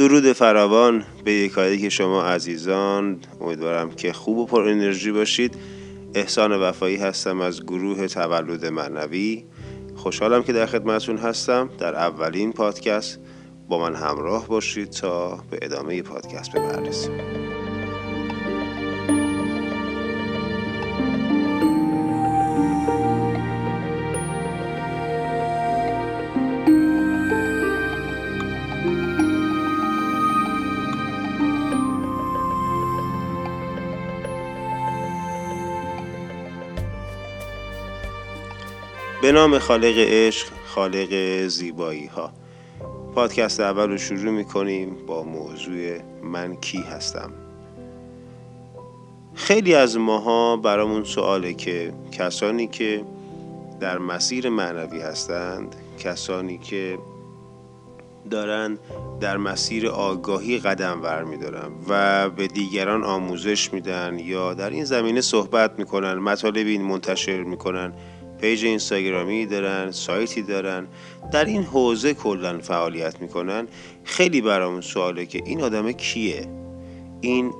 درود 0.00 0.32
فراوان 0.32 1.04
به 1.24 1.32
یکایی 1.32 1.78
که 1.78 1.88
شما 1.88 2.22
عزیزان 2.22 3.18
امیدوارم 3.40 3.90
که 3.90 4.12
خوب 4.12 4.38
و 4.38 4.46
پر 4.46 4.68
انرژی 4.68 5.12
باشید. 5.12 5.54
احسان 6.14 6.52
وفایی 6.52 6.96
هستم 6.96 7.40
از 7.40 7.62
گروه 7.62 8.06
تولد 8.06 8.66
معنوی. 8.66 9.44
خوشحالم 9.96 10.42
که 10.42 10.52
در 10.52 10.66
خدمتون 10.66 11.16
هستم 11.16 11.70
در 11.78 11.94
اولین 11.94 12.52
پادکست. 12.52 13.20
با 13.68 13.78
من 13.78 13.94
همراه 13.94 14.48
باشید 14.48 14.90
تا 14.90 15.44
به 15.50 15.58
ادامه 15.62 16.02
پادکست 16.02 16.52
بپردازیم. 16.52 17.39
نام 39.32 39.58
خالق 39.58 39.94
عشق 39.96 40.46
خالق 40.66 41.46
زیبایی 41.46 42.06
ها 42.06 42.32
پادکست 43.14 43.60
اول 43.60 43.90
رو 43.90 43.98
شروع 43.98 44.30
می 44.32 44.44
کنیم 44.44 44.96
با 45.06 45.22
موضوع 45.22 45.98
من 46.22 46.56
کی 46.56 46.78
هستم. 46.78 47.32
خیلی 49.34 49.74
از 49.74 49.98
ماها 49.98 50.56
برامون 50.56 51.04
سواله 51.04 51.54
که 51.54 51.92
کسانی 52.12 52.66
که 52.66 53.04
در 53.80 53.98
مسیر 53.98 54.48
معنوی 54.48 55.00
هستند 55.00 55.76
کسانی 55.98 56.58
که 56.58 56.98
دارن 58.30 58.78
در 59.20 59.36
مسیر 59.36 59.88
آگاهی 59.88 60.58
قدم 60.58 61.02
ور 61.02 61.24
میدارن 61.24 61.70
و 61.88 62.30
به 62.30 62.46
دیگران 62.46 63.04
آموزش 63.04 63.72
میدن 63.72 64.18
یا 64.18 64.54
در 64.54 64.70
این 64.70 64.84
زمینه 64.84 65.20
صحبت 65.20 65.78
می‌کنن 65.78 66.14
مطالبی 66.14 66.78
منتشر 66.78 67.42
می‌کنن. 67.42 67.92
پیج 68.40 68.64
اینستاگرامی 68.64 69.46
دارن 69.46 69.90
سایتی 69.90 70.42
دارن. 70.42 70.86
در 71.32 71.44
این 71.44 71.62
حوزه 71.62 72.14
کلا 72.14 72.58
فعالیت 72.58 73.20
می‌کنن. 73.20 73.66
خیلی 74.04 74.40
برامون 74.40 74.80
سواله 74.80 75.26
که 75.26 75.42
این 75.44 75.62
آدم 75.62 75.92
کیه؟ 75.92 76.46
این 77.20 77.52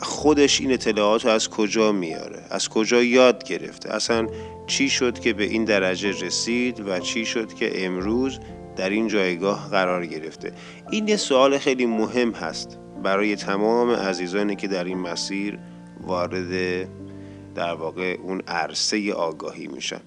خودش 0.00 0.60
این 0.60 0.72
اطلاعات 0.72 1.24
رو 1.24 1.30
از 1.30 1.48
کجا 1.50 1.92
میاره؟ 1.92 2.42
از 2.50 2.68
کجا 2.68 3.02
یاد 3.02 3.44
گرفته؟ 3.44 3.94
اصلا 3.94 4.26
چی 4.66 4.88
شد 4.90 5.18
که 5.18 5.32
به 5.32 5.44
این 5.44 5.64
درجه 5.64 6.10
رسید 6.10 6.88
و 6.88 6.98
چی 6.98 7.26
شد 7.26 7.54
که 7.54 7.84
امروز 7.86 8.38
در 8.76 8.90
این 8.90 9.08
جایگاه 9.08 9.70
قرار 9.70 10.06
گرفته؟ 10.06 10.52
این 10.90 11.08
یه 11.08 11.16
سوال 11.16 11.58
خیلی 11.58 11.86
مهم 11.86 12.32
هست 12.32 12.78
برای 13.02 13.36
تمام 13.36 13.90
عزیزانی 13.90 14.56
که 14.56 14.68
در 14.68 14.84
این 14.84 14.98
مسیر 14.98 15.58
وارد 16.00 16.88
در 17.54 17.74
واقع 17.74 18.16
اون 18.22 18.42
عرصه 18.46 19.12
آگاهی 19.12 19.66
میشن 19.66 20.00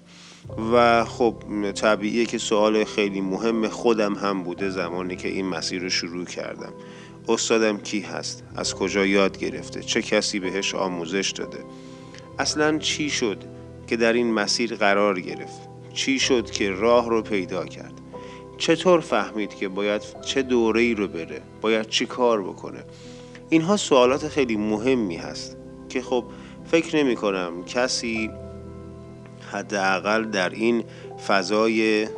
و 0.72 1.04
خب 1.04 1.34
طبیعیه 1.74 2.26
که 2.26 2.38
سوال 2.38 2.84
خیلی 2.84 3.20
مهم 3.20 3.68
خودم 3.68 4.14
هم 4.14 4.42
بوده 4.42 4.70
زمانی 4.70 5.16
که 5.16 5.28
این 5.28 5.46
مسیر 5.46 5.82
رو 5.82 5.90
شروع 5.90 6.24
کردم. 6.24 6.72
استادم 7.28 7.78
کی 7.78 8.00
هست؟ 8.00 8.44
از 8.56 8.74
کجا 8.74 9.06
یاد 9.06 9.38
گرفته؟ 9.38 9.82
چه 9.82 10.02
کسی 10.02 10.40
بهش 10.40 10.74
آموزش 10.74 11.30
داده؟ 11.30 11.58
اصلا 12.38 12.78
چی 12.78 13.10
شد 13.10 13.38
که 13.86 13.96
در 13.96 14.12
این 14.12 14.32
مسیر 14.32 14.74
قرار 14.74 15.20
گرفت؟ 15.20 15.60
چی 15.94 16.18
شد 16.18 16.50
که 16.50 16.70
راه 16.70 17.08
رو 17.08 17.22
پیدا 17.22 17.66
کرد؟ 17.66 17.92
چطور 18.58 19.00
فهمید 19.00 19.54
که 19.54 19.68
باید 19.68 20.02
چه 20.24 20.42
دوره 20.42 20.94
رو 20.94 21.08
بره؟ 21.08 21.42
باید 21.60 21.88
چی 21.88 22.06
کار 22.06 22.42
بکنه؟ 22.42 22.84
اینها 23.48 23.76
سوالات 23.76 24.28
خیلی 24.28 24.56
مهمی 24.56 25.16
هست 25.16 25.56
که 25.88 26.02
خب 26.02 26.24
فکر 26.72 26.96
نمی 26.96 27.16
کنم 27.16 27.64
کسی 27.64 28.30
حداقل 29.52 30.24
در 30.24 30.50
این 30.50 30.84
فضای 31.26 32.08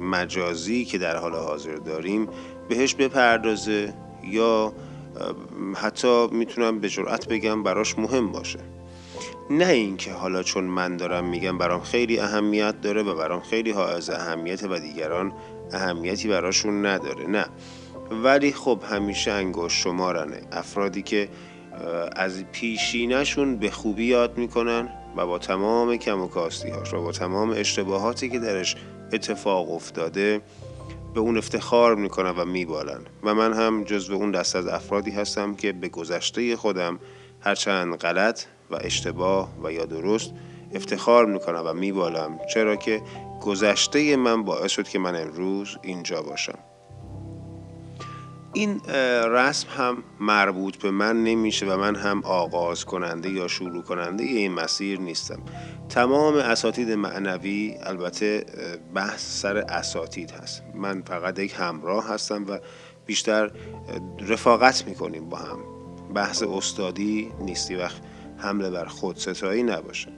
مجازی 0.00 0.84
که 0.84 0.98
در 0.98 1.16
حال 1.16 1.34
حاضر 1.34 1.74
داریم 1.74 2.28
بهش 2.68 2.94
بپردازه 2.94 3.94
یا 4.24 4.72
حتی 5.74 6.26
می‌تونم 6.26 6.78
به 6.78 6.88
جرأت 6.88 7.28
بگم 7.28 7.62
براش 7.62 7.98
مهم 7.98 8.32
باشه. 8.32 8.58
نه 9.50 9.68
اینکه 9.68 10.12
حالا 10.12 10.42
چون 10.42 10.64
من 10.64 10.96
دارم 10.96 11.24
میگم 11.24 11.58
برام 11.58 11.80
خیلی 11.80 12.18
اهمیت 12.18 12.80
داره 12.80 13.02
و 13.02 13.14
برام 13.14 13.40
خیلی 13.40 13.70
حائز 13.70 14.10
اهمیت 14.10 14.64
و 14.64 14.78
دیگران 14.78 15.32
اهمیتی 15.72 16.28
براشون 16.28 16.86
نداره 16.86 17.26
نه. 17.26 17.46
ولی 18.10 18.52
خب 18.52 18.80
همیشه 18.90 19.30
انگوش 19.30 19.82
شمارنه 19.82 20.40
افرادی 20.52 21.02
که 21.02 21.28
از 22.16 22.44
پیشینشون 22.44 23.56
به 23.56 23.70
خوبی 23.70 24.04
یاد 24.04 24.38
می‌کنن 24.38 24.88
و 25.16 25.26
با 25.26 25.38
تمام 25.38 25.96
کم 25.96 26.20
و 26.20 26.28
کاستی 26.28 26.70
هاش 26.70 26.94
و 26.94 27.02
با 27.02 27.12
تمام 27.12 27.50
اشتباهاتی 27.50 28.28
که 28.28 28.38
درش 28.38 28.76
اتفاق 29.12 29.70
افتاده 29.70 30.40
به 31.14 31.20
اون 31.20 31.38
افتخار 31.38 31.94
می‌کنن 31.94 32.30
و 32.30 32.44
میبالن. 32.44 33.00
و 33.22 33.34
من 33.34 33.52
هم 33.52 33.84
جزو 33.84 34.14
اون 34.14 34.30
دست 34.30 34.56
از 34.56 34.66
افرادی 34.66 35.10
هستم 35.10 35.54
که 35.54 35.72
به 35.72 35.88
گذشته 35.88 36.56
خودم 36.56 36.98
هرچند 37.40 37.96
غلط 37.96 38.44
و 38.70 38.78
اشتباه 38.80 39.48
و 39.64 39.72
یا 39.72 39.84
درست 39.84 40.32
افتخار 40.74 41.26
می‌کنم 41.26 41.62
و 41.66 41.72
میبالم 41.72 42.38
چرا 42.54 42.76
که 42.76 43.02
گذشته 43.42 44.16
من 44.16 44.42
باعث 44.44 44.70
شد 44.70 44.88
که 44.88 44.98
من 44.98 45.22
امروز 45.22 45.76
اینجا 45.82 46.22
باشم. 46.22 46.58
این 48.56 48.80
رسم 49.24 49.68
هم 49.76 50.02
مربوط 50.20 50.76
به 50.76 50.90
من 50.90 51.24
نمیشه 51.24 51.66
و 51.66 51.76
من 51.76 51.96
هم 51.96 52.22
آغاز 52.24 52.84
کننده 52.84 53.30
یا 53.30 53.48
شروع 53.48 53.82
کننده 53.82 54.24
این 54.24 54.52
مسیر 54.52 55.00
نیستم. 55.00 55.42
تمام 55.88 56.34
اساتید 56.34 56.90
معنوی 56.90 57.74
البته 57.82 58.46
بحث 58.94 59.40
سر 59.40 59.56
اساتید 59.56 60.30
هست. 60.30 60.62
من 60.74 61.02
فقط 61.02 61.38
یک 61.38 61.54
همراه 61.58 62.08
هستم 62.08 62.46
و 62.48 62.58
بیشتر 63.06 63.50
رفاقت 64.28 64.84
می‌کنیم 64.88 65.28
با 65.28 65.36
هم. 65.36 65.58
بحث 66.14 66.42
استادی 66.42 67.32
نیستی 67.40 67.74
وقت 67.74 68.00
حمله 68.36 68.70
بر 68.70 68.84
خود 68.84 69.16
ستایی 69.16 69.62
نباشه. 69.62 70.12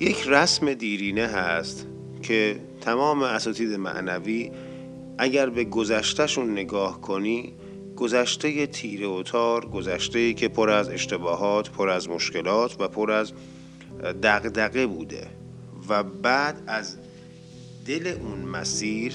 یک 0.00 0.24
رسم 0.26 0.74
دیرینه 0.74 1.26
هست 1.26 1.86
که 2.22 2.60
تمام 2.80 3.22
اساتید 3.22 3.74
معنوی 3.74 4.50
اگر 5.18 5.50
به 5.50 5.64
گذشتهشون 5.64 6.52
نگاه 6.52 7.00
کنی 7.00 7.54
گذشته 7.96 8.66
تیره 8.66 9.06
و 9.06 9.22
تار 9.22 9.66
گذشته 9.66 10.34
که 10.34 10.48
پر 10.48 10.70
از 10.70 10.88
اشتباهات 10.88 11.70
پر 11.70 11.88
از 11.88 12.08
مشکلات 12.08 12.80
و 12.80 12.88
پر 12.88 13.10
از 13.10 13.32
دغدغه 14.22 14.86
بوده 14.86 15.26
و 15.88 16.02
بعد 16.02 16.62
از 16.66 16.96
دل 17.86 18.06
اون 18.06 18.38
مسیر 18.38 19.14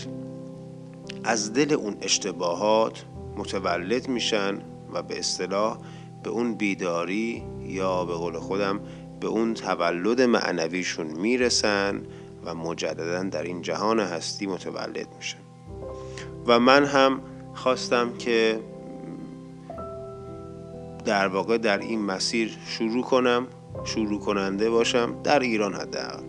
از 1.24 1.53
دل 1.53 1.74
اون 1.74 1.97
اشتباهات 2.02 3.06
متولد 3.38 4.08
میشن 4.08 4.62
و 4.94 5.03
به 5.03 5.19
اصطلاح 5.19 5.78
به 6.24 6.30
اون 6.30 6.56
بیداری 6.56 7.44
یا 7.66 8.06
به 8.06 8.13
قول 8.13 8.40
خودم 8.40 8.80
به 9.19 9.28
اون 9.28 9.53
تولد 9.53 10.22
معنویشون 10.22 11.08
می‌رسن 11.08 12.03
و 12.46 12.56
مجددا 12.56 13.24
در 13.24 13.44
این 13.44 13.62
جهان 13.62 14.00
هستی 14.00 14.47
متولد 14.47 15.08
میشن. 15.18 15.43
و 16.48 16.59
من 16.59 16.86
هم 16.86 17.22
خواستم 17.54 18.14
که 18.18 18.59
در 21.06 21.28
واقع 21.28 21.58
در 21.58 21.78
این 21.78 22.02
مسیر 22.02 22.58
شروع 22.68 23.04
کنم 23.04 23.48
شروع 23.84 24.20
کننده 24.20 24.70
باشم 24.70 25.22
در 25.24 25.40
ایران 25.40 25.74
حداقل. 25.74 26.24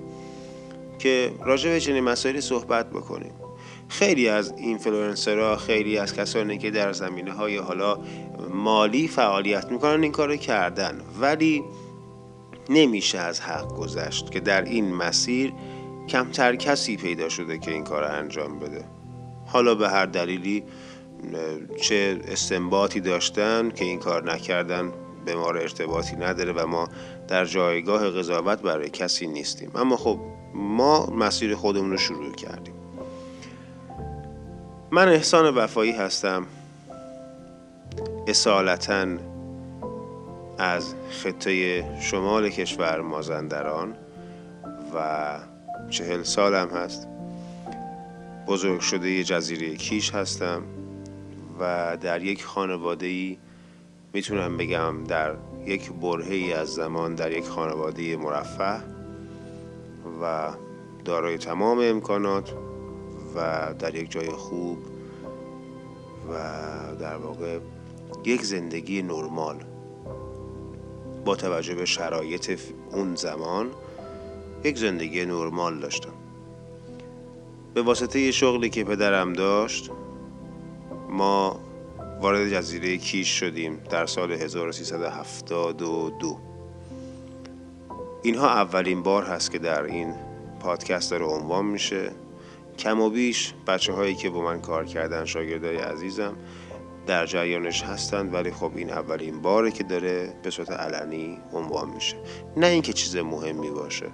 که 0.98 1.32
راجع 1.44 1.70
به 1.70 1.80
چنین 1.80 2.04
مسائلی 2.04 2.40
صحبت 2.40 2.90
بکنیم. 2.90 3.32
خیلی 3.88 4.28
از 4.28 4.54
اینفلوئنسرها 4.56 5.56
خیلی 5.56 5.98
از 5.98 6.14
کسانی 6.14 6.58
که 6.58 6.70
در 6.70 6.92
زمینه 6.92 7.32
های 7.32 7.56
حالا 7.56 7.98
مالی 8.54 9.08
فعالیت 9.08 9.72
می‌کنن 9.72 10.02
این 10.02 10.12
کار 10.12 10.36
کردن. 10.36 11.00
ولی 11.20 11.64
نمیشه 12.68 13.18
از 13.18 13.40
حق 13.40 13.76
گذشت 13.76 14.30
که 14.30 14.40
در 14.40 14.62
این 14.62 14.94
مسیر 14.94 15.52
کمتر 16.08 16.56
کسی 16.56 16.96
پیدا 16.96 17.28
شده 17.28 17.58
که 17.58 17.70
این 17.70 17.84
کار 17.84 18.04
انجام 18.04 18.58
بده. 18.58 18.84
حالا 19.46 19.74
به 19.74 19.88
هر 19.88 20.06
دلیلی 20.06 20.64
چه 21.82 22.20
استنباطی 22.28 23.00
داشتن 23.00 23.70
که 23.70 23.84
این 23.84 23.98
کار 23.98 24.32
نکردن 24.32 24.92
به 25.24 25.34
ما 25.34 25.48
ارتباطی 25.48 26.16
نداره 26.16 26.52
و 26.52 26.66
ما 26.66 26.88
در 27.28 27.44
جایگاه 27.44 28.10
قضاوت 28.10 28.62
برای 28.62 28.90
کسی 28.90 29.26
نیستیم. 29.26 29.70
اما 29.74 29.96
خب 29.96 30.20
ما 30.54 31.06
مسیر 31.06 31.54
خودمون 31.54 31.90
رو 31.90 31.96
شروع 31.96 32.34
کردیم. 32.34 32.74
من 34.90 35.08
احسان 35.08 35.54
وفایی 35.54 35.92
هستم. 35.92 36.46
اصالتا 38.26 39.06
از 40.58 40.94
خطه 41.10 41.84
شمال 42.00 42.48
کشور 42.48 43.00
مازندران 43.00 43.96
و 44.94 45.38
چهل 45.90 46.22
سالم 46.22 46.68
هست. 46.68 47.08
بزرگ 48.46 48.80
شده 48.80 49.24
جزیره 49.24 49.76
کیش 49.76 50.14
هستم 50.14 50.62
و 51.60 51.96
در 52.00 52.22
یک 52.22 52.44
خانواده 52.44 53.06
ای 53.06 53.38
می‌تونم 54.12 54.56
بگم 54.56 55.04
در 55.04 55.34
یک 55.66 55.92
برهه 55.92 56.32
ای 56.34 56.52
از 56.52 56.68
زمان 56.68 57.14
در 57.14 57.32
یک 57.32 57.44
خانواده 57.44 58.16
مرفه 58.16 58.80
و 60.22 60.52
دارای 61.04 61.38
تمام 61.38 61.78
امکانات 61.78 62.54
و 63.34 63.74
در 63.78 63.94
یک 63.94 64.10
جای 64.10 64.28
خوب 64.28 64.78
و 66.30 66.36
در 67.00 67.16
واقع 67.16 67.58
یک 68.24 68.42
زندگی 68.42 69.02
نرمال 69.02 69.64
با 71.24 71.36
توجه 71.36 71.74
به 71.74 71.84
شرایط 71.84 72.60
اون 72.92 73.14
زمان 73.14 73.70
یک 74.64 74.78
زندگی 74.78 75.24
نرمال 75.26 75.80
داشتم. 75.80 76.13
به 77.74 77.82
واسطه 77.82 78.30
شغلی 78.30 78.70
که 78.70 78.84
پدرم 78.84 79.32
داشت 79.32 79.90
ما 81.08 81.60
وارد 82.20 82.48
جزیره 82.48 82.96
کیش 82.96 83.28
شدیم 83.28 83.80
در 83.90 84.06
سال 84.06 84.32
1372 84.32 86.38
اینها 88.22 88.48
اولین 88.48 89.02
بار 89.02 89.22
هست 89.22 89.50
که 89.50 89.58
در 89.58 89.82
این 89.82 90.14
پادکست 90.60 91.10
داره 91.10 91.24
عنوان 91.24 91.66
میشه. 91.66 92.10
کم 92.78 93.00
و 93.00 93.10
بیش 93.10 93.54
بچه 93.66 93.92
هایی 93.92 94.14
که 94.14 94.30
با 94.30 94.42
من 94.42 94.60
کار 94.60 94.84
کردن 94.84 95.24
شاگردای 95.24 95.76
عزیزم 95.76 96.36
در 97.06 97.26
جریانش 97.26 97.82
هستند 97.82 98.34
ولی 98.34 98.50
خب 98.50 98.72
این 98.74 98.90
اولین 98.90 99.42
باره 99.42 99.70
که 99.70 99.84
داره 99.84 100.34
به 100.42 100.50
صورت 100.50 100.70
علنی 100.70 101.38
عنوان 101.52 101.90
میشه. 101.90 102.16
نه 102.56 102.66
اینکه 102.66 102.92
چیز 102.92 103.16
مهمی 103.16 103.70
باشه. 103.70 104.06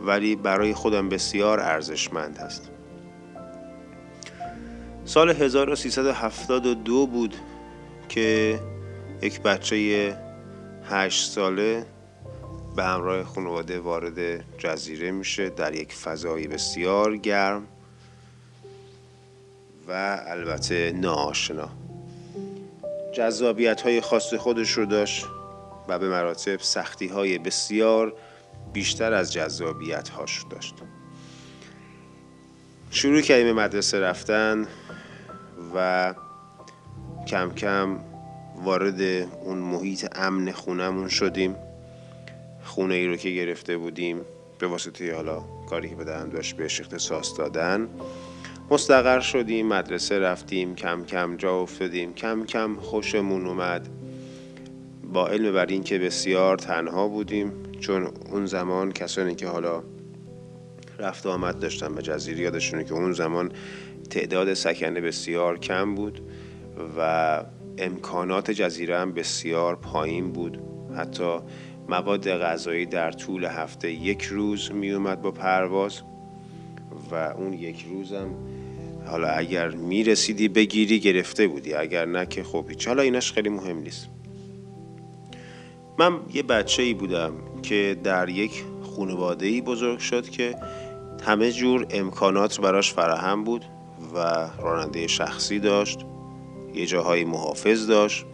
ولی 0.00 0.36
برای 0.36 0.74
خودم 0.74 1.08
بسیار 1.08 1.60
ارزشمند 1.60 2.38
هست. 2.38 2.70
سال 5.04 5.30
1372 5.30 7.06
بود 7.06 7.34
که 8.08 8.60
یک 9.22 9.40
بچه 9.42 10.16
هشت 10.84 11.30
ساله 11.30 11.86
به 12.76 12.84
همراه 12.84 13.24
خانواده 13.24 13.80
وارد 13.80 14.44
جزیره 14.58 15.10
میشه 15.10 15.50
در 15.50 15.74
یک 15.74 15.92
فضایی 15.92 16.46
بسیار 16.46 17.16
گرم 17.16 17.66
و 19.88 20.20
البته 20.26 20.92
ناآشنا. 20.92 21.68
جذابیت 23.14 23.80
های 23.80 24.00
خاص 24.00 24.34
خودش 24.34 24.70
رو 24.70 24.86
داشت 24.86 25.26
و 25.88 25.98
به 25.98 26.08
مراتب 26.08 26.60
سختی 26.60 27.06
های 27.06 27.38
بسیار 27.38 28.12
بیشتر 28.78 29.12
از 29.12 29.32
جذابیت 29.32 30.08
هاش 30.08 30.44
داشت. 30.50 30.74
شروع 32.90 33.20
کردیم 33.20 33.52
مدرسه 33.52 34.00
رفتن 34.00 34.66
و 35.74 36.14
کم 37.26 37.50
کم 37.50 37.98
وارد 38.64 39.00
اون 39.44 39.58
محیط 39.58 40.06
امن 40.16 40.52
خونمون 40.52 41.08
شدیم. 41.08 41.56
خونه 42.64 42.94
ای 42.94 43.06
رو 43.06 43.16
که 43.16 43.30
گرفته 43.30 43.76
بودیم 43.76 44.20
به 44.58 44.66
واسطه 44.66 45.14
حالا 45.14 45.44
کاری 45.70 45.88
که 45.88 45.94
به 45.94 46.04
داشت 46.04 46.56
بهش 46.56 46.80
اختصاص 46.80 47.38
دادن. 47.38 47.88
مستقر 48.70 49.20
شدیم 49.20 49.66
مدرسه 49.66 50.18
رفتیم 50.18 50.74
کم 50.74 51.04
کم 51.04 51.36
جا 51.36 51.60
افتادیم 51.60 52.14
کم 52.14 52.44
کم 52.46 52.76
خوشمون 52.76 53.46
اومد. 53.46 53.88
با 55.12 55.28
علم 55.28 55.52
بر 55.52 55.66
این 55.66 55.82
که 55.82 55.98
بسیار 55.98 56.56
تنها 56.56 57.08
بودیم 57.08 57.52
چون 57.80 58.08
اون 58.32 58.46
زمان 58.46 58.92
کسانی 58.92 59.34
که 59.34 59.46
حالا 59.46 59.82
رفت 60.98 61.26
آمد 61.26 61.58
داشتن 61.58 61.94
به 61.94 62.02
جزیره 62.02 62.40
یادشونه 62.40 62.84
که 62.84 62.94
اون 62.94 63.12
زمان 63.12 63.52
تعداد 64.10 64.54
سکنه 64.54 65.00
بسیار 65.00 65.58
کم 65.58 65.94
بود 65.94 66.20
و 66.98 67.44
امکانات 67.78 68.50
جزیره 68.50 68.98
هم 68.98 69.12
بسیار 69.12 69.76
پایین 69.76 70.32
بود. 70.32 70.58
حتی 70.96 71.38
مواد 71.88 72.30
غذایی 72.30 72.86
در 72.86 73.12
طول 73.12 73.44
هفته 73.44 73.92
یک 73.92 74.22
روز 74.22 74.72
می 74.72 74.90
اومد 74.90 75.22
با 75.22 75.30
پرواز 75.30 76.02
و 77.10 77.14
اون 77.14 77.52
یک 77.52 77.86
روزم 77.90 78.34
حالا 79.06 79.28
اگر 79.28 79.68
می 79.68 80.04
رسیدی 80.04 80.48
بگیری 80.48 81.00
گرفته 81.00 81.46
بودی. 81.46 81.74
اگر 81.74 82.04
نه 82.04 82.26
که 82.26 82.42
خب 82.42 82.64
حالا 82.86 83.02
اینش 83.02 83.32
خیلی 83.32 83.48
مهم 83.48 83.78
نیست. 83.78 84.08
من 85.98 86.20
یه 86.34 86.42
بچه 86.42 86.82
ای 86.82 86.94
بودم 86.94 87.32
که 87.62 87.96
در 88.04 88.28
یک 88.28 88.64
خانواده 88.96 89.46
ای 89.46 89.60
بزرگ 89.60 89.98
شد 89.98 90.28
که 90.28 90.54
همه 91.24 91.52
جور 91.52 91.86
امکانات 91.90 92.60
براش 92.60 92.92
فراهم 92.92 93.44
بود 93.44 93.64
و 94.14 94.48
راننده 94.62 95.06
شخصی 95.06 95.58
داشت 95.58 95.98
یه 96.74 96.86
جاهای 96.86 97.24
محافظ 97.24 97.86
داشت 97.86 98.24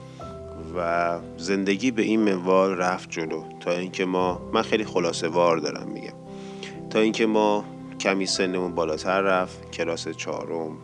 و 0.76 1.18
زندگی 1.36 1.90
به 1.90 2.02
این 2.02 2.20
منوال 2.20 2.76
رفت 2.76 3.10
جلو. 3.10 3.44
تا 3.60 3.70
اینکه 3.70 4.04
ما 4.04 4.50
من 4.52 4.62
خیلی 4.62 4.84
خلاصه 4.84 5.28
وار 5.28 5.56
دارم 5.56 5.88
میگم. 5.88 6.14
تا 6.90 6.98
اینکه 6.98 7.26
ما 7.26 7.64
کمی 8.00 8.26
سنمون 8.26 8.74
بالاتر 8.74 9.20
رفت 9.20 9.70
کلاس 9.70 10.08
چهارم 10.08 10.76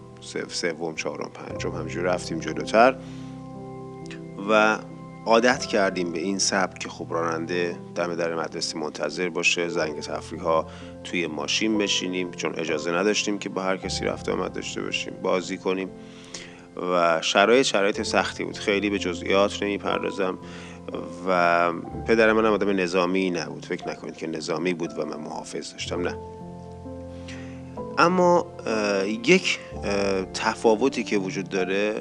سوم 0.48 0.94
چهارم 0.94 1.30
پنجم 1.34 1.70
همجور 1.70 2.02
رفتیم 2.02 2.38
جلوتر. 2.38 2.96
و 4.50 4.78
عادت 5.26 5.66
کردیم 5.66 6.12
به 6.12 6.18
این 6.18 6.38
سبک 6.38 6.78
که 6.78 6.88
خب 6.88 7.06
راننده 7.10 7.76
دم 7.94 8.14
در 8.14 8.34
مدرسه 8.34 8.78
منتظر 8.78 9.28
باشه 9.28 9.68
زنگ 9.68 10.00
تفریح 10.00 10.42
ها 10.42 10.66
توی 11.04 11.26
ماشین 11.26 11.78
بشینیم 11.78 12.30
چون 12.30 12.54
اجازه 12.54 12.92
نداشتیم 12.92 13.38
که 13.38 13.48
با 13.48 13.62
هر 13.62 13.76
کسی 13.76 14.04
رفت 14.04 14.28
آمد 14.28 14.52
داشته 14.52 14.82
باشیم 14.82 15.12
بازی 15.22 15.58
کنیم. 15.58 15.90
و 16.92 17.20
شرایط 17.22 17.66
شرایط 17.66 18.02
سختی 18.02 18.44
بود. 18.44 18.56
خیلی 18.56 18.90
به 18.90 18.98
جزئیات 18.98 19.62
نمی‌پردازم 19.62 20.38
و 21.28 21.72
پدر 22.06 22.32
من 22.32 22.46
آدم 22.46 22.80
نظامی 22.80 23.30
نبود. 23.30 23.66
فکر 23.66 23.88
نکنید 23.88 24.16
که 24.16 24.26
نظامی 24.26 24.74
بود 24.74 24.98
و 24.98 25.04
من 25.04 25.16
محافظ 25.16 25.72
داشتم 25.72 26.00
نه. 26.00 26.16
اما 27.98 28.46
یک 29.24 29.58
تفاوتی 30.34 31.04
که 31.04 31.18
وجود 31.18 31.48
داره 31.48 31.94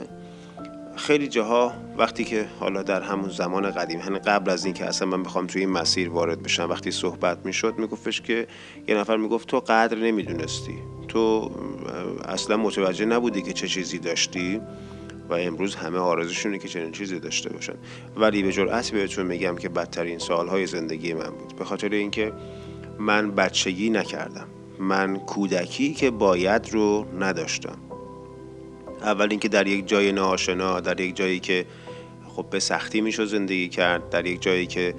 خیلی 0.99 1.27
جاها 1.27 1.73
وقتی 1.97 2.23
که 2.23 2.45
حالا 2.59 2.83
در 2.83 3.01
همون 3.01 3.29
زمان 3.29 3.71
قدیم 3.71 3.99
یعنی 3.99 4.19
قبل 4.19 4.51
از 4.51 4.65
اینکه 4.65 4.85
اصلا 4.85 5.07
من 5.07 5.23
بخوام 5.23 5.47
توی 5.47 5.61
این 5.61 5.69
مسیر 5.69 6.09
وارد 6.09 6.43
بشم 6.43 6.69
وقتی 6.69 6.91
صحبت 6.91 7.45
می‌شد 7.45 7.77
میگفتش 7.77 8.21
که 8.21 8.47
یه 8.87 8.95
نفر 8.95 9.17
می‌گفت 9.17 9.47
تو 9.47 9.59
قدر 9.59 9.97
نمی‌دونستی. 9.97 10.77
تو 11.07 11.51
اصلا 12.25 12.57
متوجه 12.57 13.05
نبودی 13.05 13.41
که 13.41 13.53
چه 13.53 13.67
چیزی 13.67 13.99
داشتی 13.99 14.61
و 15.29 15.33
امروز 15.33 15.75
همه 15.75 15.97
آرزوشونه 15.97 16.59
که 16.59 16.67
چنین 16.67 16.91
چیزی 16.91 17.19
داشته 17.19 17.49
باشن. 17.49 17.75
ولی 18.17 18.43
به 18.43 18.51
جرأت 18.51 18.91
بهتون 18.91 19.25
میگم 19.25 19.55
که 19.55 19.69
بدترین 19.69 20.19
سالهای 20.19 20.67
زندگی 20.67 21.13
من 21.13 21.29
بود. 21.29 21.55
به 21.55 21.65
خاطر 21.65 21.89
اینکه 21.89 22.33
من 22.99 23.31
بچگی 23.31 23.89
نکردم. 23.89 24.47
من 24.79 25.17
کودکی 25.17 25.93
که 25.93 26.11
باید 26.11 26.69
رو 26.71 27.05
نداشتم. 27.19 27.88
اول 29.01 29.27
اینکه 29.29 29.47
در 29.47 29.67
یک 29.67 29.87
جای 29.87 30.11
ناآشنا 30.11 30.79
در 30.79 30.99
یک 30.99 31.15
جایی 31.15 31.39
که 31.39 31.65
خب 32.27 32.45
به 32.49 32.59
سختی 32.59 33.01
می‌شد 33.01 33.25
زندگی 33.25 33.69
کرد 33.69 34.09
در 34.09 34.25
یک 34.25 34.41
جایی 34.41 34.67
که 34.67 34.95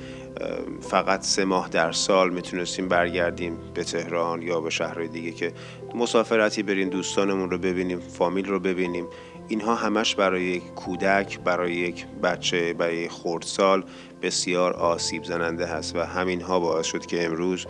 فقط 0.80 1.22
سه 1.22 1.44
ماه 1.44 1.68
در 1.68 1.92
سال 1.92 2.30
می‌تونستیم 2.30 2.88
برگردیم 2.88 3.58
به 3.74 3.84
تهران 3.84 4.42
یا 4.42 4.60
به 4.60 4.70
شهرهای 4.70 5.08
دیگه 5.08 5.30
که 5.32 5.52
مسافرتی 5.94 6.62
بریم 6.62 6.88
دوستانمون 6.88 7.50
رو 7.50 7.58
ببینیم 7.58 8.00
فامیل 8.00 8.46
رو 8.46 8.60
ببینیم. 8.60 9.06
اینها 9.48 9.74
همش 9.74 10.14
برای 10.14 10.42
یک 10.42 10.74
کودک 10.74 11.40
برای 11.40 11.72
یک 11.72 12.06
بچه 12.22 12.72
برای 12.72 13.08
خردسال 13.08 13.84
بسیار 14.22 14.72
آسیب 14.72 15.24
زننده 15.24 15.66
هست 15.66 15.96
و 15.96 16.00
همینها 16.00 16.60
باعث 16.60 16.86
شد 16.86 17.06
که 17.06 17.24
امروز 17.24 17.66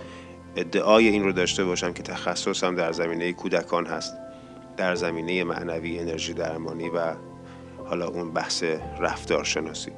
ادعای 0.56 1.08
این 1.08 1.24
رو 1.24 1.32
داشته 1.32 1.64
باشم 1.64 1.92
که 1.92 2.02
تخصصم 2.02 2.76
در 2.76 2.92
زمینه 2.92 3.32
کودکان 3.32 3.86
هست. 3.86 4.14
در 4.80 4.94
زمینه 4.94 5.44
معنوی 5.44 5.98
انرژی 5.98 6.34
درمانی 6.34 6.88
و 6.88 7.14
حالا 7.84 8.08
اون 8.08 8.32
بحث 8.32 8.64
رفتارشناسی. 9.00 9.90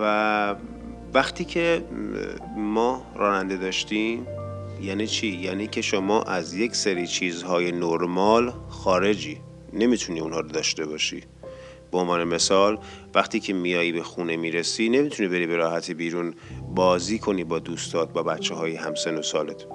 و 0.00 0.54
وقتی 1.14 1.44
که 1.44 1.84
ما 2.56 3.06
راننده 3.14 3.56
داشتیم 3.56 4.26
یعنی 4.82 5.06
چی؟ 5.06 5.26
یعنی 5.26 5.66
که 5.66 5.82
شما 5.82 6.22
از 6.22 6.54
یک 6.54 6.76
سری 6.76 7.06
چیزهای 7.06 7.72
نرمال 7.72 8.52
خارجی 8.68 9.40
نمی‌تونی 9.72 10.20
اونها 10.20 10.40
رو 10.40 10.48
داشته 10.48 10.86
باشی. 10.86 11.22
به 11.92 11.98
عنوان 11.98 12.24
مثال 12.24 12.78
وقتی 13.14 13.40
که 13.40 13.52
میایی 13.52 13.92
به 13.92 14.02
خونه 14.02 14.36
می‌رسی 14.36 14.88
نمی‌تونی 14.88 15.28
بری 15.28 15.46
به 15.46 15.56
راحتی 15.56 15.94
بیرون 15.94 16.34
بازی 16.74 17.18
کنی 17.18 17.44
با 17.44 17.58
دوستات 17.58 18.12
با 18.12 18.22
بچه 18.22 18.54
های 18.54 18.76
همسن 18.76 19.18
و 19.18 19.22
سالت. 19.22 19.66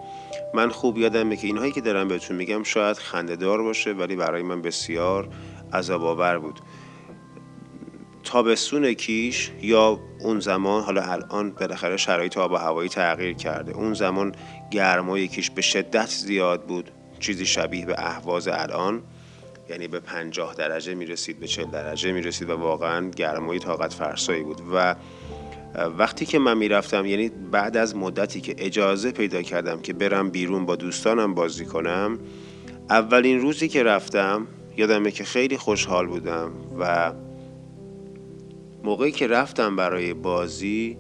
من 0.58 0.70
خوب 0.70 0.98
یادمه 0.98 1.36
که 1.36 1.48
اینهایی 1.48 1.72
که 1.72 1.82
دارم 1.82 2.08
بهتون 2.08 2.38
میگم 2.38 2.64
شاید 2.64 2.98
خندهدار 2.98 3.62
باشه 3.64 3.94
ولی 3.94 4.16
برای 4.16 4.44
من 4.44 4.62
بسیار 4.62 5.30
عذاب 5.74 6.04
آور 6.04 6.40
بود. 6.40 6.60
تابستون 8.24 8.94
کیش 8.94 9.52
یا 9.62 10.00
اون 10.20 10.40
زمان 10.40 10.84
حالا 10.84 11.02
الان 11.02 11.52
بالاخره 11.52 11.98
شرایط 11.98 12.38
آب 12.38 12.52
و 12.52 12.56
هوایی 12.56 12.90
تغییر 12.90 13.34
کرده 13.34 13.72
اون 13.72 13.94
زمان 13.94 14.36
گرمای 14.72 15.28
کیش 15.28 15.50
به 15.50 15.62
شدت 15.62 16.10
زیاد 16.10 16.66
بود 16.66 16.92
چیزی 17.20 17.46
شبیه 17.46 17.86
به 17.86 17.96
اهواز 17.98 18.48
الان 18.48 19.04
یعنی 19.70 19.88
به 19.88 20.00
پنجاه 20.00 20.54
درجه 20.54 20.94
می‌رسید 20.94 21.40
به 21.40 21.48
چل 21.48 21.66
درجه 21.66 22.12
می‌رسید 22.12 22.50
و 22.50 22.58
واقعا 22.58 23.10
گرمای 23.10 23.60
طاقت 23.60 23.94
فرسایی 23.94 24.44
بود. 24.44 24.62
و 24.74 24.96
وقتی 25.78 26.26
که 26.26 26.40
من 26.40 26.58
می‌رفتم 26.58 27.06
یعنی 27.06 27.30
بعد 27.52 27.78
از 27.78 27.96
مدتی 27.96 28.42
که 28.42 28.56
اجازه 28.58 29.12
پیدا 29.12 29.42
کردم 29.42 29.80
که 29.80 29.94
برم 29.94 30.30
بیرون 30.30 30.66
با 30.66 30.76
دوستانم 30.76 31.34
بازی 31.34 31.66
کنم 31.66 32.20
اولین 32.90 33.40
روزی 33.40 33.68
که 33.68 33.84
رفتم 33.84 34.48
یادمه 34.78 35.12
که 35.12 35.24
خیلی 35.24 35.58
خوشحال 35.58 36.08
بودم 36.08 36.52
و 36.80 37.14
موقعی 38.84 39.12
که 39.12 39.28
رفتم 39.28 39.76
برای 39.76 40.14
بازی 40.14 40.98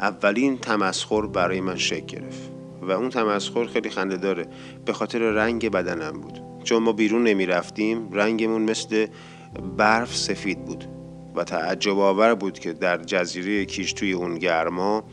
اولین 0.00 0.58
تمسخر 0.58 1.26
برای 1.26 1.60
من 1.60 1.76
شکل 1.76 2.06
گرفت 2.06 2.50
و 2.82 2.90
اون 2.90 3.10
تمسخر 3.10 3.64
خیلی 3.64 3.90
خنده 3.90 4.16
داره. 4.16 4.46
به 4.84 4.92
خاطر 4.92 5.18
رنگ 5.18 5.70
بدنم 5.70 6.20
بود. 6.20 6.40
چون 6.64 6.82
ما 6.82 6.92
بیرون 6.92 7.24
نمی 7.24 7.46
رفتیم 7.46 8.12
رنگمون 8.12 8.62
مثل 8.62 9.06
برف 9.76 10.16
سفید 10.16 10.64
بود. 10.64 10.84
و 11.36 11.44
تعجب 11.44 11.98
آور 11.98 12.34
بود 12.34 12.58
که 12.58 12.72
در 12.72 12.96
جزیره 12.96 13.64
کیش 13.64 13.92
توی 13.92 14.12
اون 14.12 14.38
گرما 14.38 15.04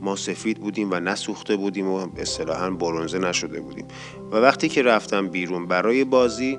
ما 0.00 0.16
سفید 0.16 0.58
بودیم 0.58 0.92
و 0.92 1.00
نسوخته 1.00 1.56
بودیم 1.56 1.88
و 1.88 2.06
اصطلاحا 2.16 2.70
برونزه 2.70 3.18
نشده 3.18 3.60
بودیم. 3.60 3.86
و 4.32 4.36
وقتی 4.36 4.68
که 4.68 4.82
رفتم 4.82 5.28
بیرون 5.28 5.66
برای 5.66 6.04
بازی 6.04 6.58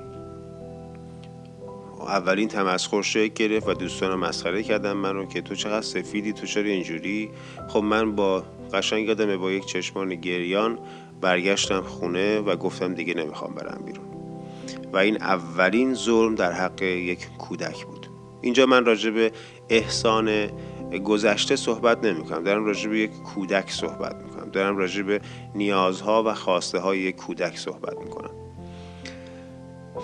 اولین 2.08 2.48
تمسخر 2.48 3.02
شکل 3.02 3.34
گرفت 3.34 3.68
و 3.68 3.74
دوستانم 3.74 4.18
مسخره 4.18 4.62
کردن 4.62 4.92
من 4.92 5.14
رو 5.14 5.26
که 5.26 5.40
تو 5.40 5.54
چقدر 5.54 5.82
سفیدی 5.82 6.32
تو 6.32 6.46
چرا 6.46 6.64
اینجوری؟ 6.64 7.30
خب 7.68 7.78
من 7.78 8.14
با 8.14 8.44
قشنگ 8.72 9.08
یادمه 9.08 9.36
با 9.36 9.52
یک 9.52 9.66
چشمان 9.66 10.14
گریان 10.14 10.78
برگشتم 11.20 11.80
خونه 11.80 12.40
و 12.40 12.56
گفتم 12.56 12.94
دیگه 12.94 13.14
نمی‌خوام 13.14 13.54
برم 13.54 13.82
بیرون. 13.86 14.04
و 14.92 14.96
این 14.96 15.22
اولین 15.22 15.94
ظلم 15.94 16.34
در 16.34 16.52
حق 16.52 16.82
یک 16.82 17.28
کودک 17.38 17.86
بود. 17.86 17.97
اینجا 18.42 18.66
من 18.66 18.84
راجع 18.84 19.10
به 19.10 19.32
احسان 19.68 20.46
گذشته 21.04 21.56
صحبت 21.56 22.04
نمی 22.04 22.24
کنم 22.24 22.44
دارم 22.44 22.64
راجع 22.64 22.90
به 22.90 22.98
یک 22.98 23.10
کودک 23.10 23.70
صحبت 23.70 24.16
می 24.16 24.30
کنم 24.30 24.50
دارم 24.50 24.76
راجع 24.76 25.02
به 25.02 25.20
نیازها 25.54 26.22
و 26.26 26.34
خواسته 26.34 26.78
های 26.78 26.98
یک 26.98 27.16
کودک 27.16 27.58
صحبت 27.58 27.98
می 27.98 28.10
کنم 28.10 28.30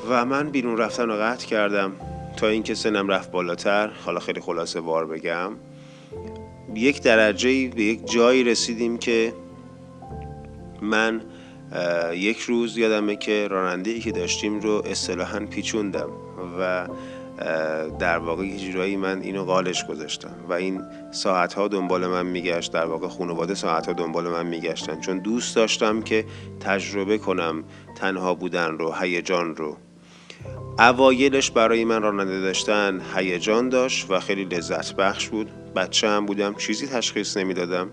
و 0.08 0.24
من 0.24 0.50
بیرون 0.50 0.76
رفتن 0.76 1.08
رو 1.08 1.14
قطع 1.14 1.46
کردم 1.46 1.92
تا 2.36 2.48
اینکه 2.48 2.74
سنم 2.74 3.08
رفت 3.08 3.30
بالاتر. 3.30 3.88
حالا 3.88 4.20
خیلی 4.20 4.40
خلاصه 4.40 4.80
وار 4.80 5.06
بگم. 5.06 5.52
یک 6.74 7.02
درجه 7.02 7.68
به 7.68 7.82
یک 7.82 8.10
جایی 8.10 8.44
رسیدیم 8.44 8.98
که 8.98 9.34
من 10.82 11.20
یک 12.14 12.38
روز 12.38 12.78
یادمه 12.78 13.16
که 13.16 13.48
راننده 13.48 13.90
ای 13.90 14.00
که 14.00 14.12
داشتیم 14.12 14.60
رو 14.60 14.82
اصطلاحا 14.86 15.46
پیچوندم 15.50 16.08
و 16.60 16.88
در 17.98 18.18
واقع 18.18 18.44
یه 18.44 18.58
جورایی 18.58 18.96
من 18.96 19.20
اینو 19.20 19.44
قالش 19.44 19.86
گذاشتم. 19.86 20.34
و 20.48 20.52
این 20.52 20.82
ساعت 21.10 21.54
ها 21.54 21.68
دنبال 21.68 22.06
من 22.06 22.26
میگشت 22.26 22.72
در 22.72 22.86
واقع 22.86 23.08
خانواده 23.08 23.54
ساعت 23.54 23.86
ها 23.86 23.92
دنبال 23.92 24.28
من 24.28 24.46
میگشتن. 24.46 25.00
چون 25.00 25.18
دوست 25.18 25.56
داشتم 25.56 26.02
که 26.02 26.24
تجربه 26.60 27.18
کنم 27.18 27.64
تنها 27.96 28.34
بودن 28.34 28.78
رو 28.78 28.92
هیجان 28.92 29.56
رو. 29.56 29.76
اوایلش 30.78 31.50
برای 31.50 31.84
من 31.84 32.02
راننده 32.02 32.40
داشتن 32.40 33.00
هیجان 33.16 33.68
داشت 33.68 34.10
و 34.10 34.20
خیلی 34.20 34.44
لذت 34.44 34.96
بخش 34.96 35.28
بود. 35.28 35.50
بچه 35.76 36.08
هم 36.08 36.26
بودم 36.26 36.54
چیزی 36.54 36.86
تشخیص 36.86 37.36
نمی‌دادم. 37.36 37.90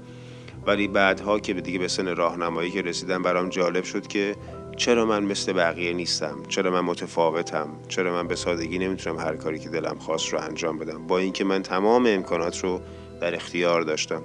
ولی 0.68 0.88
بعدها 0.88 1.40
که 1.40 1.54
دیگه 1.54 1.80
به 1.80 1.88
سن 1.88 2.16
راهنمایی 2.16 2.72
که 2.72 2.82
رسیدم 2.82 3.22
برام 3.22 3.50
جالب 3.50 3.84
شد 3.84 4.08
که 4.08 4.36
چرا 4.82 5.06
من 5.06 5.24
مثل 5.24 5.54
بقیه 5.54 5.94
نیستم؟ 5.94 6.44
چرا 6.48 6.72
من 6.72 6.80
متفاوتم؟ 6.80 7.68
چرا 7.88 8.12
من 8.12 8.28
به 8.28 8.36
سادگی 8.36 8.80
نمی‌تونم 8.80 9.20
هر 9.20 9.36
کاری 9.36 9.60
که 9.60 9.70
دلم 9.70 9.96
خواست 10.00 10.34
رو 10.34 10.40
انجام 10.40 10.78
بدم؟ 10.78 11.08
با 11.08 11.18
اینکه 11.18 11.44
من 11.44 11.64
تمام 11.64 12.06
امکانات 12.08 12.64
رو 12.64 12.82
در 13.22 13.36
اختیار 13.36 13.82
داشتم. 13.82 14.22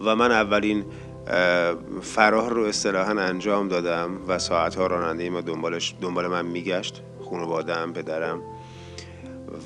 و 0.00 0.16
من 0.16 0.32
اولین 0.32 0.84
فرار 2.02 2.52
رو 2.52 2.64
اصطلاحا 2.64 3.10
انجام 3.10 3.68
دادم 3.68 4.10
و 4.28 4.38
ساعتها 4.38 4.86
راننده 4.86 5.30
ما 5.30 5.40
دنبالش 5.40 5.94
دنبال 6.00 6.26
من 6.26 6.46
میگشت 6.46 7.02
خانواده‌ام 7.30 7.92
پدرم. 7.92 8.42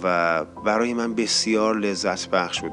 و 0.02 0.44
برای 0.44 0.94
من 0.94 1.14
بسیار 1.14 1.78
لذت 1.78 2.30
بخش 2.30 2.60
بود. 2.60 2.72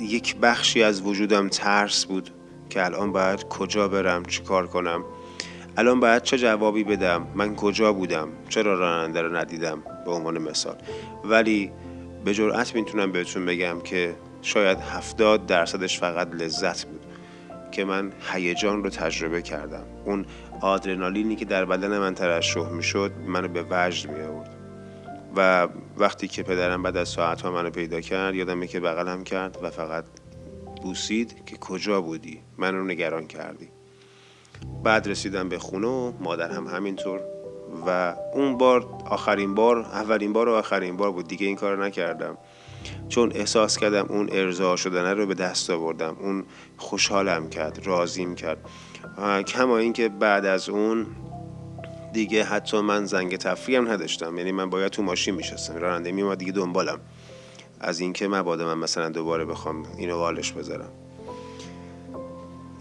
یک 0.00 0.36
بخشی 0.36 0.82
از 0.82 1.02
وجودم 1.02 1.48
ترس 1.48 2.04
بود 2.04 2.30
که 2.70 2.84
الان 2.84 3.12
باید 3.12 3.44
کجا 3.44 3.88
برم 3.88 4.24
چیکار 4.24 4.66
کنم. 4.66 5.04
الان 5.76 6.00
باید 6.00 6.22
چه 6.22 6.38
جوابی 6.38 6.84
بدم؟ 6.84 7.26
من 7.34 7.56
کجا 7.56 7.92
بودم؟ 7.92 8.28
چرا 8.48 8.78
راننده 8.78 9.22
رو 9.22 9.36
ندیدم؟ 9.36 9.82
به 10.04 10.10
عنوان 10.10 10.38
مثال. 10.38 10.76
ولی 11.24 11.72
به 12.24 12.34
جرأت 12.34 12.74
می‌تونم 12.74 13.12
بهتون 13.12 13.46
بگم 13.46 13.80
که 13.80 14.16
شاید 14.42 14.78
هفتاد 14.78 15.46
درصدش 15.46 15.98
فقط 15.98 16.34
لذت 16.34 16.84
بود 16.84 17.06
که 17.72 17.84
من 17.84 18.12
هیجان 18.32 18.84
رو 18.84 18.90
تجربه 18.90 19.42
کردم. 19.42 19.84
اون 20.04 20.26
آدرنالینی 20.60 21.36
که 21.36 21.44
در 21.44 21.64
بدن 21.64 21.98
من 21.98 22.14
ترشح 22.14 22.68
می‌شد 22.68 23.12
منو 23.26 23.48
به 23.48 23.64
وجد 23.70 24.10
می 24.10 24.22
آورد 24.22 24.50
و 25.36 25.68
وقتی 25.96 26.28
که 26.28 26.42
پدرم 26.42 26.82
بعد 26.82 26.96
از 26.96 27.08
ساعت 27.08 27.40
ها 27.40 27.50
منو 27.50 27.70
پیدا 27.70 28.00
کرد 28.00 28.34
یادمه 28.34 28.66
که 28.66 28.80
بغلم 28.80 29.24
کرد 29.24 29.58
و 29.62 29.70
فقط 29.70 30.04
بوسید 30.82 31.44
که 31.46 31.56
کجا 31.56 32.00
بودی؟ 32.00 32.40
من 32.58 32.74
رو 32.74 32.84
نگران 32.84 33.26
کردی. 33.26 33.68
بعد 34.84 35.08
رسیدم 35.08 35.48
به 35.48 35.58
خونه 35.58 35.86
و 35.86 36.12
مادر 36.20 36.50
هم 36.50 36.66
همینطور. 36.66 37.20
و 37.86 38.14
اون 38.34 38.58
بار 38.58 38.86
آخرین 39.10 39.54
بار 39.54 39.78
اولین 39.78 40.32
بار 40.32 40.48
و 40.48 40.52
آخرین 40.52 40.96
بار 40.96 41.12
بود. 41.12 41.28
دیگه 41.28 41.46
این 41.46 41.56
کار 41.56 41.84
نکردم. 41.84 42.38
چون 43.08 43.32
احساس 43.34 43.78
کردم 43.78 44.06
اون 44.08 44.28
ارضا 44.32 44.76
شدنه 44.76 45.14
رو 45.14 45.26
به 45.26 45.34
دست 45.34 45.70
آوردم. 45.70 46.16
اون 46.20 46.44
خوشحالم 46.76 47.48
کرد 47.48 47.86
رازیم 47.86 48.34
کرد. 48.34 48.58
کما 49.46 49.78
اینکه 49.78 50.08
بعد 50.08 50.46
از 50.46 50.68
اون 50.68 51.06
دیگه 52.12 52.44
حتی 52.44 52.80
من 52.80 53.04
زنگ 53.04 53.36
تفریح 53.36 53.78
هم 53.78 53.88
نداشتم. 53.88 54.38
یعنی 54.38 54.52
من 54.52 54.70
باید 54.70 54.92
تو 54.92 55.02
ماشین 55.02 55.34
میشستم 55.34 55.76
راننده 55.76 56.12
میومد 56.12 56.38
دیگه 56.38 56.52
دنبالم. 56.52 57.00
از 57.80 58.00
اینکه 58.00 58.28
مبادا 58.28 58.66
من 58.66 58.78
مثلا 58.78 59.08
دوباره 59.08 59.44
بخوام 59.44 59.86
اینو 59.98 60.16
والش 60.16 60.52
بذارم. 60.52 60.90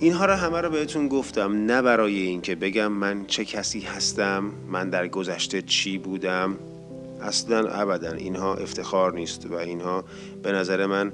اینها 0.01 0.25
رو 0.25 0.33
همه 0.33 0.61
رو 0.61 0.69
بهتون 0.69 1.07
گفتم 1.07 1.65
نه 1.65 1.81
برای 1.81 2.19
اینکه 2.19 2.55
بگم 2.55 2.87
من 2.87 3.25
چه 3.25 3.45
کسی 3.45 3.79
هستم 3.79 4.51
من 4.67 4.89
در 4.89 5.07
گذشته 5.07 5.61
چی 5.61 5.97
بودم. 5.97 6.57
اصلا 7.21 7.67
ابدا 7.67 8.11
اینها 8.11 8.55
افتخار 8.55 9.13
نیست 9.13 9.45
و 9.45 9.55
اینها 9.55 10.03
به 10.43 10.51
نظر 10.51 10.85
من 10.85 11.11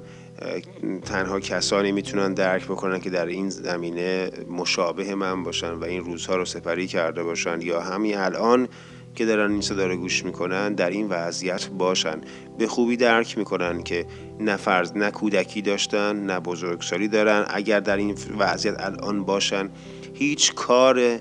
تنها 1.04 1.40
کسانی 1.40 1.92
می‌تونن 1.92 2.34
درک 2.34 2.64
بکنن 2.64 3.00
که 3.00 3.10
در 3.10 3.26
این 3.26 3.50
زمینه 3.50 4.30
مشابه 4.50 5.14
من 5.14 5.42
باشن 5.42 5.72
و 5.72 5.84
این 5.84 6.04
روزها 6.04 6.36
رو 6.36 6.44
سپری 6.44 6.86
کرده 6.86 7.22
باشن 7.22 7.60
یا 7.60 7.80
همین 7.80 8.16
الان 8.16 8.68
که 9.16 9.26
دارن 9.26 9.52
این 9.52 9.60
صدا 9.60 9.86
رو 9.86 9.96
گوش 9.96 10.24
می‌کنن 10.24 10.74
در 10.74 10.90
این 10.90 11.08
وضعیت 11.08 11.68
باشن. 11.68 12.20
به 12.58 12.66
خوبی 12.66 12.96
درک 12.96 13.38
می‌کنن 13.38 13.82
که 13.82 14.06
نه 14.40 14.56
فرض 14.56 14.92
نه 14.96 15.10
کودکی 15.10 15.62
داشتن 15.62 16.16
نه 16.16 16.40
بزرگسالی 16.40 17.08
دارن. 17.08 17.44
اگر 17.48 17.80
در 17.80 17.96
این 17.96 18.16
وضعیت 18.38 18.74
الان 18.78 19.24
باشن 19.24 19.70
هیچ 20.14 20.54
کار 20.54 21.18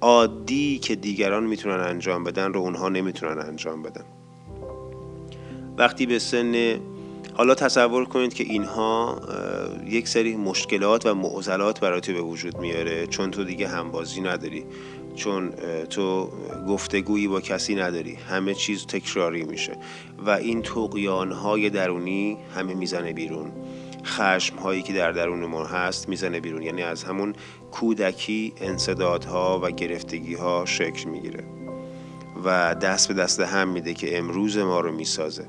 عادی 0.00 0.78
که 0.78 0.94
دیگران 0.94 1.44
می‌تونن 1.44 1.80
انجام 1.80 2.24
بدن 2.24 2.52
رو 2.52 2.60
اونها 2.60 2.88
نمی‌تونن 2.88 3.38
انجام 3.38 3.82
بدن. 3.82 4.04
وقتی 5.78 6.06
به 6.06 6.18
سن 6.18 6.80
حالا 7.36 7.54
تصور 7.54 8.04
کنید 8.04 8.34
که 8.34 8.44
اینها 8.44 9.20
یک 9.86 10.08
سری 10.08 10.36
مشکلات 10.36 11.06
و 11.06 11.14
معضلات 11.14 11.80
برای 11.80 12.00
تو 12.00 12.12
به 12.12 12.20
وجود 12.20 12.58
میاره 12.58 13.06
چون 13.06 13.30
تو 13.30 13.44
دیگه 13.44 13.68
همبازی 13.68 14.20
نداری. 14.20 14.64
چون 15.14 15.50
تو 15.90 16.30
گفتگویی 16.68 17.28
با 17.28 17.40
کسی 17.40 17.74
نداری. 17.74 18.14
همه 18.14 18.54
چیز 18.54 18.86
تکراری 18.86 19.44
میشه. 19.44 19.76
و 20.26 20.30
این 20.30 20.62
توقیان 20.62 21.32
های 21.32 21.70
درونی 21.70 22.38
همه 22.54 22.74
می‌زنه 22.74 23.12
بیرون. 23.12 23.52
خشم 24.04 24.56
هایی 24.56 24.82
که 24.82 24.92
در 24.92 25.12
درون 25.12 25.44
ما 25.44 25.64
هست 25.64 26.08
می‌زنه 26.08 26.40
بیرون. 26.40 26.62
یعنی 26.62 26.82
از 26.82 27.04
همون 27.04 27.32
کودکی 27.70 28.52
انصدادها 28.56 29.60
و 29.62 29.70
گرفتگی 29.70 30.34
ها 30.34 30.64
شکل 30.64 31.10
می‌گیره. 31.10 31.44
و 32.44 32.74
دست 32.74 33.08
به 33.08 33.14
دست 33.14 33.40
هم 33.40 33.68
میده 33.68 33.94
که 33.94 34.18
امروز 34.18 34.58
ما 34.58 34.80
رو 34.80 34.92
می‌سازه. 34.92 35.46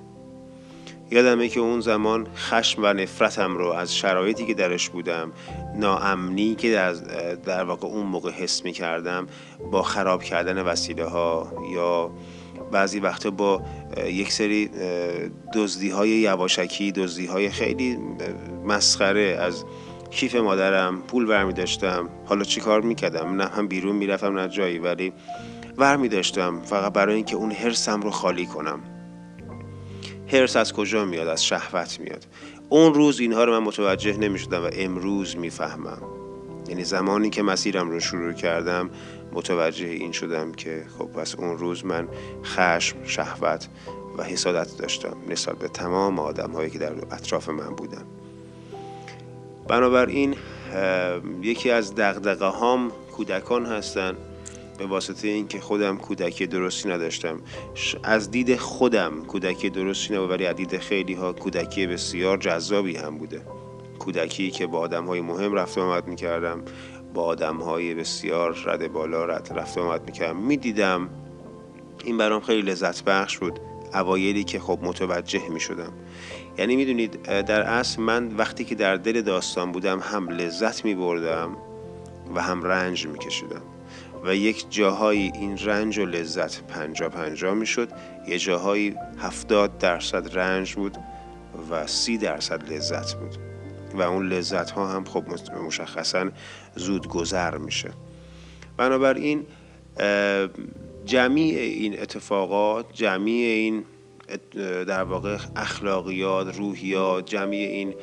یادمه 1.11 1.49
که 1.49 1.59
اون 1.59 1.79
زمان 1.79 2.27
خشم 2.35 2.83
و 2.83 2.93
نفرتم 2.93 3.57
رو 3.57 3.67
از 3.67 3.95
شرایطی 3.95 4.45
که 4.45 4.53
درش 4.53 4.89
بودم 4.89 5.31
ناامنی 5.75 6.55
که 6.55 6.71
در, 6.71 6.93
در 7.33 7.63
واقع 7.63 7.87
اون 7.87 8.05
موقع 8.05 8.31
حس 8.31 8.63
می 8.63 8.71
کردم 8.71 9.27
با 9.71 9.83
خراب 9.83 10.23
کردن 10.23 10.61
وسیله 10.61 11.05
ها 11.05 11.51
یا 11.73 12.11
بعضی 12.71 12.99
وقتا 12.99 13.31
با 13.31 13.61
یک 14.05 14.31
سری 14.31 14.69
دزدی 15.53 15.89
های 15.89 16.09
یواشکی 16.09 16.91
دزدی 16.91 17.25
های 17.25 17.49
خیلی 17.49 17.97
مسخره 18.65 19.37
از 19.39 19.65
کیف 20.11 20.35
مادرم 20.35 21.01
پول 21.01 21.25
برمی 21.25 21.53
داشتم 21.53 22.09
حالا 22.25 22.43
چی 22.43 22.61
کار 22.61 22.81
می‌کردم؟ 22.81 23.35
نه 23.35 23.45
هم 23.45 23.67
بیرون 23.67 23.95
می‌رفتم 23.95 24.39
نه 24.39 24.49
جایی 24.49 24.79
ولی 24.79 25.13
ور 25.77 26.07
داشتم 26.07 26.61
فقط 26.61 26.93
برای 26.93 27.15
اینکه 27.15 27.35
اون 27.35 27.51
حرسم 27.51 28.01
رو 28.01 28.11
خالی 28.11 28.45
کنم. 28.45 28.94
حرس 30.27 30.55
از 30.55 30.73
کجا 30.73 31.05
میاد؟ 31.05 31.27
از 31.27 31.45
شهوت 31.45 31.99
میاد. 31.99 32.25
اون 32.69 32.93
روز 32.93 33.19
اینها 33.19 33.43
رو 33.43 33.51
من 33.51 33.67
متوجه 33.67 34.17
نمی 34.17 34.39
شدم 34.39 34.63
و 34.63 34.69
امروز 34.73 35.37
می‌فهمم. 35.37 36.01
یعنی 36.67 36.83
زمانی 36.83 37.29
که 37.29 37.43
مسیرم 37.43 37.89
رو 37.89 37.99
شروع 37.99 38.33
کردم 38.33 38.89
متوجه 39.33 39.87
این 39.87 40.11
شدم 40.11 40.51
که 40.51 40.85
خب 40.97 41.05
پس 41.05 41.35
اون 41.35 41.57
روز 41.57 41.85
من 41.85 42.07
خشم 42.43 42.97
شهوت 43.03 43.67
و 44.17 44.23
حسادت 44.23 44.77
داشتم 44.77 45.17
نسبت 45.29 45.57
به 45.57 45.67
تمام 45.67 46.19
آدم 46.19 46.51
هایی 46.51 46.69
که 46.69 46.79
در 46.79 46.91
اطراف 47.11 47.49
من 47.49 47.75
بودن. 47.75 48.03
بنابراین 49.67 50.35
یکی 51.41 51.71
از 51.71 51.95
دقدقه 51.95 52.45
هام 52.45 52.91
کودکان 53.11 53.65
هستن. 53.65 54.15
به 54.77 54.85
واسطه 54.85 55.27
اینکه 55.27 55.59
خودم 55.59 55.97
کودکی 55.97 56.47
درستی 56.47 56.89
نداشتم. 56.89 57.41
از 58.03 58.31
دید 58.31 58.55
خودم 58.55 59.25
کودکی 59.25 59.69
درستی 59.69 60.13
نبود 60.13 60.29
ولی 60.29 60.45
از 60.45 60.55
دید 60.55 60.77
خیلی 60.77 61.13
ها 61.13 61.33
کودکی 61.33 61.87
بسیار 61.87 62.37
جذابی 62.37 62.97
هم 62.97 63.17
بوده. 63.17 63.41
کودکی 63.99 64.51
که 64.51 64.67
با 64.67 64.79
آدم 64.79 65.05
های 65.05 65.21
مهم 65.21 65.53
رفت 65.53 65.77
آمد 65.77 66.07
می‌کردم 66.07 66.61
با 67.13 67.23
آدم 67.23 67.57
های 67.57 67.93
بسیار 67.93 68.55
رد 68.65 68.91
بالا 68.91 69.25
رد 69.25 69.53
رفت 69.55 69.77
آمد 69.77 70.05
می‌کردم. 70.05 70.37
می‌دیدم 70.37 71.09
این 72.03 72.17
برام 72.17 72.41
خیلی 72.41 72.61
لذت 72.61 73.03
بخش 73.03 73.37
بود 73.37 73.59
اوایلی 73.93 74.43
که 74.43 74.59
خب 74.59 74.79
متوجه 74.81 75.49
می 75.49 75.59
شدم 75.59 75.93
یعنی 76.57 76.75
می‌دونید 76.75 77.21
در 77.23 77.61
اصل 77.61 78.01
من 78.01 78.35
وقتی 78.35 78.65
که 78.65 78.75
در 78.75 78.95
دل 78.95 79.21
داستان 79.21 79.71
بودم 79.71 79.99
هم 79.99 80.29
لذت 80.29 80.85
می 80.85 80.95
بردم 80.95 81.57
و 82.35 82.41
هم 82.41 82.63
رنج 82.63 83.07
می 83.07 83.19
کشیدم 83.19 83.74
و 84.25 84.35
یک 84.35 84.65
جاهایی 84.69 85.31
این 85.35 85.57
رنج 85.57 85.97
و 85.97 86.05
لذت 86.05 86.61
پنجا 86.61 87.09
پنجا 87.09 87.53
می 87.53 87.65
شد 87.65 87.89
یه 88.27 88.37
جاهایی 88.37 88.95
هفتاد 89.19 89.77
درصد 89.77 90.37
رنج 90.37 90.73
بود 90.73 90.97
و 91.69 91.87
سی 91.87 92.17
درصد 92.17 92.73
لذت 92.73 93.13
بود. 93.13 93.37
و 93.93 94.01
اون 94.01 94.29
لذت 94.29 94.71
ها 94.71 94.87
هم 94.87 95.03
خب 95.03 95.23
مشخصا 95.67 96.29
زود 96.75 97.07
گذر 97.07 97.57
میشه. 97.57 97.91
بنابراین 98.77 99.45
جمعی 101.05 101.57
این 101.57 102.01
اتفاقات 102.01 102.85
جمعی 102.93 103.43
این 103.43 103.83
در 104.87 105.03
واقع 105.03 105.37
اخلاقیات 105.55 106.57
روحیات 106.57 107.25
جمعی 107.25 107.65
این 107.65 107.95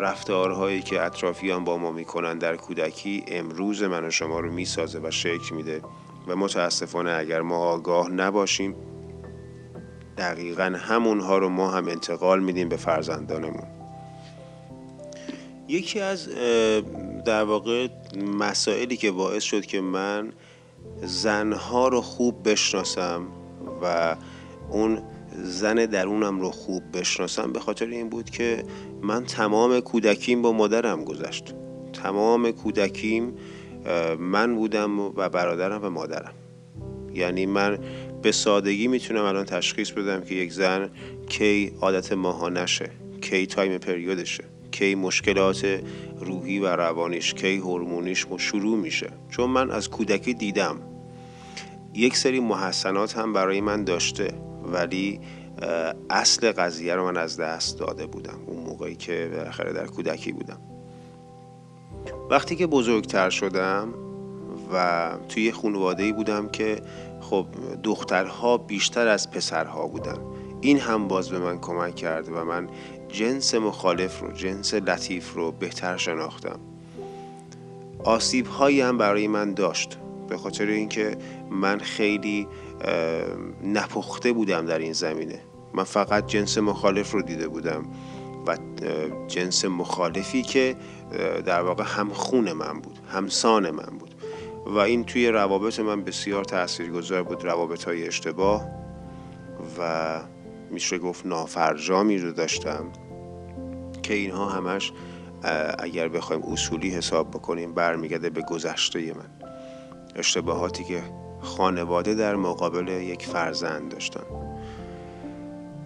رفتارهایی 0.00 0.82
که 0.82 1.02
اطرافیان 1.02 1.64
با 1.64 1.78
ما 1.78 1.92
می‌کنن 1.92 2.38
در 2.38 2.56
کودکی 2.56 3.24
امروز 3.28 3.82
من 3.82 4.04
و 4.04 4.10
شما 4.10 4.40
رو 4.40 4.52
می‌سازه 4.52 5.00
و 5.02 5.10
شکل 5.10 5.54
میده. 5.54 5.82
و 6.28 6.36
متاسفانه 6.36 7.10
اگر 7.10 7.40
ما 7.40 7.56
آگاه 7.56 8.10
نباشیم 8.10 8.74
دقیقا 10.18 10.76
همونها 10.78 11.38
رو 11.38 11.48
ما 11.48 11.70
هم 11.70 11.88
انتقال 11.88 12.40
میدیم 12.40 12.68
به 12.68 12.76
فرزندانمون. 12.76 13.66
یکی 15.68 16.00
از 16.00 16.28
در 17.24 17.44
واقع 17.44 17.88
مسائلی 18.38 18.96
که 18.96 19.10
باعث 19.10 19.42
شد 19.42 19.66
که 19.66 19.80
من 19.80 20.32
زنها 21.02 21.88
رو 21.88 22.00
خوب 22.00 22.48
بشناسم 22.48 23.26
و 23.82 24.16
اون 24.70 25.02
زن 25.42 25.74
درونم 25.74 26.40
رو 26.40 26.50
خوب 26.50 26.82
بشناسم 26.94 27.52
به 27.52 27.60
خاطر 27.60 27.86
این 27.86 28.08
بود 28.08 28.30
که 28.30 28.64
من 29.02 29.24
تمام 29.24 29.80
کودکیم 29.80 30.42
با 30.42 30.52
مادرم 30.52 31.04
گذشت. 31.04 31.54
تمام 31.92 32.50
کودکیم 32.50 33.34
من 34.18 34.54
بودم 34.54 35.00
و 35.00 35.28
برادرم 35.28 35.80
و 35.84 35.90
مادرم. 35.90 36.32
یعنی 37.14 37.46
من 37.46 37.78
به 38.22 38.32
سادگی 38.32 38.88
می‌تونم 38.88 39.24
الان 39.24 39.44
تشخیص 39.44 39.90
بدم 39.90 40.20
که 40.20 40.34
یک 40.34 40.52
زن 40.52 40.90
کی 41.28 41.72
عادت 41.80 42.12
ماهانشه 42.12 42.90
کی 43.20 43.46
تایم 43.46 43.78
پریودشه 43.78 44.44
کی 44.70 44.94
مشکلات 44.94 45.80
روحی 46.20 46.58
و 46.58 46.66
روانیش 46.66 47.34
کی 47.34 47.56
هورمونیش 47.56 48.26
شروع 48.36 48.76
میشه. 48.78 49.10
چون 49.30 49.50
من 49.50 49.70
از 49.70 49.90
کودکی 49.90 50.34
دیدم. 50.34 50.76
یک 51.94 52.16
سری 52.16 52.40
محسنات 52.40 53.18
هم 53.18 53.32
برای 53.32 53.60
من 53.60 53.84
داشته. 53.84 54.45
ولی 54.72 55.20
اصل 56.10 56.52
قضیه 56.52 56.94
رو 56.94 57.04
من 57.04 57.16
از 57.16 57.36
دست 57.36 57.78
داده 57.78 58.06
بودم. 58.06 58.38
اون 58.46 58.64
موقعی 58.64 58.96
که 58.96 59.30
بالاخره 59.36 59.72
در 59.72 59.86
کودکی 59.86 60.32
بودم. 60.32 60.58
وقتی 62.30 62.56
که 62.56 62.66
بزرگتر 62.66 63.30
شدم 63.30 63.94
و 64.72 65.10
توی 65.28 65.52
خانواده 65.52 66.12
بودم 66.12 66.48
که 66.48 66.82
خب 67.20 67.46
دخترها 67.82 68.58
بیشتر 68.58 69.08
از 69.08 69.30
پسرها 69.30 69.86
بودن. 69.86 70.18
این 70.60 70.78
هم 70.78 71.08
باز 71.08 71.28
به 71.28 71.38
من 71.38 71.58
کمک 71.58 71.94
کرد 71.94 72.28
و 72.28 72.44
من 72.44 72.68
جنس 73.08 73.54
مخالف 73.54 74.20
رو 74.20 74.32
جنس 74.32 74.74
لطیف 74.74 75.34
رو 75.34 75.52
بهتر 75.52 75.96
شناختم. 75.96 76.60
آسیب 78.04 78.46
هایی 78.46 78.80
هم 78.80 78.98
برای 78.98 79.28
من 79.28 79.54
داشت. 79.54 79.98
به 80.28 80.36
خاطر 80.36 80.66
اینکه 80.66 81.16
من 81.50 81.78
خیلی 81.78 82.46
نپخته 83.62 84.32
بودم 84.32 84.66
در 84.66 84.78
این 84.78 84.92
زمینه. 84.92 85.40
من 85.74 85.84
فقط 85.84 86.26
جنس 86.26 86.58
مخالف 86.58 87.10
رو 87.10 87.22
دیده 87.22 87.48
بودم 87.48 87.86
و 88.46 88.56
جنس 89.26 89.64
مخالفی 89.64 90.42
که 90.42 90.76
در 91.46 91.62
واقع 91.62 91.84
هم 91.86 92.10
خون 92.10 92.52
من 92.52 92.80
بود 92.80 92.98
همسان 93.08 93.70
من 93.70 93.98
بود. 93.98 94.14
و 94.66 94.78
این 94.78 95.04
توی 95.04 95.28
روابط 95.28 95.80
من 95.80 96.04
بسیار 96.04 96.44
تاثیرگذار 96.44 97.22
بود 97.22 97.44
روابط 97.44 97.84
های 97.84 98.06
اشتباه 98.06 98.66
و 99.78 100.20
میشه 100.70 100.98
گفت 100.98 101.26
نافرجامی 101.26 102.18
رو 102.18 102.32
داشتم 102.32 102.84
که 104.02 104.14
اینها 104.14 104.48
همش 104.48 104.92
اگر 105.78 106.08
بخوایم 106.08 106.42
اصولی 106.42 106.90
حساب 106.90 107.30
بکنیم 107.30 107.74
برمیگرده 107.74 108.30
به 108.30 108.42
گذشته 108.42 108.98
من. 108.98 109.48
اشتباهاتی 110.16 110.84
که 110.84 111.02
خانواده 111.46 112.14
در 112.14 112.36
مقابل 112.36 112.88
یک 112.88 113.26
فرزند 113.26 113.92
داشتن. 113.92 114.20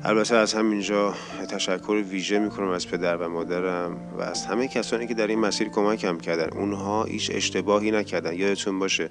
البته 0.05 0.37
از 0.37 0.55
همینجا 0.55 1.15
تشکر 1.51 2.03
ویژه 2.11 2.39
می‌کنم 2.39 2.69
از 2.69 2.89
پدر 2.89 3.17
و 3.17 3.29
مادرم 3.29 3.97
و 4.19 4.23
از 4.23 4.47
همه 4.47 4.69
کسانی 4.69 5.07
که 5.07 5.15
در 5.15 5.27
این 5.27 5.39
مسیر 5.39 5.69
کمکم 5.69 6.19
کردن. 6.19 6.59
اونها 6.59 7.05
هیچ 7.05 7.31
اشتباهی 7.35 7.91
نکردن. 7.91 8.35
یادتون 8.35 8.79
باشه 8.79 9.11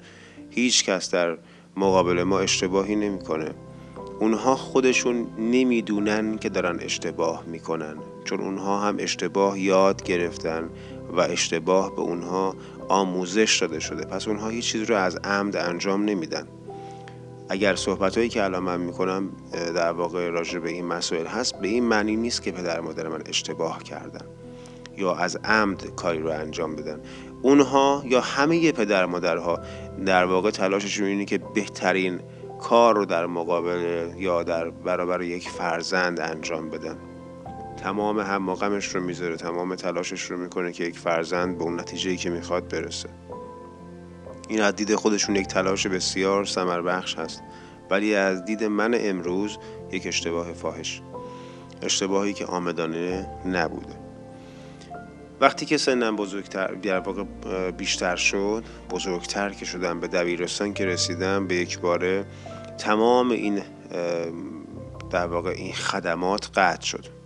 هیچ 0.50 0.86
کس 0.86 1.12
در 1.12 1.38
مقابل 1.78 2.24
ما 2.24 2.40
اشتباهی 2.40 2.96
نمی‌کنه. 2.96 3.52
اونها 4.20 4.56
خودشون 4.56 5.28
نمی‌دونن 5.38 6.38
که 6.38 6.50
دارن 6.50 6.80
اشتباه 6.80 7.44
می‌کنن. 7.48 7.96
چون 8.26 8.40
اونها 8.40 8.80
هم 8.80 8.96
اشتباه 9.00 9.60
یاد 9.60 10.04
گرفتن 10.04 10.70
و 11.14 11.22
اشتباه 11.22 11.96
به 11.96 12.02
اونها 12.02 12.56
آموزش 12.88 13.58
داده 13.62 13.80
شده. 13.80 14.06
پس 14.06 14.28
اونها 14.28 14.50
هیچ 14.50 14.66
چیز 14.66 14.90
رو 14.90 14.96
از 14.96 15.16
عمد 15.16 15.56
انجام 15.56 16.06
نمیدن. 16.06 16.48
اگر 17.50 17.76
صحبت 17.76 18.18
هایی 18.18 18.30
که 18.30 18.44
الان 18.44 18.64
من 18.64 18.82
می‌کنم 18.82 19.30
در 19.76 19.92
واقع 19.92 20.30
راجع 20.30 20.60
به 20.60 20.70
این 20.70 20.86
مسائل 20.86 21.26
هست 21.26 21.56
به 21.60 21.68
این 21.68 21.84
معنی 21.84 22.16
نیست 22.16 22.44
که 22.44 22.52
پدر 22.52 22.80
مادر 22.80 23.08
من 23.08 23.22
اشتباه 23.26 23.84
کردن 23.84 24.26
یا 24.98 25.16
از 25.16 25.36
عمد 25.44 25.96
کاری 25.96 26.20
رو 26.20 26.30
انجام 26.30 26.76
بدن. 26.76 27.00
اونها 27.42 28.04
یا 28.06 28.22
همه 28.22 28.72
پدر 28.72 29.06
مادرها 29.06 29.60
در 30.06 30.26
واقع 30.26 30.52
تلاششون 30.52 31.08
اینه 31.08 31.26
که 31.26 31.38
بهترین 31.38 32.20
کار 32.62 32.96
رو 32.96 33.06
در 33.06 33.26
مقابل 33.26 34.10
یا 34.18 34.44
در 34.44 34.70
برابر 34.70 35.22
یک 35.22 35.50
فرزند 35.50 36.20
انجام 36.20 36.70
بدن. 36.70 36.98
تمام 37.84 38.20
هم 38.20 38.50
رو 38.94 39.02
می‌ذاره 39.02 39.36
تمام 39.36 39.76
تلاشش 39.76 40.22
رو 40.22 40.38
می‌کنه 40.38 40.72
که 40.72 40.84
یک 40.84 41.00
فرزند 41.00 41.58
به 41.58 41.64
اون 41.64 41.80
نتیجه 41.80 42.16
که 42.16 42.30
می‌خواد 42.30 42.68
برسه. 42.68 43.10
این 44.50 44.62
از 44.62 44.76
دید 44.76 44.96
خودشون 44.96 45.36
یک 45.36 45.48
تلاش 45.48 45.88
بسیار 45.88 46.46
سمر 46.46 46.82
بخش 46.82 47.16
هست 47.16 47.42
ولی 47.90 48.16
از 48.16 48.46
دید 48.46 48.64
من 48.64 48.96
امروز 48.98 49.58
یک 49.92 50.08
اشتباه 50.08 50.54
فاحش 50.54 51.02
اشتباهی 51.82 52.34
که 52.34 52.46
آمدانه 52.46 53.28
نبوده. 53.46 53.94
وقتی 55.42 55.66
که 55.66 55.78
سنم 55.78 56.16
بزرگتر 56.16 56.68
در 56.68 57.00
واقع 57.00 57.24
بیشتر 57.72 58.16
شد 58.16 58.64
بزرگتر 58.90 59.50
که 59.50 59.66
شدم 59.66 60.00
به 60.00 60.08
دبیرستان 60.08 60.74
که 60.74 60.86
رسیدم 60.86 61.48
به 61.48 61.56
یک 61.56 61.80
باره 61.80 62.26
تمام 62.78 63.32
این 63.32 63.62
در 65.10 65.28
واقع 65.28 65.50
این 65.50 65.74
خدمات 65.74 66.50
قطع 66.56 66.86
شد. 66.86 67.19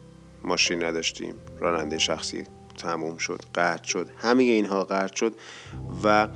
ماشین 0.44 0.84
نداشتیم. 0.84 1.36
راننده 1.60 1.98
شخصی 1.98 2.44
تموم 2.78 3.18
شد 3.18 3.42
قطع 3.56 3.84
شد. 3.84 4.10
همه 4.18 4.44
اینها 4.44 4.84
قطع 4.84 5.16
شد 5.16 5.34
و 6.04 6.28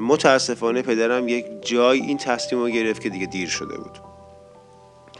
متاسفانه 0.00 0.82
پدرم 0.82 1.28
یک 1.28 1.46
جای 1.62 2.00
این 2.00 2.18
تصمیم 2.18 2.62
رو 2.62 2.68
گرفت 2.68 3.02
که 3.02 3.08
دیگه 3.10 3.26
دیر 3.26 3.48
شده 3.48 3.76
بود. 3.76 3.98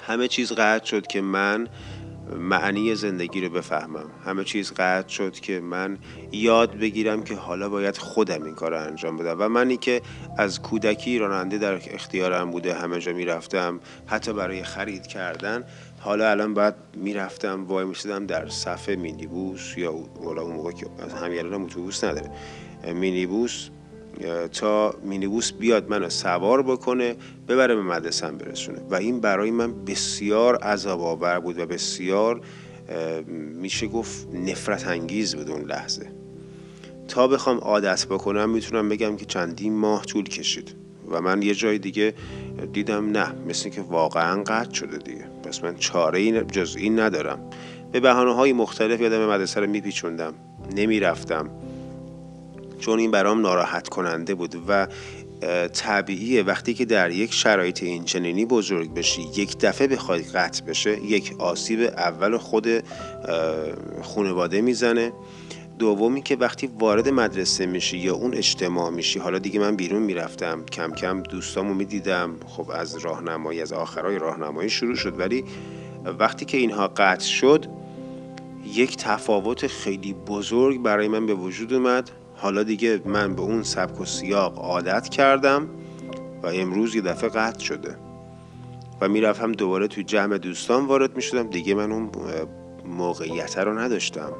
همه 0.06 0.28
چیز 0.28 0.52
قطع 0.52 0.84
شد 0.84 1.06
که 1.06 1.20
من 1.20 1.68
معنی 2.38 2.94
زندگی 2.94 3.40
رو 3.40 3.48
بفهمم. 3.48 4.10
همه 4.24 4.44
چیز 4.44 4.72
قطع 4.72 5.08
شد 5.08 5.32
که 5.32 5.60
من 5.60 5.98
یاد 6.32 6.78
بگیرم 6.78 7.22
که 7.22 7.34
حالا 7.34 7.68
باید 7.68 7.96
خودم 7.96 8.42
این 8.42 8.54
کار 8.54 8.70
رو 8.70 8.86
انجام 8.86 9.16
بدم. 9.16 9.36
و 9.38 9.48
منی 9.48 9.76
که 9.76 10.02
از 10.38 10.62
کودکی 10.62 11.18
راننده 11.18 11.58
در 11.58 11.74
اختیارم 11.74 12.50
بوده 12.50 12.74
همه 12.74 13.00
جا 13.00 13.12
می‌رفتم 13.12 13.80
حتی 14.06 14.32
برای 14.32 14.62
خرید 14.62 15.06
کردن. 15.06 15.64
حالا 16.00 16.30
الان 16.30 16.54
باید 16.54 16.74
می‌رفتم 16.94 17.64
وای 17.64 17.84
می‌شدم 17.84 18.26
در 18.26 18.48
صفحه 18.48 18.96
مینیبوس 18.96 19.74
یا 19.76 19.92
والا 19.92 20.42
اون 20.42 20.56
موقع 20.56 20.72
که 20.72 20.86
از 20.98 21.14
همین 21.14 21.54
اتوبوس 21.54 22.04
نداره. 22.04 22.30
مینیبوس 22.94 23.68
تا 24.52 24.94
مینیبوس 25.02 25.52
بیاد 25.52 25.90
منو 25.90 26.10
سوار 26.10 26.62
بکنه 26.62 27.16
ببره 27.48 27.74
به 27.74 27.82
مدرسم 27.82 28.36
برسونه. 28.36 28.78
و 28.90 28.94
این 28.94 29.20
برای 29.20 29.50
من 29.50 29.84
بسیار 29.84 30.56
عذاب 30.56 31.02
آور 31.02 31.40
بود 31.40 31.58
و 31.58 31.66
بسیار 31.66 32.40
میشه 33.60 33.86
گفت 33.86 34.28
نفرت 34.34 34.86
انگیز 34.86 35.34
بود 35.34 35.50
اون 35.50 35.64
لحظه. 35.64 36.06
تا 37.08 37.28
بخوام 37.28 37.58
عادت 37.58 38.06
بکنم 38.06 38.50
می‌تونم 38.50 38.88
بگم 38.88 39.16
که 39.16 39.24
چندین 39.24 39.72
ماه 39.72 40.04
طول 40.04 40.24
کشید 40.24 40.74
و 41.10 41.20
من 41.20 41.42
یه 41.42 41.54
جای 41.54 41.78
دیگه 41.78 42.14
دیدم 42.72 43.10
نه 43.10 43.32
مثل 43.48 43.68
که 43.68 43.80
واقعا 43.80 44.42
قطع 44.42 44.74
شده 44.74 44.98
دیگه. 44.98 45.24
پس 45.44 45.64
من 45.64 45.76
چاره 45.76 46.44
جز 46.44 46.76
این 46.76 47.00
ندارم. 47.00 47.50
به 47.92 48.00
بحانه 48.00 48.34
های 48.34 48.52
مختلف 48.52 49.00
یادم 49.00 49.26
مدرسه 49.26 49.60
رو 49.60 49.66
میپیچوندم 49.66 50.34
نمی‌رفتم. 50.76 51.50
چون 52.80 52.98
این 52.98 53.10
برام 53.10 53.40
ناراحت 53.40 53.88
کننده 53.88 54.34
بود 54.34 54.62
و 54.68 54.88
طبیعیه 55.72 56.42
وقتی 56.42 56.74
که 56.74 56.84
در 56.84 57.10
یک 57.10 57.32
شرایط 57.32 57.82
اینچنینی 57.82 58.44
بزرگ 58.44 58.94
بشی 58.94 59.22
یک 59.36 59.58
دفعه 59.58 59.86
بخواد 59.86 60.20
قطع 60.20 60.64
بشه 60.64 61.04
یک 61.04 61.34
آسیب 61.38 61.80
اول 61.80 62.36
خود 62.36 62.68
خانواده 64.02 64.60
می‌زنه. 64.60 65.12
دومی 65.78 66.22
که 66.22 66.36
وقتی 66.36 66.70
وارد 66.78 67.08
مدرسه 67.08 67.66
میشی 67.66 67.98
یا 67.98 68.14
اون 68.14 68.34
اجتماع 68.34 68.90
میشی 68.90 69.18
حالا 69.18 69.38
دیگه 69.38 69.60
من 69.60 69.76
بیرون 69.76 70.02
می‌رفتم 70.02 70.64
کم 70.72 70.92
کم 70.92 71.22
دوستامو 71.22 71.74
می‌دیدم 71.74 72.36
خب 72.46 72.70
از 72.70 72.96
راهنمایی 72.96 73.62
از 73.62 73.72
آخرای 73.72 74.18
راهنمایی 74.18 74.70
شروع 74.70 74.94
شد. 74.94 75.20
ولی 75.20 75.44
وقتی 76.18 76.44
که 76.44 76.56
اینها 76.56 76.88
قطع 76.88 77.24
شد 77.24 77.66
یک 78.74 78.96
تفاوت 78.96 79.66
خیلی 79.66 80.12
بزرگ 80.12 80.82
برای 80.82 81.08
من 81.08 81.26
به 81.26 81.34
وجود 81.34 81.72
اومد. 81.72 82.10
حالا 82.42 82.62
دیگه 82.62 83.00
من 83.04 83.34
به 83.34 83.42
اون 83.42 83.62
سبک 83.62 84.00
و 84.00 84.04
سیاق 84.04 84.58
عادت 84.58 85.08
کردم 85.08 85.68
و 86.42 86.46
امروز 86.46 86.94
یه 86.94 87.00
دفعه 87.00 87.30
قطع 87.30 87.60
شده. 87.64 87.96
و 89.00 89.08
می‌رفتم 89.08 89.52
دوباره 89.52 89.88
توی 89.88 90.04
جمع 90.04 90.38
دوستان 90.38 90.86
وارد 90.86 91.16
می 91.16 91.22
شدم 91.22 91.50
دیگه 91.50 91.74
من 91.74 91.92
اون 91.92 92.10
موقعیت 92.84 93.58
رو 93.58 93.78
نداشتم. 93.78 94.32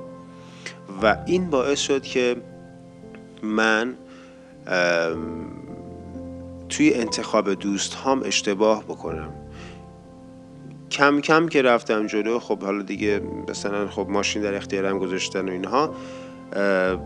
و 1.02 1.16
این 1.26 1.50
باعث 1.50 1.78
شد 1.78 2.02
که 2.02 2.36
من 3.42 3.94
توی 6.68 6.94
انتخاب 6.94 7.54
دوست 7.54 7.94
هم 7.94 8.22
اشتباه 8.24 8.84
بکنم. 8.84 9.32
کم 10.90 11.20
کم 11.20 11.48
که 11.48 11.62
رفتم 11.62 12.06
جلو 12.06 12.38
خب 12.38 12.62
حالا 12.62 12.82
دیگه 12.82 13.20
مثلا 13.48 13.88
خب 13.88 14.06
ماشین 14.08 14.42
در 14.42 14.54
اختیارم 14.54 14.98
گذاشتن 14.98 15.48
و 15.48 15.52
اینها 15.52 15.94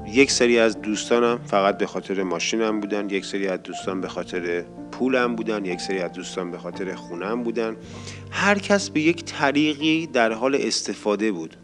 یک 0.06 0.30
سری 0.30 0.58
از 0.58 0.82
دوستانم 0.82 1.38
فقط 1.46 1.78
به 1.78 1.86
خاطر 1.86 2.22
ماشینم 2.22 2.80
بودن 2.80 3.10
یک 3.10 3.24
سری 3.24 3.48
از 3.48 3.62
دوستان 3.62 4.00
به 4.00 4.08
خاطر 4.08 4.64
پولم 4.92 5.36
بودن 5.36 5.64
یک 5.64 5.80
سری 5.80 5.98
از 5.98 6.12
دوستان 6.12 6.50
به 6.50 6.58
خاطر 6.58 6.94
خونم 6.94 7.42
بودن. 7.42 7.76
هر 8.30 8.58
کس 8.58 8.90
به 8.90 9.00
یک 9.00 9.24
طریقی 9.24 10.06
در 10.06 10.32
حال 10.32 10.54
استفاده 10.54 11.32
بود. 11.32 11.56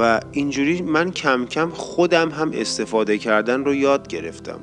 و 0.00 0.20
اینجوری 0.32 0.82
من 0.82 1.10
کم 1.10 1.46
کم 1.46 1.70
خودم 1.70 2.30
هم 2.30 2.50
استفاده 2.54 3.18
کردن 3.18 3.64
رو 3.64 3.74
یاد 3.74 4.08
گرفتم. 4.08 4.60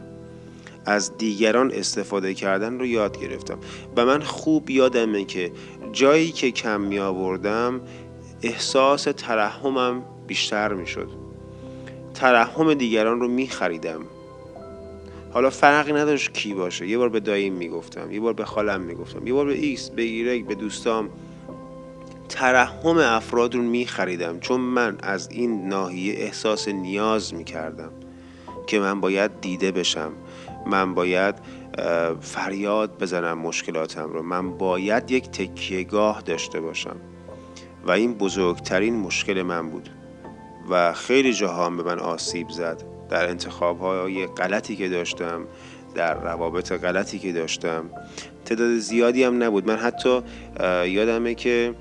از 0.86 1.18
دیگران 1.18 1.72
استفاده 1.72 2.34
کردن 2.34 2.80
رو 2.80 2.86
یاد 2.86 3.22
گرفتم. 3.22 3.58
و 3.96 4.06
من 4.06 4.22
خوب 4.22 4.70
یادمه 4.70 5.26
که 5.26 5.52
جایی 5.92 6.32
که 6.32 6.52
کم 6.52 6.82
می 6.82 7.00
آوردم 7.00 7.82
احساس 8.44 9.04
ترحمم 9.04 10.04
بیشتر 10.28 10.74
می 10.74 10.88
شد 10.88 11.27
ترحم 12.18 12.74
دیگران 12.74 13.20
رو 13.20 13.28
می 13.28 13.48
خریدم 13.48 14.02
حالا 15.32 15.50
فرقی 15.50 15.94
نداشت 15.94 16.34
کی 16.34 16.54
باشه. 16.54 16.88
یه 16.88 16.98
بار 16.98 17.10
به 17.10 17.20
داییم 17.20 17.54
می‌گفتم 17.54 18.12
یه 18.12 18.20
بار 18.20 18.34
به 18.34 18.46
خالم 18.46 18.82
می‌گفتم 18.82 19.28
یه 19.28 19.34
بار 19.34 19.46
به 19.46 19.54
ایکس 19.54 19.90
به 19.90 20.02
ایگرگ 20.02 20.46
به 20.46 20.56
دوستام. 20.56 21.10
ترحم 22.30 22.98
افراد 22.98 23.56
رو 23.56 23.62
می 23.62 23.86
خریدم 23.86 24.40
چون 24.40 24.62
من 24.62 24.98
از 25.04 25.30
این 25.32 25.68
ناحیه 25.68 26.14
احساس 26.18 26.68
نیاز 26.68 27.34
می 27.34 27.44
کردم 27.44 27.92
که 28.68 28.80
من 28.80 29.02
باید 29.02 29.42
دیده 29.42 29.72
بشم. 29.72 30.12
من 30.66 30.94
باید 30.94 31.36
فریاد 32.22 32.98
بزنم 33.00 33.38
مشکلاتم 33.38 34.10
رو. 34.14 34.24
من 34.24 34.58
باید 34.58 35.12
یک 35.12 35.30
تکیهگاه 35.30 36.22
داشته 36.22 36.62
باشم. 36.62 36.96
و 37.86 37.92
این 37.92 38.14
بزرگترین 38.14 38.96
مشکل 38.96 39.42
من 39.42 39.70
بود. 39.70 39.90
و 40.70 40.94
خیلی 40.94 41.34
جاها 41.34 41.66
هم 41.66 41.78
به 41.78 41.84
من 41.84 42.00
آسیب 42.00 42.50
زد. 42.50 42.84
در 43.10 43.30
انتخاب 43.30 43.80
های 43.80 44.26
غلطی 44.26 44.76
که 44.76 44.90
داشتم 44.90 45.46
در 45.96 46.14
روابط 46.14 46.72
غلطی 46.72 47.20
که 47.20 47.32
داشتم 47.34 47.90
تعداد 48.46 48.78
زیادی 48.78 49.24
هم 49.24 49.44
نبود. 49.44 49.68
من 49.68 49.76
حتی 49.76 50.22
یادمه 50.86 51.36
که 51.36 51.74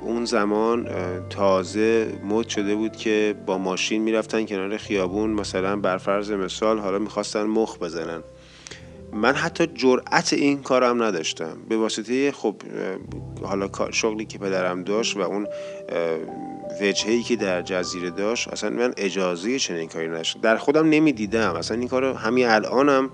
اون 0.00 0.24
زمان 0.24 0.88
تازه 1.30 2.18
مد 2.24 2.48
شده 2.48 2.74
بود 2.74 2.96
که 2.96 3.34
با 3.46 3.58
ماشین 3.58 4.02
می‌رفتن 4.02 4.46
کنار 4.46 4.76
خیابون 4.76 5.30
مثلا 5.30 5.76
بر 5.76 5.98
فرض 5.98 6.30
مثال 6.30 6.78
حالا 6.78 6.98
می‌خواستن 6.98 7.42
مخ 7.42 7.78
بزنن. 7.78 8.22
من 9.12 9.34
حتی 9.34 9.66
جرأت 9.66 10.32
این 10.32 10.62
کارم 10.62 11.02
نداشتم. 11.02 11.56
به 11.68 11.76
واسطه 11.76 12.32
خب 12.32 12.54
حالا 13.42 13.68
شغلی 13.90 14.24
که 14.24 14.38
پدرم 14.38 14.82
داشت 14.84 15.16
و 15.16 15.20
اون 15.20 15.46
وجههی 16.80 17.22
که 17.22 17.36
در 17.36 17.62
جزیره 17.62 18.10
داشت 18.10 18.48
اصلا 18.48 18.70
من 18.70 18.94
اجازه 18.96 19.58
چنین 19.58 19.88
کاری 19.88 20.08
نداشتم. 20.08 20.40
در 20.40 20.56
خودم 20.56 20.88
نمی‌دیدم. 20.88 21.54
اصلا 21.54 21.76
این 21.76 21.88
کار 21.88 22.04
همین 22.04 22.46
الانم 22.46 23.10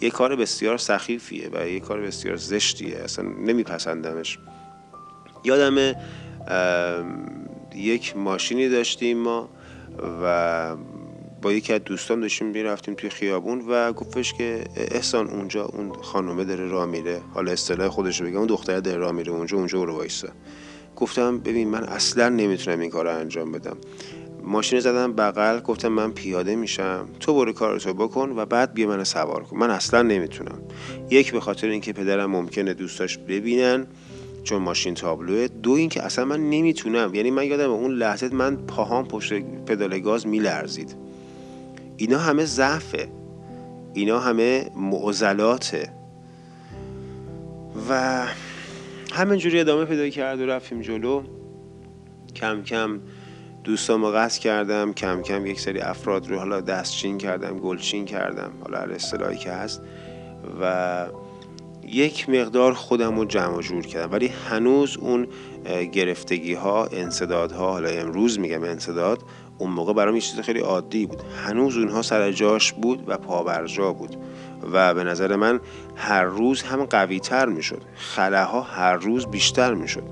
یه 0.00 0.10
کار 0.10 0.36
بسیار 0.36 0.78
سخیفیه 0.78 1.50
و 1.52 1.68
یه 1.68 1.80
کار 1.80 2.00
بسیار 2.00 2.36
زشتیه. 2.36 2.96
اصلا 2.96 3.24
نمیپسندمش. 3.24 4.38
یادم 5.44 5.94
یک 7.74 8.16
ماشینی 8.16 8.68
داشتیم 8.68 9.18
ما 9.18 9.48
و 10.22 10.76
با 11.42 11.52
یکی 11.52 11.72
از 11.72 11.84
دوستان 11.84 12.20
داشتیم 12.20 12.46
می‌رفتیم 12.46 12.94
توی 12.94 13.10
خیابون 13.10 13.60
و 13.68 13.92
گفتش 13.92 14.32
که 14.34 14.64
احسان 14.76 15.28
اونجا 15.28 15.64
اون 15.64 15.92
خانومه 15.92 16.44
داره 16.44 16.68
راه 16.68 16.86
میره. 16.86 17.20
حالا 17.34 17.52
اصطلاح 17.52 17.88
خودش 17.88 18.20
رو 18.20 18.26
بگم 18.26 18.36
اون 18.36 18.46
دختره 18.46 18.80
داره 18.80 18.96
راه 18.96 19.12
میره 19.12 19.32
اونجا 19.32 19.56
اونجا 19.56 19.84
رو 19.84 19.96
وایسا. 19.96 20.28
گفتم 20.96 21.38
ببین 21.38 21.68
من 21.68 21.84
اصلا 21.84 22.28
نمی‌تونم 22.28 22.80
این 22.80 22.90
کار 22.90 23.04
رو 23.04 23.18
انجام 23.18 23.52
بدم. 23.52 23.76
ماشین 24.44 24.80
زدم 24.80 25.12
بغل 25.12 25.60
گفتم 25.60 25.88
من 25.88 26.12
پیاده 26.12 26.56
میشم. 26.56 27.08
تو 27.20 27.34
برو 27.34 27.52
کارتو 27.52 27.94
بکن 27.94 28.32
و 28.36 28.46
بعد 28.46 28.74
بیا 28.74 28.88
من 28.88 29.04
سوار 29.04 29.42
کن. 29.42 29.56
من 29.56 29.70
اصلا 29.70 30.02
نمی‌تونم. 30.02 30.58
یک 31.10 31.32
به 31.32 31.40
خاطر 31.40 31.68
اینکه 31.68 31.92
پدرم 31.92 32.30
ممکنه 32.30 32.74
دوستاش 32.74 33.18
ببینن 33.18 33.86
چون 34.44 34.62
ماشین 34.62 34.94
تابلوه. 34.94 35.48
دو 35.48 35.72
اینکه 35.72 36.02
اصلا 36.02 36.24
من 36.24 36.50
نمی‌تونم. 36.50 37.14
یعنی 37.14 37.30
من 37.30 37.46
یادم 37.46 37.70
اون 37.70 37.90
لحظه 37.90 38.34
من 38.34 38.56
پاهام 38.56 39.08
پشت 39.08 39.32
پدال 39.66 39.98
گاز 39.98 40.26
میلرزید. 40.26 40.96
اینا 41.96 42.18
همه 42.18 42.44
ضعفه. 42.44 43.08
اینا 43.94 44.18
همه 44.18 44.70
معضلاته. 44.76 45.92
و 47.90 48.22
همینجوری 49.12 49.60
ادامه 49.60 49.84
پیدا 49.84 50.08
کرد 50.08 50.40
و 50.40 50.46
رفتیم 50.46 50.80
جلو. 50.80 51.22
کم 52.36 52.62
کم 52.62 53.00
دوستامو 53.64 54.06
قصد 54.06 54.40
کردم 54.40 54.92
کم 54.92 55.22
کم 55.22 55.46
یک 55.46 55.60
سری 55.60 55.80
افراد 55.80 56.28
رو 56.28 56.38
حالا 56.38 56.60
دستچین 56.60 57.18
کردم 57.18 57.58
گلچین 57.58 58.04
کردم 58.04 58.52
حالا 58.60 58.78
هر 58.78 58.92
اصطلاحی 58.92 59.36
که 59.36 59.52
هست. 59.52 59.82
و 60.60 61.06
یک 61.88 62.28
مقدار 62.28 62.72
خودم 62.72 63.16
رو 63.18 63.24
جمع 63.24 63.60
جور 63.60 63.86
کردم. 63.86 64.12
ولی 64.12 64.26
هنوز 64.26 64.96
اون 64.96 65.26
گرفتگی 65.92 66.54
ها 66.54 66.86
انصدادها 66.86 67.72
حالا 67.72 67.88
امروز 67.88 68.38
میگم 68.38 68.62
انصداد 68.62 69.22
اون 69.58 69.70
موقع 69.70 69.92
برام 69.92 70.14
یه 70.14 70.20
چیز 70.20 70.40
خیلی 70.40 70.60
عادی 70.60 71.06
بود. 71.06 71.22
هنوز 71.46 71.76
اونها 71.76 72.02
سر 72.02 72.32
جاش 72.32 72.72
بود 72.72 73.04
و 73.06 73.18
پابرجا 73.18 73.92
بود. 73.92 74.16
و 74.72 74.94
به 74.94 75.04
نظر 75.04 75.36
من 75.36 75.60
هر 75.96 76.24
روز 76.24 76.62
هم 76.62 76.84
قوی 76.84 77.20
تر 77.20 77.46
می‌شد. 77.46 77.82
خلاها 77.94 78.60
هر 78.60 78.96
روز 78.96 79.26
بیشتر 79.26 79.74
می‌شد. 79.74 80.02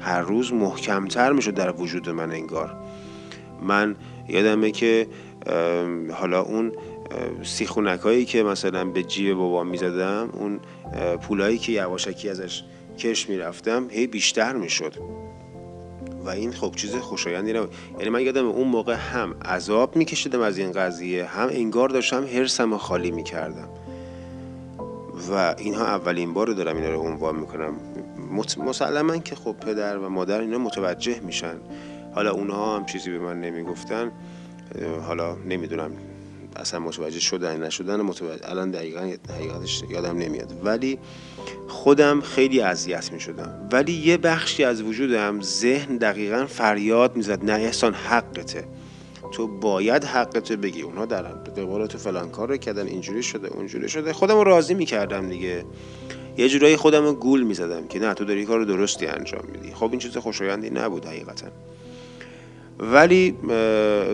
هر 0.00 0.20
روز 0.20 0.52
محکمتر 0.52 1.32
می‌شد 1.32 1.54
در 1.54 1.72
وجود 1.80 2.10
من 2.10 2.32
انگار. 2.32 2.76
من 3.62 3.96
یادمه 4.28 4.70
که 4.70 5.06
حالا 6.12 6.42
اون 6.42 6.72
سیخونک 7.42 8.00
هایی 8.00 8.24
که 8.24 8.42
مثلا 8.42 8.84
به 8.84 9.02
جیب 9.02 9.36
بابا 9.36 9.64
می‌زدم 9.64 10.30
اون 10.32 10.60
پولایی 11.16 11.58
که 11.58 11.72
یواشکی 11.72 12.28
ازش 12.28 12.62
کش 12.98 13.28
می‌رفتم 13.28 13.86
هی 13.90 14.06
بیشتر 14.06 14.52
می‌شد. 14.52 14.94
و 16.24 16.28
این 16.28 16.52
خب 16.52 16.72
چیز 16.76 16.96
خوشایندی 16.96 17.52
نبود. 17.52 17.74
یعنی 17.98 18.10
من 18.10 18.22
یادم 18.22 18.46
اون 18.46 18.68
موقع 18.68 18.94
هم 18.94 19.34
عذاب 19.44 19.96
میکشیدم 19.96 20.40
از 20.40 20.58
این 20.58 20.72
قضیه 20.72 21.24
هم 21.24 21.48
انگار 21.48 21.88
داشتم 21.88 22.24
هرسم 22.24 22.76
خالی 22.76 23.10
می‌کردم. 23.10 23.68
و 25.30 25.54
اینها 25.58 25.86
اولین 25.86 26.32
بار 26.32 26.46
دارم 26.46 26.76
اینا 26.76 26.88
رو 26.88 27.00
عنوان 27.00 27.36
می‌کنم. 27.36 27.74
مسلما 28.58 29.16
که 29.16 29.34
خب 29.34 29.52
پدر 29.52 29.98
و 29.98 30.08
مادر 30.08 30.40
اینا 30.40 30.58
متوجه 30.58 31.20
میشن. 31.20 31.54
حالا 32.14 32.32
اونها 32.32 32.76
هم 32.76 32.86
چیزی 32.86 33.10
به 33.10 33.18
من 33.18 33.40
نمی‌گفتن. 33.40 34.12
حالا 35.06 35.36
نمی‌دونم 35.36 35.90
اصلا 36.56 36.80
متوجه 36.80 37.20
شدن 37.20 37.62
نشدن 37.62 38.00
متوجه 38.00 38.50
الان 38.50 38.70
دقیقا 38.70 39.00
حقیقتش 39.34 39.82
یادم 39.90 40.18
نمیاد. 40.18 40.52
ولی 40.64 40.98
خودم 41.68 42.20
خیلی 42.20 42.60
اذیت 42.60 43.12
می 43.12 43.20
شدم 43.20 43.68
ولی 43.72 43.92
یه 43.92 44.16
بخشی 44.16 44.64
از 44.64 44.82
وجودم 44.82 45.40
ذهن 45.40 45.96
دقیقا 45.96 46.46
فریاد 46.46 47.16
می‌زد. 47.16 47.44
نه 47.44 47.52
احسان 47.52 47.94
حقته. 47.94 48.64
تو 49.34 49.46
باید 49.46 50.04
حقته 50.04 50.56
بگی. 50.56 50.82
اونها 50.82 51.06
در 51.06 51.22
قول 51.22 51.86
تو 51.86 51.98
فلان 51.98 52.30
کار 52.30 52.48
رو 52.48 52.56
کردن 52.56 52.86
اینجوری 52.86 53.22
شده 53.22 53.48
اونجوری 53.48 53.88
شده. 53.88 54.12
خودم 54.12 54.38
راضی 54.38 54.74
می‌کردم 54.74 55.28
دیگه. 55.28 55.64
یه 56.36 56.48
جورایی 56.48 56.76
خودم 56.76 57.12
گول 57.12 57.42
می‌زدم 57.42 57.86
که 57.86 57.98
نه 57.98 58.14
تو 58.14 58.24
داری 58.24 58.44
کار 58.44 58.64
درستی 58.64 59.06
انجام 59.06 59.44
میدی. 59.52 59.74
خب 59.74 59.90
این 59.90 59.98
چیز 59.98 60.16
خوشایندی 60.16 60.70
نبود 60.70 61.06
حقیقتا. 61.06 61.46
ولی 62.78 63.32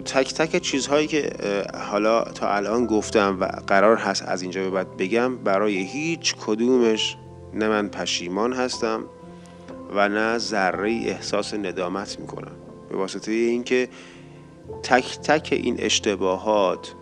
تک 0.04 0.34
تک 0.34 0.62
چیزهایی 0.62 1.06
که 1.06 1.30
حالا 1.90 2.24
تا 2.24 2.48
الان 2.48 2.86
گفتم 2.86 3.36
و 3.40 3.44
قرار 3.44 3.96
هست 3.96 4.24
از 4.26 4.42
اینجا 4.42 4.62
به 4.62 4.70
بعد 4.70 4.96
بگم 4.96 5.36
برای 5.36 5.76
هیچ 5.76 6.34
کدومش 6.46 7.16
نه 7.54 7.68
من 7.68 7.88
پشیمان 7.88 8.52
هستم 8.52 9.04
و 9.94 10.08
نه 10.08 10.38
ذره 10.38 10.92
احساس 10.92 11.54
ندامت 11.54 12.20
می‌کنم. 12.20 12.52
به 12.90 12.96
واسطه 12.96 13.32
اینکه 13.32 13.88
تک 14.82 15.18
تک 15.18 15.48
این 15.52 15.76
اشتباهات 15.78 16.94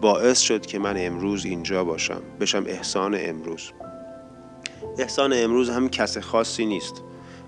باعث 0.00 0.38
شد 0.38 0.66
که 0.66 0.78
من 0.78 0.94
امروز 0.98 1.44
اینجا 1.44 1.84
باشم. 1.84 2.22
بشم 2.40 2.64
احسان 2.66 3.16
امروز. 3.18 3.70
احسان 4.98 5.32
امروز 5.36 5.70
هم 5.70 5.88
کس 5.88 6.18
خاصی 6.18 6.66
نیست. 6.66 7.02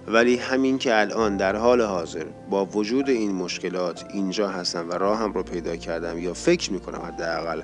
ولی 0.07 0.37
همین 0.37 0.79
که 0.79 1.01
الان 1.01 1.37
در 1.37 1.57
حال 1.57 1.81
حاضر 1.81 2.25
با 2.51 2.65
وجود 2.65 3.11
این 3.11 3.33
مشکلات 3.33 4.05
اینجا 4.13 4.49
هستم 4.49 4.91
و 4.91 4.93
راهم 4.93 5.33
رو 5.33 5.43
پیدا 5.43 5.77
کردم 5.77 6.19
یا 6.19 6.35
فکر 6.35 6.73
می‌کنم 6.73 6.99
حداقل 6.99 7.63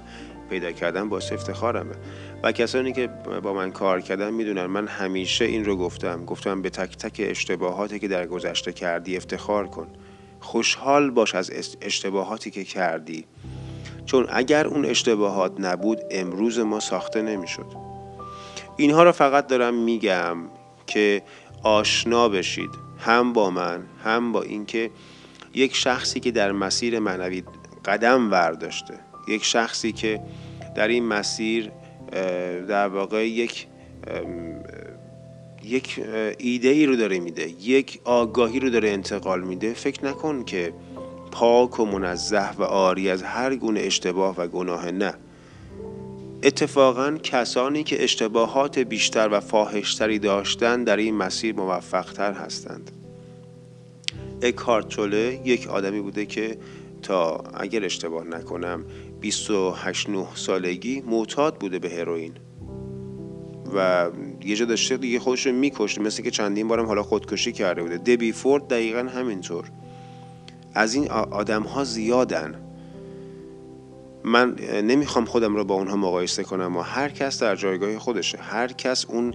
پیدا 0.50 0.72
کردم 0.72 1.08
با 1.08 1.16
افتخارمه 1.16 1.94
و 2.42 2.52
کسانی 2.52 2.92
که 2.92 3.06
با 3.42 3.54
من 3.54 3.70
کار 3.70 4.00
کردن 4.00 4.30
می‌دونن 4.30 4.66
من 4.66 4.86
همیشه 4.86 5.44
این 5.44 5.64
رو 5.64 5.76
گفتم. 5.76 6.24
گفتم 6.24 6.62
به 6.62 6.70
تک 6.70 6.96
تک 6.96 7.20
اشتباهاتی 7.24 7.98
که 7.98 8.08
در 8.08 8.26
گذشته 8.26 8.72
کردی 8.72 9.16
افتخار 9.16 9.66
کن. 9.66 9.86
خوشحال 10.40 11.10
باش 11.10 11.34
از 11.34 11.50
اشتباهاتی 11.80 12.50
که 12.50 12.64
کردی. 12.64 13.24
چون 14.06 14.26
اگر 14.28 14.66
اون 14.66 14.84
اشتباهات 14.84 15.52
نبود 15.58 16.00
امروز 16.10 16.58
ما 16.58 16.80
ساخته 16.80 17.22
نمی‌شد. 17.22 17.66
اینها 18.76 19.02
رو 19.02 19.12
فقط 19.12 19.46
دارم 19.46 19.74
میگم 19.74 20.36
که 20.86 21.22
آشنا 21.62 22.28
بشید. 22.28 22.70
هم 22.98 23.32
با 23.32 23.50
من 23.50 23.82
هم 24.04 24.32
با 24.32 24.42
اینکه 24.42 24.90
یک 25.54 25.76
شخصی 25.76 26.20
که 26.20 26.30
در 26.30 26.52
مسیر 26.52 26.98
معنوی 26.98 27.42
قدم 27.84 28.30
ورداشته. 28.30 28.94
یک 29.28 29.44
شخصی 29.44 29.92
که 29.92 30.20
در 30.76 30.88
این 30.88 31.04
مسیر 31.04 31.70
در 32.68 32.88
واقع 32.88 33.28
یک 33.28 33.66
یک 35.68 36.00
ایده 36.38 36.68
ای 36.68 36.86
رو 36.86 36.96
داره 36.96 37.20
میده 37.20 37.48
یک 37.60 38.00
آگاهی 38.04 38.60
رو 38.60 38.70
داره 38.70 38.88
انتقال 38.88 39.40
میده. 39.40 39.74
فکر 39.74 40.04
نکن 40.04 40.44
که 40.44 40.72
پاک 41.30 41.80
و 41.80 41.84
منزه 41.84 42.52
و 42.52 42.62
آری 42.62 43.10
از 43.10 43.22
هر 43.22 43.56
گونه 43.56 43.80
اشتباه 43.80 44.34
و 44.36 44.46
گناه 44.46 44.90
نه. 44.90 45.14
اتفاقا 46.42 47.18
کسانی 47.22 47.84
که 47.84 48.04
اشتباهات 48.04 48.78
بیشتر 48.78 49.28
و 49.32 49.40
فاحشتری 49.40 50.18
داشتن 50.18 50.84
در 50.84 50.96
این 50.96 51.14
مسیر 51.14 51.54
موفقتر 51.54 52.32
هستند. 52.32 52.90
اکارت 54.42 54.98
یک 55.44 55.68
آدمی 55.68 56.00
بوده 56.00 56.26
که 56.26 56.58
تا 57.02 57.44
اگر 57.54 57.84
اشتباه 57.84 58.24
نکنم 58.24 58.84
28 59.20 60.08
9 60.08 60.26
سالگی 60.34 61.00
معتاد 61.06 61.56
بوده 61.56 61.78
به 61.78 61.90
هروئین. 61.90 62.32
و 63.74 64.10
یه 64.44 64.56
جا 64.56 64.64
داشته 64.64 64.96
دیگه 64.96 65.18
خودش 65.18 65.46
رو 65.46 65.52
میکشته 65.52 66.02
مثل 66.02 66.22
که 66.22 66.30
چندین 66.30 66.68
بارم 66.68 66.86
حالا 66.86 67.02
خودکشی 67.02 67.52
کرده 67.52 67.82
بوده. 67.82 67.98
دبی 67.98 68.32
فورد 68.32 68.68
دقیقا 68.68 68.98
همینطور. 68.98 69.64
از 70.74 70.94
این 70.94 71.10
آدم 71.10 71.62
ها 71.62 71.84
زیادن. 71.84 72.54
من 74.24 74.54
نمی‌خوام 74.84 75.24
خودم 75.24 75.56
رو 75.56 75.64
با 75.64 75.74
اونها 75.74 75.96
مقایسه 75.96 76.42
کنم 76.42 76.76
و 76.76 76.80
هر 76.80 77.08
کس 77.08 77.42
در 77.42 77.56
جایگاه 77.56 77.98
خودشه. 77.98 78.38
هر 78.38 78.72
کس 78.72 79.04
اون 79.04 79.34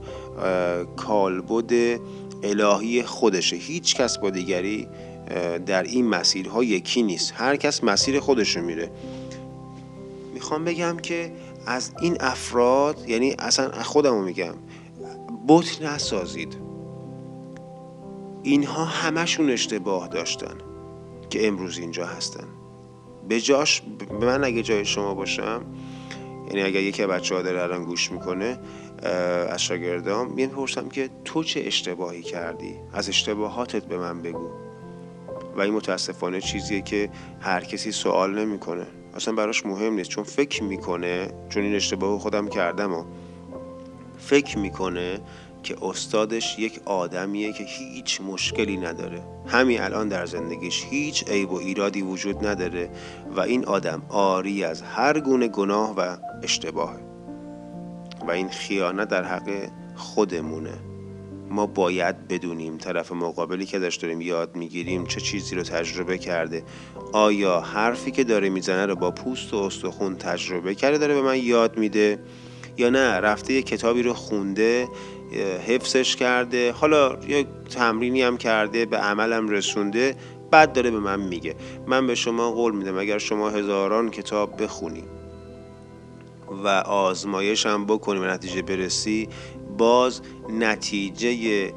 کالبد 0.95 1.99
الهی 2.43 3.03
خودشه. 3.03 3.55
هیچ 3.55 3.95
کس 3.95 4.17
با 4.17 4.29
دیگری 4.29 4.87
در 5.65 5.83
این 5.83 6.07
مسیرها 6.07 6.63
یکی 6.63 7.03
نیست. 7.03 7.33
هر 7.35 7.55
کس 7.55 7.83
مسیر 7.83 8.19
خودشو 8.19 8.61
میره. 8.61 8.91
می‌خوام 10.33 10.65
بگم 10.65 10.97
که 10.97 11.31
از 11.65 11.91
این 12.01 12.17
افراد 12.19 13.09
یعنی 13.09 13.35
اصلا 13.39 13.83
خودمو 13.83 14.21
میگم 14.21 14.53
بوت 15.47 15.81
نسازید. 15.81 16.57
اینها 18.43 18.85
همشون 18.85 19.49
اشتباه 19.49 20.07
داشتن 20.07 20.55
که 21.29 21.47
امروز 21.47 21.77
اینجا 21.77 22.05
هستن. 22.05 22.47
به 23.29 23.41
جاش 23.41 23.81
به 24.19 24.25
من 24.25 24.43
اگه 24.43 24.61
جای 24.61 24.85
شما 24.85 25.13
باشم 25.13 25.65
یعنی 26.47 26.61
اگر 26.61 26.79
یکی 26.79 27.05
بچه 27.05 27.35
ها 27.35 27.41
داره 27.41 27.61
الان 27.61 27.85
گوش 27.85 28.11
می‌کنه 28.11 28.59
از 29.49 29.61
شاگردام 29.61 30.33
می‌پرسم 30.33 30.89
که 30.89 31.09
تو 31.25 31.43
چه 31.43 31.63
اشتباهی 31.65 32.21
کردی؟ 32.21 32.75
از 32.93 33.09
اشتباهاتت 33.09 33.85
به 33.85 33.97
من 33.97 34.21
بگو. 34.21 34.49
و 35.55 35.61
این 35.61 35.73
متاسفانه 35.73 36.41
چیزیه 36.41 36.81
که 36.81 37.09
هر 37.41 37.63
کسی 37.63 37.91
سوال 37.91 38.39
نمی‌کنه. 38.39 38.87
اصلا 39.15 39.33
براش 39.33 39.65
مهم 39.65 39.93
نیست 39.93 40.09
چون 40.09 40.23
فکر 40.23 40.63
می‌کنه 40.63 41.33
چون 41.49 41.63
این 41.63 41.75
اشتباه 41.75 42.19
خودم 42.19 42.47
کردم 42.47 42.93
و 42.93 43.03
فکر 44.17 44.57
می‌کنه 44.57 45.21
که 45.63 45.75
استادش 45.81 46.59
یک 46.59 46.79
آدمیه 46.85 47.53
که 47.53 47.63
هیچ 47.63 48.21
مشکلی 48.21 48.77
نداره. 48.77 49.23
همین 49.47 49.81
الان 49.81 50.07
در 50.07 50.25
زندگیش 50.25 50.85
هیچ 50.89 51.27
عیب 51.27 51.51
و 51.51 51.55
ایرادی 51.55 52.01
وجود 52.01 52.47
نداره 52.47 52.89
و 53.35 53.39
این 53.39 53.65
آدم 53.65 54.01
آری 54.09 54.63
از 54.63 54.81
هر 54.81 55.19
گونه 55.19 55.47
گناه 55.47 55.95
و 55.95 56.17
اشتباهه. 56.43 56.99
و 58.27 58.31
این 58.31 58.49
خیانت 58.49 59.07
در 59.07 59.23
حق 59.23 59.69
خودمونه. 59.95 60.92
ما 61.53 61.65
باید 61.65 62.27
بدونیم 62.27 62.77
طرف 62.77 63.11
مقابلی 63.11 63.65
که 63.65 63.79
داشت 63.79 64.01
داریم 64.01 64.21
یاد 64.21 64.55
می‌گیریم 64.55 65.05
چه 65.05 65.21
چیزی 65.21 65.55
رو 65.55 65.63
تجربه 65.63 66.17
کرده. 66.17 66.63
آیا 67.11 67.59
حرفی 67.59 68.11
که 68.11 68.23
داره 68.23 68.49
می‌زنه 68.49 68.85
رو 68.85 68.95
با 68.95 69.11
پوست 69.11 69.53
و 69.53 69.57
استخون 69.57 70.15
تجربه 70.15 70.75
کرده 70.75 70.97
داره 70.97 71.13
به 71.13 71.21
من 71.21 71.37
یاد 71.37 71.77
میده 71.77 72.19
یا 72.77 72.89
نه؟ 72.89 73.09
رفته 73.11 73.53
یه 73.53 73.61
کتابی 73.61 74.03
رو 74.03 74.13
خونده 74.13 74.87
حفظش 75.67 76.15
کرده 76.15 76.71
حالا 76.71 77.17
یه 77.27 77.45
تمرینی 77.69 78.21
هم 78.21 78.37
کرده 78.37 78.85
به 78.85 78.97
عملم 78.97 79.49
رسونده 79.49 80.15
بعد 80.51 80.73
داره 80.73 80.91
به 80.91 80.99
من 80.99 81.19
میگه. 81.19 81.55
من 81.87 82.07
به 82.07 82.15
شما 82.15 82.51
قول 82.51 82.75
میدم 82.75 82.97
اگر 82.97 83.17
شما 83.17 83.49
هزاران 83.49 84.09
کتاب 84.09 84.63
بخونی 84.63 85.03
و 86.63 86.67
آزمایش 86.87 87.65
هم 87.65 87.85
بکنی 87.85 88.19
و 88.19 88.25
نتیجه 88.25 88.61
برسی 88.61 89.29
باز 89.77 90.21
نتیجه 90.49 91.73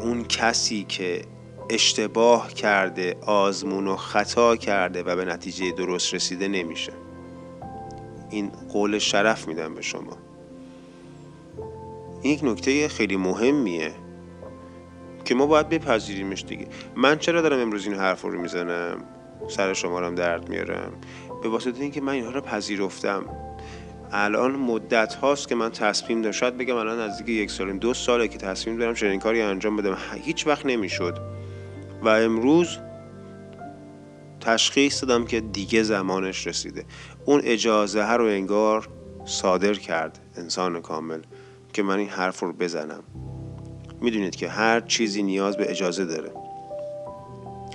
اون 0.00 0.24
کسی 0.24 0.84
که 0.84 1.22
اشتباه 1.70 2.54
کرده 2.54 3.16
آزمون 3.26 3.86
و 3.86 3.96
خطا 3.96 4.56
کرده 4.56 5.02
و 5.02 5.16
به 5.16 5.24
نتیجه 5.24 5.70
درست 5.70 6.14
رسیده 6.14 6.48
نمیشه. 6.48 6.92
این 8.30 8.52
قول 8.72 8.98
شرف 8.98 9.48
میدم 9.48 9.74
به 9.74 9.82
شما. 9.82 10.16
این 12.22 12.34
یک 12.34 12.44
نکته 12.44 12.88
خیلی 12.88 13.16
مهمیه 13.16 13.92
که 15.24 15.34
ما 15.34 15.46
باید 15.46 15.68
بپذیریمش 15.68 16.44
دیگه. 16.44 16.66
من 16.96 17.18
چرا 17.18 17.42
دارم 17.42 17.58
امروز 17.58 17.86
این 17.86 17.94
حرف 17.94 18.22
رو 18.22 18.40
می‌زنم؟ 18.40 19.04
سر 19.48 19.72
شما 19.72 20.00
رو 20.00 20.14
درد 20.14 20.48
میارم 20.48 20.92
به 21.42 21.48
واسطه 21.48 21.82
اینکه 21.82 22.00
من 22.00 22.12
اینها 22.12 22.30
رو 22.30 22.40
پذیرفتم. 22.40 23.24
الان 24.12 24.50
مدت 24.50 25.14
هاست 25.14 25.48
که 25.48 25.54
من 25.54 25.70
تصمیم 25.70 26.22
دارم. 26.22 26.32
شاید 26.32 26.56
بگم 26.56 26.76
الان 26.76 27.00
نزدیک 27.00 27.28
یک 27.28 27.50
سال 27.50 27.72
دو 27.72 27.94
ساله 27.94 28.28
که 28.28 28.38
تصمیم 28.38 28.78
دارم 28.78 28.94
چنین 28.94 29.20
کاری 29.20 29.42
انجام 29.42 29.76
بدم. 29.76 29.96
هیچ 30.22 30.46
وقت 30.46 30.66
نمی‌شد. 30.66 31.18
و 32.02 32.08
امروز 32.08 32.78
تشخیص 34.40 35.04
دادم 35.04 35.24
که 35.24 35.40
دیگه 35.40 35.82
زمانش 35.82 36.46
رسیده. 36.46 36.84
اون 37.24 37.40
اجازه 37.44 38.12
رو 38.12 38.24
انگار 38.24 38.88
صادر 39.24 39.74
کرد 39.74 40.18
انسان 40.36 40.80
کامل 40.80 41.20
که 41.72 41.82
من 41.82 41.98
این 41.98 42.08
حرف 42.08 42.40
رو 42.40 42.52
بزنم. 42.52 43.02
می‌دونید 44.00 44.36
که 44.36 44.48
هر 44.48 44.80
چیزی 44.80 45.22
نیاز 45.22 45.56
به 45.56 45.70
اجازه 45.70 46.04
داره. 46.04 46.30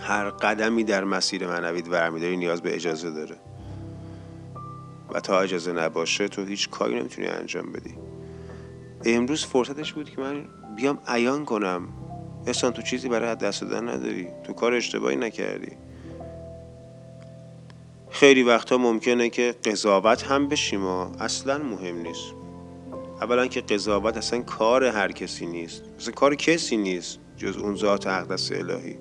هر 0.01 0.29
قدمی 0.29 0.83
در 0.83 1.03
مسیر 1.03 1.47
معنویت 1.47 1.89
برمیداری 1.89 2.37
نیاز 2.37 2.61
به 2.61 2.75
اجازه 2.75 3.11
داره. 3.11 3.35
و 5.09 5.19
تا 5.19 5.39
اجازه 5.39 5.71
نباشه 5.71 6.27
تو 6.27 6.45
هیچ 6.45 6.69
کاری 6.69 6.99
نمی‌تونی 6.99 7.27
انجام 7.27 7.71
بدی. 7.71 7.95
امروز 9.05 9.45
فرصتش 9.45 9.93
بود 9.93 10.09
که 10.09 10.21
من 10.21 10.45
بیام 10.75 10.99
عیان 11.07 11.45
کنم. 11.45 11.87
احسان 12.47 12.73
تو 12.73 12.81
چیزی 12.81 13.09
برای 13.09 13.35
دست 13.35 13.61
دادن 13.61 13.89
نداری. 13.89 14.27
تو 14.43 14.53
کار 14.53 14.73
اشتباهی 14.73 15.15
نکردی. 15.15 15.71
خیلی 18.09 18.43
وقتا 18.43 18.77
ممکنه 18.77 19.29
که 19.29 19.55
قضاوت 19.65 20.23
هم 20.23 20.47
بشیم 20.47 20.85
و 20.85 21.07
اصلا 21.19 21.57
مهم 21.57 21.97
نیست. 21.97 22.33
اولا 23.21 23.47
که 23.47 23.61
قضاوت 23.61 24.17
اصلا 24.17 24.41
کار 24.41 24.83
هر 24.83 25.11
کسی 25.11 25.45
نیست. 25.45 25.83
اصلا 25.99 26.13
کار 26.13 26.35
کسی 26.35 26.77
نیست 26.77 27.19
جز 27.37 27.57
اون 27.57 27.75
ذات 27.75 28.07
اقدس 28.07 28.51
الهی. 28.51 28.97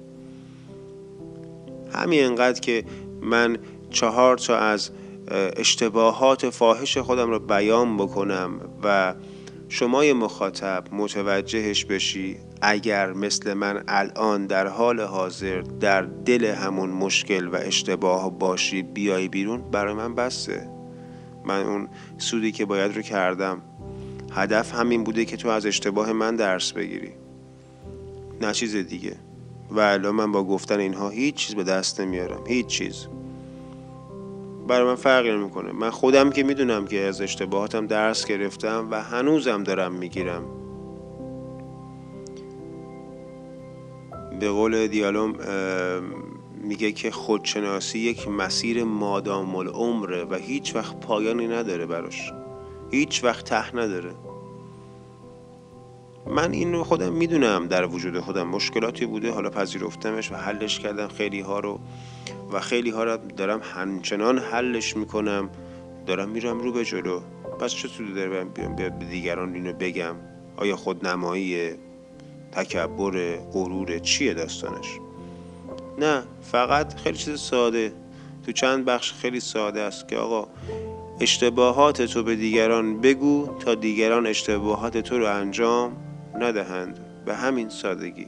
همین 1.93 2.25
انقدر 2.25 2.61
که 2.61 2.85
من 3.21 3.59
چهار 3.91 4.39
تا 4.39 4.57
از 4.57 4.91
اشتباهات 5.31 6.51
فاحش 6.51 6.99
خودم 6.99 7.31
رو 7.31 7.39
بیان 7.39 7.97
بکنم 7.97 8.61
و 8.83 9.15
شمای 9.69 10.13
مخاطب 10.13 10.85
متوجهش 10.93 11.85
بشی 11.85 12.37
اگر 12.63 13.13
مثل 13.13 13.55
من 13.55 13.85
الان 13.89 14.47
در 14.47 14.67
حال 14.67 15.01
حاضر 15.01 15.61
در 15.61 16.03
دل 16.03 16.45
همون 16.45 16.91
مشکل 16.91 17.49
و 17.49 17.57
اشتباه 17.57 18.39
باشی 18.39 18.83
بیای 18.83 19.29
بیرون 19.29 19.71
برای 19.71 19.95
من 19.95 20.15
بسته 20.15 20.75
من 21.45 21.63
اون 21.63 21.89
سودی 22.19 22.53
که 22.53 22.65
باید 22.65 22.97
رو 22.97 23.03
کردم. 23.03 23.63
هدف 24.33 24.75
همین 24.75 25.05
بوده 25.05 25.25
که 25.25 25.37
تو 25.37 25.49
از 25.49 25.67
اشتباه 25.67 26.13
من 26.13 26.37
درس 26.37 26.73
بگیری. 26.73 27.13
نه 28.41 28.53
چیز 28.53 28.77
دیگه. 28.77 29.17
و 29.71 29.81
الان 29.81 30.15
من 30.15 30.33
با 30.33 30.45
گفتن 30.45 30.81
اینها 30.81 31.09
هیچ 31.09 31.35
چیز 31.35 31.57
به 31.57 31.65
دست 31.65 32.01
نمیارم. 32.01 32.45
هیچ 32.47 32.67
چیز. 32.67 33.07
برای 34.69 34.87
من 34.87 34.95
فرقی 34.95 35.33
نمی‌کنه. 35.33 35.73
من 35.73 35.91
خودم 35.91 36.31
که 36.31 36.43
می‌دونم 36.43 36.87
که 36.87 37.01
از 37.01 37.21
اشتباهاتم 37.21 37.87
درس 37.87 38.27
گرفتم 38.27 38.89
و 38.91 39.03
هنوزم 39.03 39.63
دارم 39.63 39.93
می‌گیرم. 39.93 40.45
به 44.41 44.51
قول 44.51 44.87
دیالوم 44.87 45.35
میگه 46.63 46.93
که 46.93 47.11
خودشناسی 47.11 47.99
یک 47.99 48.29
مسیر 48.29 48.85
مادام 48.85 49.57
العمره 49.57 50.25
و 50.25 50.35
هیچ 50.35 50.77
وقت 50.77 51.01
پایانی 51.01 51.47
نداره 51.49 51.87
براش. 51.87 52.33
هیچ 52.91 53.25
وقت 53.25 53.45
ته 53.45 53.77
نداره. 53.77 54.11
من 56.27 56.53
این 56.53 56.83
خودم 56.83 57.13
می‌دونم 57.13 57.67
در 57.67 57.87
وجود 57.87 58.21
خودم. 58.21 58.49
مشکلاتی 58.49 59.07
بوده 59.07 59.31
حالا 59.31 59.51
پذیرفتمش 59.51 60.33
و 60.33 60.35
حلش 60.35 60.79
کردم 60.79 61.09
خیلی 61.09 61.41
ها 61.41 61.61
رو. 61.61 61.81
و 62.53 62.61
خیلی 62.61 62.91
ها 62.91 63.05
رو 63.05 63.17
دارم 63.17 63.61
همچنان 63.63 64.39
حلش 64.39 64.97
می‌کنم. 64.97 65.51
دارم 66.07 66.29
میرم 66.29 66.61
رو 66.61 66.73
به 66.73 66.85
جلو. 66.85 67.21
پس 67.61 67.71
چه 67.73 67.89
سودی 67.89 68.13
داره 68.13 68.45
بیام 68.45 68.77
به 68.77 68.91
دیگران 69.11 69.55
اینو 69.55 69.73
بگم؟ 69.73 70.15
آیا 70.57 70.77
خود 70.77 71.07
نمایی 71.07 71.71
تکبر 72.53 73.37
غرور 73.37 73.99
چیه 73.99 74.35
داستانش؟ 74.35 74.87
نه 75.99 76.23
فقط 76.43 76.97
خیلی 76.97 77.19
چیز 77.19 77.41
ساده. 77.41 77.93
تو 78.47 78.53
چند 78.53 78.85
بخش 78.85 79.13
خیلی 79.13 79.41
ساده 79.41 79.81
است 79.81 80.09
که 80.09 80.17
آقا 80.17 80.49
اشتباهات 81.21 82.03
تو 82.03 82.23
به 82.23 82.37
دیگران 82.37 83.01
بگو 83.01 83.49
تا 83.59 83.75
دیگران 83.75 84.27
اشتباهات 84.27 84.99
تو 84.99 85.19
رو 85.19 85.27
انجام 85.27 85.97
ندهند. 86.39 86.99
به 87.27 87.35
همین 87.35 87.69
سادگی. 87.69 88.27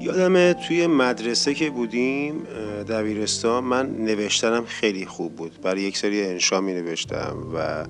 یادم 0.00 0.52
توی 0.52 0.86
مدرسه 0.86 1.54
که 1.54 1.70
بودیم 1.70 2.46
دبیرستان 2.88 3.64
من 3.64 3.96
نوشتنم 3.96 4.64
خیلی 4.64 5.06
خوب 5.06 5.36
بود. 5.36 5.60
برای 5.62 5.80
یک 5.80 5.98
سری 5.98 6.26
انشا 6.26 6.60
می 6.60 6.72
نوشتم 6.72 7.36
و 7.54 7.84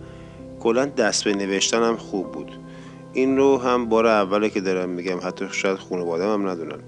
کلا 0.61 0.87
دست 0.87 1.25
به 1.25 1.35
نوشتنم 1.35 1.97
خوب 1.97 2.33
بود. 2.33 2.53
این 3.13 3.37
رو 3.37 3.59
هم 3.59 3.89
بار 3.89 4.07
اوله 4.07 4.51
که 4.51 4.61
دارم 4.61 4.89
میگم 4.89 5.19
حتی 5.23 5.47
شاید 5.53 5.79
خانواده 5.79 6.25
هم 6.25 6.49
ندونن. 6.49 6.79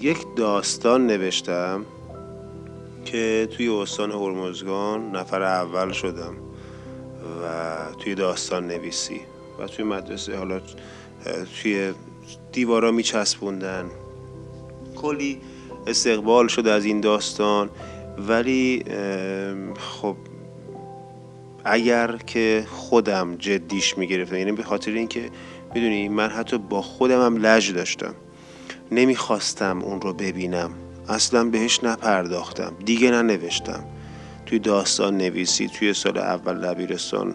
یک 0.00 0.18
داستان 0.36 1.06
نوشتم 1.06 1.84
که 3.04 3.48
توی 3.56 3.68
استان 3.68 4.10
هرمزگان 4.10 5.16
نفر 5.16 5.42
اول 5.42 5.92
شدم 5.92 6.34
و 7.42 7.46
توی 7.98 8.14
داستان 8.14 8.66
نویسی. 8.66 9.20
و 9.58 9.66
توی 9.66 9.84
مدرسه 9.84 10.36
حالا 10.36 10.60
توی 11.62 11.92
دیوارا 12.52 12.90
میچسبوندن. 12.90 13.90
کلی 14.96 15.40
استقبال 15.86 16.48
شده 16.48 16.72
از 16.72 16.84
این 16.84 17.00
داستان. 17.00 17.70
ولی 18.18 18.84
خب 19.78 20.16
اگر 21.64 22.16
که 22.16 22.66
خودم 22.70 23.36
جدیش 23.36 23.98
می‌گرفتم 23.98 24.36
یعنی 24.36 24.52
به 24.52 24.62
خاطر 24.62 24.90
اینکه 24.90 25.30
می‌دونی 25.74 26.08
من 26.08 26.28
حتی 26.28 26.58
با 26.58 26.82
خودم 26.82 27.26
هم 27.26 27.36
لج 27.36 27.72
داشتم. 27.72 28.14
نمی‌خواستم 28.92 29.82
اون 29.82 30.00
رو 30.00 30.12
ببینم. 30.12 30.70
اصلا 31.08 31.44
بهش 31.44 31.84
نپرداختم. 31.84 32.72
دیگه 32.84 33.10
ننوشتم. 33.10 33.84
توی 34.46 34.58
داستان 34.58 35.16
نویسی 35.16 35.68
توی 35.68 35.94
سال 35.94 36.18
اول 36.18 36.60
دبیرستان 36.60 37.34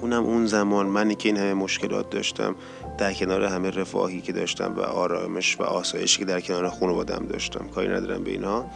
اونم 0.00 0.24
اون 0.24 0.46
زمان 0.46 0.86
منی 0.86 1.14
که 1.14 1.28
این 1.28 1.36
همه 1.36 1.54
مشکلات 1.54 2.10
داشتم 2.10 2.54
در 2.98 3.12
کنار 3.12 3.44
همه 3.44 3.70
رفاهی 3.70 4.20
که 4.20 4.32
داشتم 4.32 4.74
و 4.76 4.80
آرامش 4.80 5.60
و 5.60 5.62
آسایشی 5.62 6.18
که 6.18 6.24
در 6.24 6.40
کنار 6.40 6.68
خانوادم 6.68 7.26
داشتم. 7.26 7.68
کاری 7.68 7.88
ندارم 7.88 8.24
به 8.24 8.30
اینها. 8.30 8.70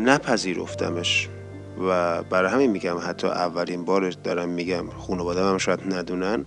نپذیرفتمش. 0.00 1.28
و 1.88 2.22
برای 2.22 2.50
همین 2.52 2.70
میگم 2.70 2.96
حتی 3.06 3.26
اولین 3.26 3.84
بار 3.84 4.10
دارم 4.10 4.48
میگم 4.48 4.90
خانوادم 4.90 5.50
هم 5.50 5.58
شاید 5.58 5.94
ندونن. 5.94 6.44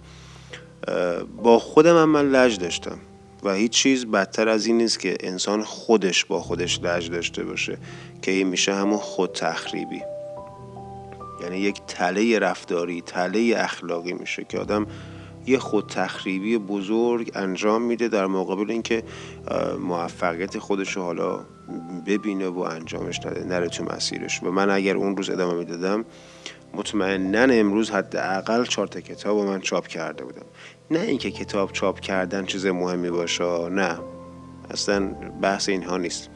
با 1.44 1.60
خودم 1.60 1.98
هم 1.98 2.10
من 2.10 2.30
لج 2.30 2.60
داشتم. 2.60 2.98
و 3.44 3.54
هیچ 3.54 3.72
چیز 3.72 4.06
بدتر 4.06 4.50
از 4.50 4.66
این 4.66 4.78
نیست 4.78 5.00
که 5.00 5.18
انسان 5.20 5.64
خودش 5.64 6.26
با 6.26 6.42
خودش 6.42 6.80
لج 6.84 7.10
داشته 7.10 7.44
باشه 7.44 7.78
که 8.22 8.32
این 8.32 8.48
میشه 8.48 8.74
همون 8.74 8.98
خود 8.98 9.32
تخریبی 9.32 10.02
یعنی 11.42 11.58
یک 11.58 11.82
تله 11.88 12.40
رفتاری 12.40 13.02
تله 13.02 13.54
اخلاقی 13.58 14.14
میشه 14.14 14.44
که 14.44 14.60
آدم 14.60 14.88
یه 15.48 15.60
خود 15.60 15.88
تخریبی 15.88 16.58
بزرگ 16.58 17.32
انجام 17.36 17.82
میده 17.82 18.08
در 18.08 18.28
مقابل 18.28 18.72
اینکه 18.72 19.04
موفقیت 19.80 20.60
خودش 20.60 20.98
حالا 20.98 21.40
ببینه 22.08 22.48
و 22.48 22.60
انجامش 22.60 23.20
نده 23.26 23.44
نره 23.44 23.68
تو 23.70 23.84
مسیرش. 23.84 24.44
و 24.44 24.52
من 24.52 24.70
اگر 24.70 24.98
اون 24.98 25.18
روز 25.18 25.30
ادامه 25.30 25.54
می‌دادم 25.54 26.06
مطمئنا 26.74 27.54
امروز 27.54 27.92
حداقل 27.92 28.66
چهار 28.66 28.88
تا 28.88 29.02
کتاب 29.02 29.38
من 29.38 29.62
چاپ 29.62 29.88
کرده 29.88 30.24
بودم. 30.24 30.46
نه 30.92 31.00
اینکه 31.00 31.32
کتاب 31.32 31.72
چاپ 31.72 32.00
کردن 32.00 32.46
چیز 32.46 32.66
مهمی 32.66 33.10
باشه 33.10 33.70
نه. 33.70 34.00
اصلا 34.72 35.08
بحث 35.42 35.70
اینها 35.70 35.98
نیست. 35.98 36.30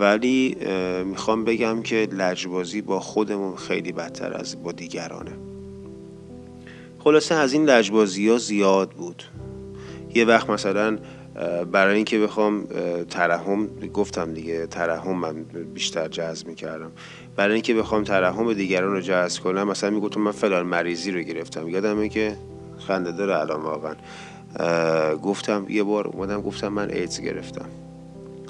ولی 0.00 0.56
می‌خوام 1.04 1.44
بگم 1.44 1.82
که 1.82 2.08
لجبازی 2.12 2.82
با 2.82 3.00
خودمون 3.00 3.56
خیلی 3.56 3.92
بدتر 3.92 4.32
از 4.34 4.62
با 4.62 4.72
دیگرانه. 4.72 5.32
خلاصه 6.98 7.34
از 7.34 7.52
این 7.52 7.64
لجبازی 7.64 8.28
ها 8.28 8.38
زیاد 8.38 8.90
بود. 8.90 9.22
یه 10.14 10.24
وقت 10.24 10.50
مثلا 10.50 10.98
برای 11.72 11.96
اینکه 11.96 12.18
بخوام 12.18 12.66
ترحم 13.10 13.66
گفتم 13.94 14.34
دیگه 14.34 14.66
ترحم 14.66 15.16
من 15.16 15.42
بیشتر 15.74 16.08
جذب 16.08 16.48
می‌کردم. 16.48 16.90
برای 17.36 17.54
اینکه 17.54 17.74
بخوام 17.74 18.04
ترحم 18.04 18.52
دیگران 18.52 18.92
رو 18.92 19.00
جذب 19.00 19.42
کنم 19.42 19.68
مثلا 19.68 19.90
می‌گفتم 19.90 20.20
من 20.20 20.30
فلان 20.30 20.66
مریضی 20.66 21.12
رو 21.12 21.20
گرفتم. 21.20 21.68
یادمه 21.68 22.08
که 22.08 22.36
خنده 22.78 23.12
داره 23.12 23.40
الان 23.40 23.60
واقعا. 23.60 23.94
گفتم 25.16 25.66
یه 25.68 25.82
بار 25.82 26.06
اومدم 26.06 26.42
گفتم 26.42 26.68
من 26.68 26.90
ایدز 26.90 27.20
گرفتم. 27.20 27.68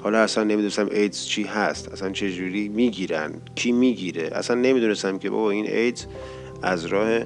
حالا 0.05 0.19
اصلا 0.19 0.43
نمی‌دونستم 0.43 0.87
ایدز 0.91 1.25
چی 1.25 1.43
هست 1.43 1.91
اصلا 1.91 2.11
چه 2.11 2.31
جوری 2.31 2.69
می‌گیرن 2.69 3.33
کی 3.55 3.71
می‌گیره؟ 3.71 4.29
اصلا 4.33 4.55
نمی‌دونستم 4.55 5.17
که 5.17 5.29
بابا 5.29 5.51
این 5.51 5.67
ایدز 5.67 6.05
از 6.61 6.85
راه 6.85 7.19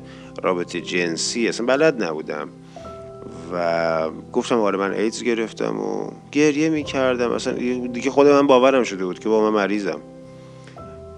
رابطه 0.44 0.82
جنسی 0.82 1.48
اصلا 1.48 1.66
بلد 1.66 2.04
نبودم 2.04 2.50
و 3.54 4.10
گفتم 4.34 4.60
آره 4.60 4.78
من 4.78 4.92
ایدز 4.92 5.24
گرفتم 5.24 5.80
و 5.80 6.12
گریه 6.32 6.70
می‌کردم. 6.70 7.32
اصلا 7.32 7.54
دیگه 7.88 8.12
خود 8.12 8.28
من 8.28 8.48
باورم 8.48 8.84
شده 8.84 9.06
بود 9.06 9.20
که 9.20 9.30
با 9.30 9.52
من 9.52 9.58
مریضم. 9.58 10.00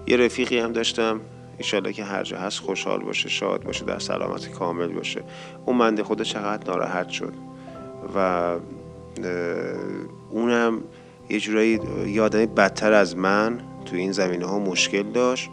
یه 0.06 0.16
رفیقی 0.16 0.58
هم 0.58 0.72
داشتم. 0.72 1.20
ایشالله 1.58 1.92
که 1.92 2.04
هر 2.04 2.22
جا 2.22 2.38
هست 2.38 2.60
خوشحال 2.60 3.00
باشه 3.00 3.28
شاد 3.28 3.62
باشه 3.62 3.84
در 3.84 3.98
سلامت 3.98 4.50
کامل 4.50 4.88
باشه. 4.88 5.22
اون 5.66 5.76
منده 5.76 6.02
خود 6.02 6.22
چقدر 6.22 6.70
ناراحت 6.70 7.08
شد. 7.08 7.32
و 8.16 8.56
اونم 10.30 10.82
یه 11.32 11.40
جورایی 11.40 11.80
یادمی 12.06 12.46
بدتر 12.46 12.92
از 12.92 13.16
من 13.16 13.60
تو 13.84 13.96
این 13.96 14.12
زمینه 14.12 14.46
ها 14.46 14.58
مشکل 14.58 15.02
داشت. 15.02 15.50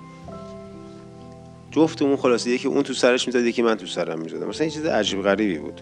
جفتمون 1.71 2.15
خلاصه 2.15 2.57
که 2.57 2.67
اون 2.67 2.83
تو 2.83 2.93
سرش 2.93 3.27
می‌زد 3.27 3.49
که 3.49 3.63
من 3.63 3.75
تو 3.75 3.85
سرم 3.85 4.19
می‌زدم. 4.19 4.47
مثلا 4.47 4.65
یه 4.65 4.71
چیز 4.71 4.85
عجیب 4.85 5.21
غریبی 5.21 5.57
بود. 5.57 5.81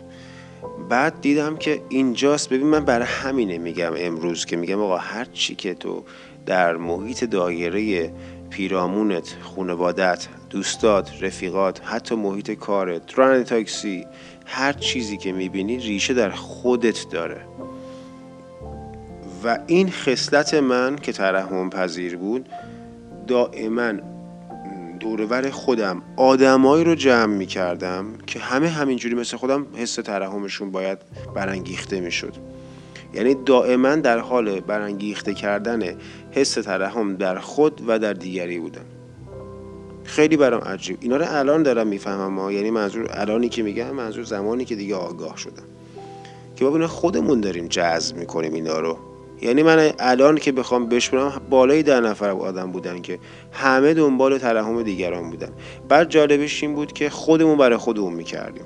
بعد 0.89 1.21
دیدم 1.21 1.57
که 1.57 1.81
اینجاست. 1.89 2.49
ببین 2.49 2.67
من 2.67 2.85
برای 2.85 3.07
همینه 3.07 3.57
میگم 3.57 3.93
امروز 3.97 4.45
که 4.45 4.55
میگم 4.55 4.81
آقا 4.81 4.97
هر 4.97 5.25
چی 5.25 5.55
که 5.55 5.73
تو 5.73 6.03
در 6.45 6.75
محیط 6.75 7.23
دایره 7.23 8.13
پیرامونت 8.49 9.35
خانوادت 9.41 10.27
دوستات 10.49 11.23
رفیقات 11.23 11.81
حتی 11.83 12.15
محیط 12.15 12.51
کارت 12.51 13.19
راننده 13.19 13.43
تاکسی 13.43 14.05
هر 14.45 14.73
چیزی 14.73 15.17
که 15.17 15.31
می‌بینی 15.31 15.77
ریشه 15.77 16.13
در 16.13 16.29
خودت 16.29 17.05
داره. 17.11 17.41
و 19.43 19.59
این 19.67 19.91
خصلت 19.91 20.53
من 20.53 20.95
که 20.95 21.11
ترحم 21.11 21.69
پذیر 21.69 22.17
بود 22.17 22.49
دائما 23.27 23.93
دورور 24.99 25.49
خودم 25.49 26.01
آدمایی 26.17 26.83
رو 26.83 26.95
جمع 26.95 27.35
می 27.35 27.45
کردم 27.45 28.05
که 28.27 28.39
همه 28.39 28.69
همینجوری 28.69 29.15
مثل 29.15 29.37
خودم 29.37 29.65
حس 29.75 29.95
ترحمشون 29.95 30.71
باید 30.71 30.97
برانگیخته 31.35 31.99
می 31.99 32.11
شد 32.11 32.33
یعنی 33.13 33.35
دائما 33.45 33.95
در 33.95 34.19
حال 34.19 34.59
برانگیخته 34.59 35.33
کردن 35.33 35.83
حس 36.31 36.53
ترحم 36.53 37.15
در 37.15 37.39
خود 37.39 37.81
و 37.87 37.99
در 37.99 38.13
دیگری 38.13 38.59
بودم. 38.59 38.85
خیلی 40.03 40.37
برام 40.37 40.61
عجیب. 40.61 40.97
اینا 41.01 41.17
رو 41.17 41.25
الان 41.27 41.63
دارم 41.63 41.87
می‌فهمم 41.87 42.33
ما 42.33 42.51
یعنی 42.51 42.71
منظور 42.71 43.07
الانی 43.09 43.49
که 43.49 43.63
میگم 43.63 43.91
منظور 43.91 44.23
زمانی 44.23 44.65
که 44.65 44.75
دیگه 44.75 44.95
آگاه 44.95 45.37
شدم. 45.37 45.63
که 46.55 46.65
ببینه 46.65 46.87
خودمون 46.87 47.41
داریم 47.41 47.67
جذب 47.67 48.17
می‌کنیم 48.17 48.53
اینا 48.53 48.79
رو. 48.79 48.97
یعنی 49.41 49.63
من 49.63 49.91
الان 49.99 50.37
که 50.37 50.51
بخوام 50.51 50.85
بشمرم 50.85 51.41
بالای 51.49 51.83
ده 51.83 51.99
نفر 51.99 52.29
آدم 52.29 52.71
بودن 52.71 53.01
که 53.01 53.19
همه 53.51 53.93
دنبال 53.93 54.37
ترحم 54.37 54.83
دیگران 54.83 55.29
بودن. 55.29 55.49
بعد 55.89 56.09
جالبش 56.09 56.63
این 56.63 56.75
بود 56.75 56.93
که 56.93 57.09
خودمون 57.09 57.57
برای 57.57 57.77
خودمون 57.77 58.13
می‌کردیم. 58.13 58.65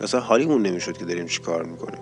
اصلا 0.00 0.20
حالیمون 0.20 0.62
نمی‌شد 0.62 0.96
که 0.96 1.04
داریم 1.04 1.26
چی 1.26 1.40
کار 1.40 1.62
می‌کنیم. 1.62 2.00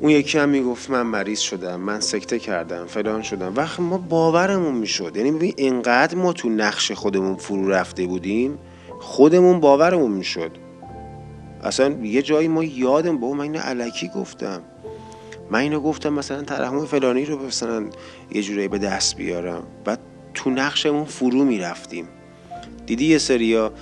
اون 0.00 0.10
یکی 0.10 0.38
هم 0.38 0.48
می‌گفت 0.48 0.90
من 0.90 1.02
مریض 1.02 1.38
شدم 1.38 1.80
من 1.80 2.00
سکته 2.00 2.38
کردم 2.38 2.86
فلان 2.86 3.22
شدم. 3.22 3.52
وقت 3.56 3.80
ما 3.80 3.98
باورمون 3.98 4.74
می‌شد. 4.74 5.16
یعنی 5.16 5.32
ببین 5.32 5.54
اینقدر 5.56 6.16
ما 6.16 6.32
تو 6.32 6.48
نقش 6.48 6.92
خودمون 6.92 7.36
فرو 7.36 7.68
رفته 7.68 8.06
بودیم 8.06 8.58
خودمون 8.98 9.60
باورمون 9.60 10.10
می‌شد. 10.10 10.50
اصلا 11.62 11.88
یه 12.02 12.22
جایی 12.22 12.48
ما 12.48 12.64
یادم 12.64 13.18
با 13.18 13.32
من 13.32 13.40
اینو 13.40 13.58
علکی 13.58 14.08
گفتم. 14.08 14.62
من 15.50 15.58
اینو 15.58 15.80
گفتم 15.80 16.12
مثلا 16.12 16.42
ترحم 16.42 16.84
فلانی 16.84 17.24
رو 17.24 17.46
مثلا 17.46 17.84
یه 18.32 18.42
جورایی 18.42 18.68
به 18.68 18.78
دست 18.78 19.16
بیارم. 19.16 19.62
بعد 19.84 19.98
تو 20.34 20.50
نقشمون 20.50 21.04
فرو 21.04 21.44
می‌رفتیم. 21.44 22.08
دیدی 22.86 23.06
یه 23.06 23.18
سریا 23.18 23.72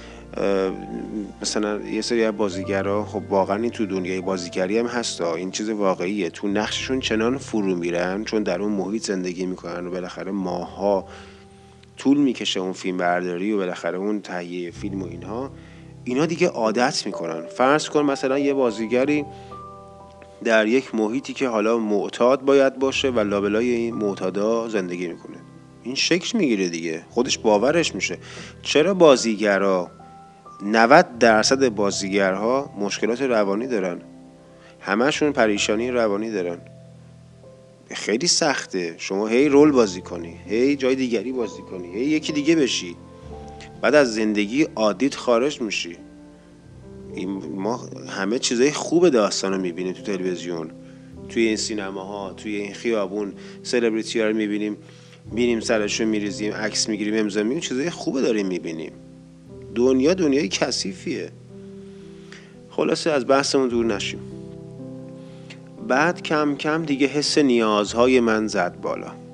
مثلا 1.43 1.81
یه 1.81 2.01
سری 2.01 2.25
از 2.25 2.37
بازیگرا 2.37 3.05
خب 3.05 3.23
واقعا 3.29 3.57
این 3.57 3.71
تو 3.71 3.87
دنیای 3.87 4.21
بازیگری 4.21 4.79
هم 4.79 4.87
هستا 4.87 5.35
این 5.35 5.51
چیز 5.51 5.69
واقعیه. 5.69 6.31
تو 6.31 6.49
نقششون 6.49 7.01
چنان 7.01 7.39
فرو 7.39 7.75
میرن 7.77 8.25
چون 8.25 8.43
در 8.43 8.63
اون 8.63 8.73
محیط 8.73 9.07
زندگی 9.07 9.47
می‌کنن 9.47 9.87
و 9.87 9.91
بالاخره 9.91 10.33
ماها 10.33 11.07
طول 11.97 12.19
می‌کشه 12.19 12.61
اون 12.61 12.73
فیلم 12.73 12.97
برداری 12.97 13.53
و 13.53 13.57
بالاخره 13.57 13.99
اون 13.99 14.21
تهیه 14.21 14.71
فیلم 14.71 15.03
و 15.03 15.07
اینها. 15.07 15.51
اینا 16.05 16.27
دیگه 16.27 16.49
عادت 16.49 17.07
می‌کنن. 17.07 17.47
فرض 17.47 17.89
کن 17.89 18.03
مثلا 18.03 18.39
یه 18.39 18.55
بازیگری 18.55 19.25
در 20.45 20.67
یک 20.67 20.95
محیطی 20.95 21.33
که 21.33 21.49
حالا 21.49 21.79
معتاد 21.79 22.41
باید 22.41 22.79
باشه 22.79 23.11
و 23.11 23.21
لابلای 23.21 23.71
این 23.71 23.95
معتادا 23.95 24.69
زندگی 24.69 25.09
می‌کنه. 25.09 25.37
این 25.83 25.95
شکل 25.95 26.39
می‌گیره 26.39 26.69
دیگه. 26.69 27.05
خودش 27.11 27.39
باورش 27.39 27.95
میشه. 27.95 28.19
چرا 28.63 28.95
بازیگرا 28.95 29.91
90 30.63 31.19
درصد 31.19 31.69
بازیگرها 31.69 32.71
مشکلات 32.79 33.23
روانی 33.23 33.67
دارن؟ 33.67 34.01
همشون 34.81 35.33
پریشانی 35.33 35.91
روانی 35.91 36.31
دارن. 36.31 36.59
خیلی 37.91 38.27
سخته. 38.27 38.95
شما 38.99 39.27
هی 39.27 39.49
رول 39.49 39.73
بازی 39.73 40.01
کنی 40.01 40.37
هی 40.47 40.77
جای 40.77 40.95
دیگری 40.95 41.33
بازی 41.33 41.63
کنی 41.63 41.95
هی 41.95 42.05
یکی 42.05 42.33
دیگه 42.33 42.57
بشی. 42.57 42.97
بعد 43.83 43.95
از 43.95 44.15
زندگی 44.15 44.63
عادیت 44.77 45.15
خارج 45.15 45.61
میشی. 45.61 45.97
این 47.17 47.43
ما 47.55 47.89
همه 48.09 48.39
چیزای 48.39 48.73
خوب 48.73 49.09
داستان 49.09 49.53
رو 49.53 49.61
می‌بینیم 49.61 49.93
تو 49.93 50.03
تلویزیون 50.03 50.71
توی 51.29 51.47
این 51.47 51.57
سینماها 51.57 52.33
توی 52.33 52.57
این 52.57 52.75
خیابون 52.75 53.33
سلبریتی 53.63 54.21
ها 54.21 54.27
رو 54.27 54.37
می‌بینیم 54.37 54.77
میریم 55.33 55.61
سرشو 55.61 56.05
میریزیم 56.05 56.53
عکس 56.53 56.89
می‌گیریم 56.89 57.15
امضا 57.15 57.43
میگیم 57.43 57.61
چیزای 57.61 57.91
خوب 57.91 58.21
داریم 58.21 58.47
می‌بینیم. 58.47 58.93
دنیا 59.75 60.15
دنیای 60.15 60.49
کثیفیه. 60.49 61.31
خلاصه 62.71 63.11
از 63.11 63.27
بحثمون 63.27 63.69
دور 63.69 63.87
نشیم. 63.87 64.21
بعد 65.89 66.23
کم 66.23 66.55
کم 66.57 66.85
دیگه 66.85 67.07
حس 67.07 67.39
نیازهای 67.39 68.21
من 68.21 68.47
زد 68.47 68.81
بالا. 68.81 69.26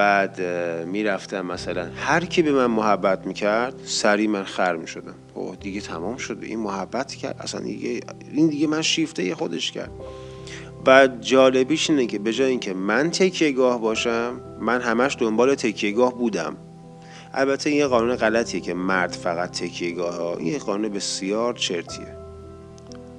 بعد 0.00 0.40
می‌رفتم 0.86 1.46
مثلا 1.46 1.88
هر 1.96 2.24
کی 2.24 2.42
به 2.42 2.52
من 2.52 2.66
محبت 2.66 3.26
می‌کرد 3.26 3.74
سری 3.84 4.26
من 4.26 4.44
خر 4.44 4.76
می‌شدم 4.76 5.14
اوه 5.34 5.56
دیگه 5.56 5.80
تمام 5.80 6.16
شده 6.16 6.46
این 6.46 6.58
محبت 6.58 7.14
کرد. 7.14 7.36
اصلا 7.40 7.60
دیگه 7.60 8.00
این 8.32 8.48
دیگه 8.48 8.66
من 8.66 8.82
شیفته 8.82 9.34
خودش 9.34 9.72
کرد. 9.72 9.90
و 10.86 11.08
جالبیش 11.20 11.90
اینه 11.90 12.06
که 12.06 12.18
به 12.18 12.32
جای 12.32 12.50
اینکه 12.50 12.74
من 12.74 13.10
تکیه 13.10 13.52
گاه 13.52 13.80
باشم 13.80 14.40
من 14.60 14.80
همش 14.80 15.16
دنبال 15.20 15.54
تکیه 15.54 15.92
گاه 15.92 16.14
بودم. 16.18 16.56
البته 17.34 17.70
این 17.70 17.78
یه 17.78 17.86
قانون 17.86 18.16
غلطیه 18.16 18.60
که 18.60 18.74
مرد 18.74 19.12
فقط 19.12 19.50
تکیه 19.50 19.92
گاه 19.92 20.16
ها. 20.16 20.36
این 20.36 20.58
قانون 20.58 20.88
بسیار 20.88 21.54
چرتیه. 21.54 22.16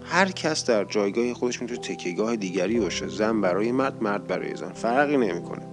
هر 0.03 0.31
کس 0.31 0.65
در 0.65 0.83
جایگاه 0.83 1.33
خودش 1.33 1.61
می‌تونه 1.61 1.79
تکیهگاه 1.79 2.35
دیگری 2.35 2.79
باشه. 2.79 3.07
زن 3.07 3.41
برای 3.41 3.71
مرد 3.71 4.03
مرد 4.03 4.27
برای 4.27 4.55
زن. 4.55 4.71
فرقی 4.71 5.17
نمی‌کنه. 5.17 5.70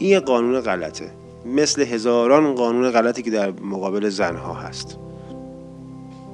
این 0.00 0.20
قانون 0.20 0.60
غلطه. 0.60 1.10
مثل 1.46 1.82
هزاران 1.82 2.54
قانون 2.54 2.90
غلطی 2.90 3.22
که 3.22 3.30
در 3.30 3.50
مقابل 3.50 4.08
زنها 4.08 4.54
هست. 4.54 4.98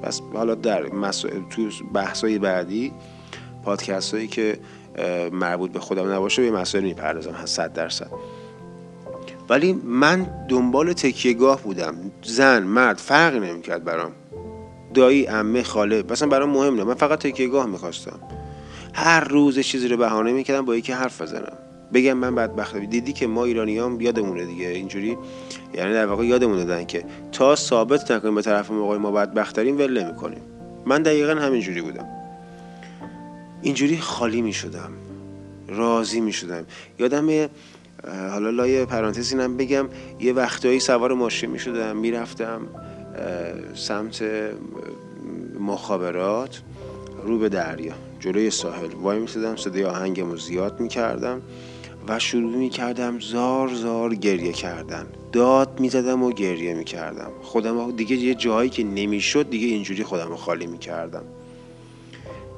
پس 0.02 0.20
حالا 0.34 0.54
در 0.54 0.88
مسا... 0.88 1.28
تو 1.28 1.68
بحثای 1.94 2.38
بعدی 2.38 2.92
پادکست 3.64 4.14
هایی 4.14 4.26
که 4.26 4.58
مربوط 5.32 5.72
به 5.72 5.80
خودم 5.80 6.12
نباشه 6.12 6.50
به 6.50 6.58
مسائل 6.58 6.84
می‌پردازم 6.84 7.34
صد 7.44 7.72
درصد. 7.72 8.10
ولی 9.48 9.72
من 9.72 10.46
دنبال 10.48 10.92
تکیهگاه 10.92 11.62
بودم. 11.62 11.94
زن 12.22 12.62
مرد 12.62 12.98
فرقی 12.98 13.40
نمی‌کرد 13.40 13.84
برام. 13.84 14.12
دایی 14.94 15.26
امه 15.26 15.62
خاله 15.62 16.04
مثلا 16.10 16.28
برام 16.28 16.50
مهم 16.50 16.74
نه 16.74 16.84
من 16.84 16.94
فقط 16.94 17.18
تکیهگاه 17.18 17.66
می‌خواستم. 17.66 18.20
هر 18.94 19.20
روز 19.20 19.58
چیزی 19.58 19.88
رو 19.88 19.96
بهانه 19.96 20.32
می‌کردم 20.32 20.64
با 20.64 20.76
یکی 20.76 20.92
حرف 20.92 21.22
بزنم. 21.22 21.52
بگم 21.94 22.12
من 22.12 22.34
بدبختم 22.34 22.84
دیدی 22.84 23.12
که 23.12 23.26
ما 23.26 23.44
ایرانیام 23.44 24.00
یادمونه 24.00 24.44
دیگه. 24.44 24.68
اینجوری 24.68 25.16
یعنی 25.74 25.92
در 25.92 26.06
واقع 26.06 26.24
یادمون 26.24 26.56
دادن 26.56 26.84
که 26.84 27.04
تا 27.32 27.56
ثابت 27.56 28.10
نکنیم 28.10 28.34
به 28.34 28.42
طرف 28.42 28.70
موقع 28.70 28.96
ما 28.96 29.10
بدبخترین 29.10 29.76
ول 29.76 30.04
نمی‌کنیم. 30.04 30.40
من 30.86 31.02
دقیقا 31.02 31.32
همینجوری 31.32 31.80
بودم. 31.82 32.06
اینجوری 33.62 33.98
خالی 33.98 34.42
می‌شدم. 34.42 34.90
راضی 35.68 36.20
می‌شدم. 36.20 36.64
یادم 36.98 37.48
حالا 38.30 38.50
لای 38.50 38.84
پرانتز 38.84 39.32
اینم 39.32 39.56
بگم 39.56 39.88
یه 40.20 40.32
وقتایی 40.32 40.80
سوار 40.80 41.12
ماشین 41.12 41.50
می‌شدم 41.50 41.96
می‌رفتم 41.96 42.60
سمت 43.74 44.24
مخابرات 45.60 46.62
رو 47.24 47.38
به 47.38 47.48
دریا 47.48 47.92
جلوی 48.20 48.50
ساحل. 48.50 48.92
وای 49.02 49.18
میسدم 49.18 49.56
صدای 49.56 49.84
آهنگمو 49.84 50.36
زیاد 50.36 50.80
می‌کردم. 50.80 51.42
و 52.08 52.18
شروع 52.18 52.56
می‌کردم 52.56 53.20
زار 53.20 53.68
زار 53.74 54.14
گریه 54.14 54.52
کردن. 54.52 55.06
داد 55.32 55.80
می‌زدم 55.80 56.22
و 56.22 56.32
گریه 56.32 56.74
می‌کردم. 56.74 57.30
خودم 57.42 57.90
دیگه 57.90 58.16
یه 58.16 58.34
جایی 58.34 58.70
که 58.70 58.84
نمی‌شد 58.84 59.50
دیگه 59.50 59.66
اینجوری 59.66 60.04
خودم 60.04 60.28
رو 60.28 60.36
خالی 60.36 60.66
می‌کردم. 60.66 61.22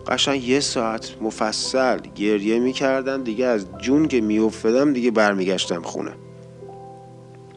قشنگ 0.06 0.48
یه 0.48 0.60
ساعت 0.60 1.16
مفصل 1.20 1.98
گریه 2.14 2.58
می‌کردم. 2.58 3.24
دیگه 3.24 3.46
از 3.46 3.66
جون 3.82 4.08
که 4.08 4.20
میافتادم 4.20 4.92
دیگه 4.92 5.10
برمیگشتم 5.10 5.82
خونه. 5.82 6.12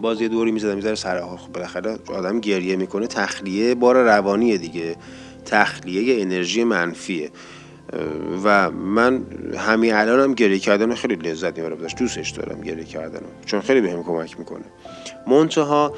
باز 0.02 0.22
یه 0.22 0.28
دوری 0.28 0.52
می‌زدم 0.52 0.76
می‌ذاره 0.76 0.96
سر 0.96 1.22
خب 1.22 1.52
بالاخره 1.54 1.98
آدم 2.08 2.40
گریه 2.40 2.76
می‌کنه. 2.76 3.08
تخلیه 3.08 3.76
بار 3.76 4.04
روانیه 4.04 4.58
دیگه. 4.58 4.96
تخلیه 5.46 6.22
انرژی 6.22 6.64
منفیه. 6.64 7.32
و 8.44 8.72
من 8.72 9.22
همین 9.58 9.94
الانم 9.94 10.34
گریه 10.34 10.60
کردن 10.60 10.96
خیلی 10.96 11.16
لذت 11.16 11.58
می‌برم 11.60 11.84
ازش 11.86 11.96
دوستش 11.98 12.30
دارم 12.30 12.62
گریه 12.62 12.84
کردن 12.84 13.22
چون 13.46 13.62
خیلی 13.62 13.82
بهم 13.82 14.04
کمک 14.04 14.40
می‌کنه. 14.40 14.64
منتها 15.28 15.94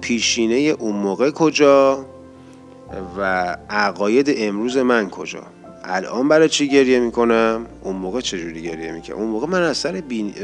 پیشینه 0.00 0.54
اون 0.54 0.96
موقع 0.96 1.30
کجا 1.30 2.06
و 3.18 3.56
عقاید 3.70 4.34
امروز 4.36 4.76
من 4.76 5.10
کجا؟ 5.10 5.42
الان 5.84 6.28
برای 6.28 6.48
چی 6.48 6.68
گریه 6.68 7.00
می‌کنم؟ 7.00 7.66
اون 7.82 7.96
موقع 7.96 8.20
چجوری 8.20 8.62
گریه 8.62 8.92
می‌کنم 8.92 9.16
اون 9.16 9.26
موقع 9.26 9.46
من 9.46 9.62
از 9.62 9.76
سر 9.76 9.92
بین... 9.92 10.34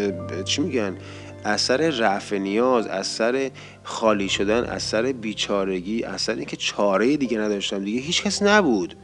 چی 0.44 0.62
میگن؟ 0.62 0.96
اثر 1.44 1.76
رفع 1.76 2.38
نیاز 2.38 2.86
اثر 2.86 3.50
خالی 3.82 4.28
شدن 4.28 4.64
اثر 4.64 5.12
بیچارگی 5.12 6.04
اثر 6.04 6.34
اینکه 6.34 6.56
چاره 6.56 7.16
دیگه 7.16 7.38
نداشتم 7.38 7.84
دیگه 7.84 8.00
هیچ 8.00 8.22
کس 8.22 8.42
نبود. 8.42 8.94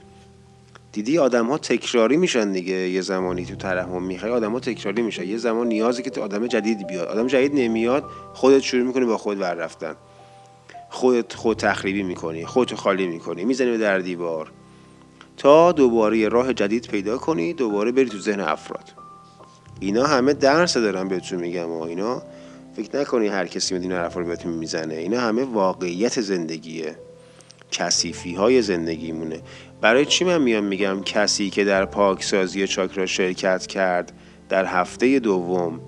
دیدی 0.93 1.19
آدم 1.19 1.47
ها 1.47 1.59
تکراری 1.59 2.17
میشن 2.17 2.53
دیگه. 2.53 2.75
یه 2.75 3.01
زمانی 3.01 3.45
تو 3.45 3.57
ترحم 3.57 4.03
می‌خوای 4.03 4.33
آدم 4.33 4.53
ها 4.53 4.61
تکراری 4.61 5.03
میشن. 5.03 5.25
یه 5.25 5.37
زمان 5.37 5.67
نیازی 5.67 6.03
که 6.03 6.21
آدم 6.21 6.47
جدید 6.47 6.87
بیاد. 6.87 7.09
آدم 7.09 7.27
جدید 7.27 7.55
نمیاد 7.55 8.05
خودت 8.35 8.61
شروع 8.61 8.83
می‌کنی 8.83 9.05
با 9.05 9.19
خود 9.19 9.41
ور 9.41 9.55
رفتن. 9.55 9.95
خودت 10.91 11.35
خود 11.35 11.57
تخریبی 11.57 12.03
می‌کنی 12.03 12.47
خودت 12.47 12.75
خالی 12.75 13.07
می‌کنی 13.07 13.45
می‌زنی 13.45 13.71
به 13.71 13.79
در 13.79 13.99
دیوار. 13.99 14.53
تا 15.37 15.73
دوباره 15.73 16.19
یه 16.19 16.29
راه 16.29 16.53
جدید 16.55 16.87
پیدا 16.87 17.19
کنی 17.19 17.53
دوباره 17.53 17.93
بری 17.93 18.09
تو 18.09 18.19
ذهن 18.19 18.41
افراد. 18.41 18.93
اینا 19.81 20.07
همه 20.07 20.33
درس 20.33 20.77
دارن 20.77 21.09
بهتون 21.09 21.41
میگم 21.41 21.71
و 21.71 21.83
اینا. 21.83 22.23
فکر 22.77 23.01
نکنی 23.01 23.29
هر 23.29 23.47
کسی 23.47 23.75
می‌دونه 23.75 23.95
حرف 23.95 24.15
رو 24.15 24.25
بهتون 24.25 24.53
می‌زنه. 24.53 24.95
اینا 24.95 25.21
همه 25.21 25.45
واقعیت 25.45 26.21
زندگیه. 26.21 26.97
کثیفی 27.71 28.35
های 28.35 28.63
زندگیمونه. 28.63 29.41
برای 29.81 30.05
چی 30.07 30.25
من 30.25 30.43
میام 30.43 30.65
میگم 30.65 31.03
کسی 31.03 31.51
که 31.51 31.65
در 31.65 31.85
پاکسازی 31.85 32.67
چاکرا 32.67 33.07
شرکت 33.07 33.67
کرد 33.67 34.13
در 34.49 34.65
هفته 34.65 35.19
دوم 35.19 35.81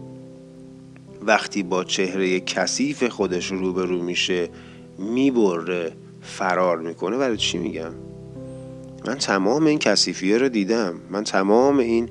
وقتی 1.22 1.62
با 1.62 1.84
چهره 1.84 2.40
کثیف 2.40 3.04
خودش 3.04 3.46
روبرو 3.46 4.02
میشه 4.02 4.48
می‌بره 4.98 5.92
فرار 6.22 6.78
می‌کنه. 6.78 7.16
برای 7.16 7.36
چی 7.36 7.58
میگم؟ 7.58 7.92
من 9.06 9.14
تمام 9.14 9.66
این 9.66 9.78
کثیفی 9.78 10.34
رو 10.34 10.48
دیدم. 10.48 10.94
من 11.10 11.24
تمام 11.24 11.78
این 11.78 12.08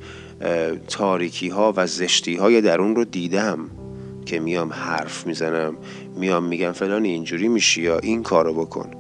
تاریکی 0.88 1.50
ها 1.50 1.74
و 1.76 1.88
زشتی 1.88 2.36
های 2.36 2.62
درون 2.62 2.96
رو 2.96 3.06
دیدم 3.06 3.70
که 4.26 4.40
میام 4.40 4.74
حرف 4.74 5.28
می‌زنم 5.28 5.78
میام 6.16 6.44
میگم 6.44 6.72
فلان 6.72 7.06
اینجوری 7.06 7.48
میشی 7.48 7.82
یا 7.82 7.98
این 7.98 8.24
کارو 8.24 8.54
بکن. 8.54 8.92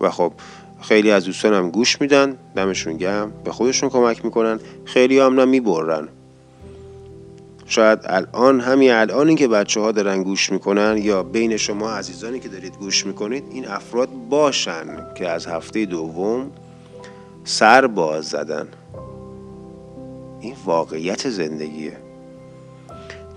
و 0.00 0.10
خب 0.10 0.32
خیلی 0.80 1.10
از 1.10 1.24
دوستانم 1.24 1.70
گوش 1.70 2.00
میدن 2.00 2.36
دمشون 2.54 2.96
گم 2.96 3.32
به 3.44 3.52
خودشون 3.52 3.88
کمک 3.88 4.24
می‌کنن 4.24 4.60
خیلی 4.84 5.18
هم 5.18 5.34
نه 5.34 5.44
می‌برن. 5.44 6.08
شاید 7.66 7.98
الان 8.04 8.60
همین 8.60 8.92
الانی 8.92 9.34
که 9.34 9.48
بچه 9.48 9.80
ها 9.80 9.92
دارن 9.92 10.22
گوش 10.22 10.52
می‌کنن 10.52 10.98
یا 10.98 11.22
بین 11.22 11.56
شما 11.56 11.90
عزیزانی 11.90 12.40
که 12.40 12.48
دارید 12.48 12.76
گوش 12.76 13.06
می‌کنید 13.06 13.44
این 13.50 13.68
افراد 13.68 14.08
باشن 14.30 15.14
که 15.14 15.28
از 15.28 15.46
هفته 15.46 15.84
دوم 15.84 16.50
سر 17.44 17.86
باز 17.86 18.24
زدن. 18.24 18.68
این 20.40 20.54
واقعیت 20.64 21.28
زندگیه. 21.28 22.07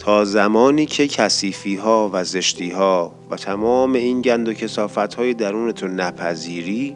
تا 0.02 0.26
زمانی 0.26 0.86
که 0.86 1.08
کسیفی 1.08 1.76
ها 1.76 2.10
و 2.14 2.24
زشتی 2.24 2.70
ها 2.70 3.12
و 3.30 3.36
تمام 3.36 3.94
این 3.94 4.22
گند 4.22 4.48
و 4.48 4.54
کسافت 4.54 5.14
های 5.14 5.34
درونتو 5.34 5.88
نپذیری 5.88 6.96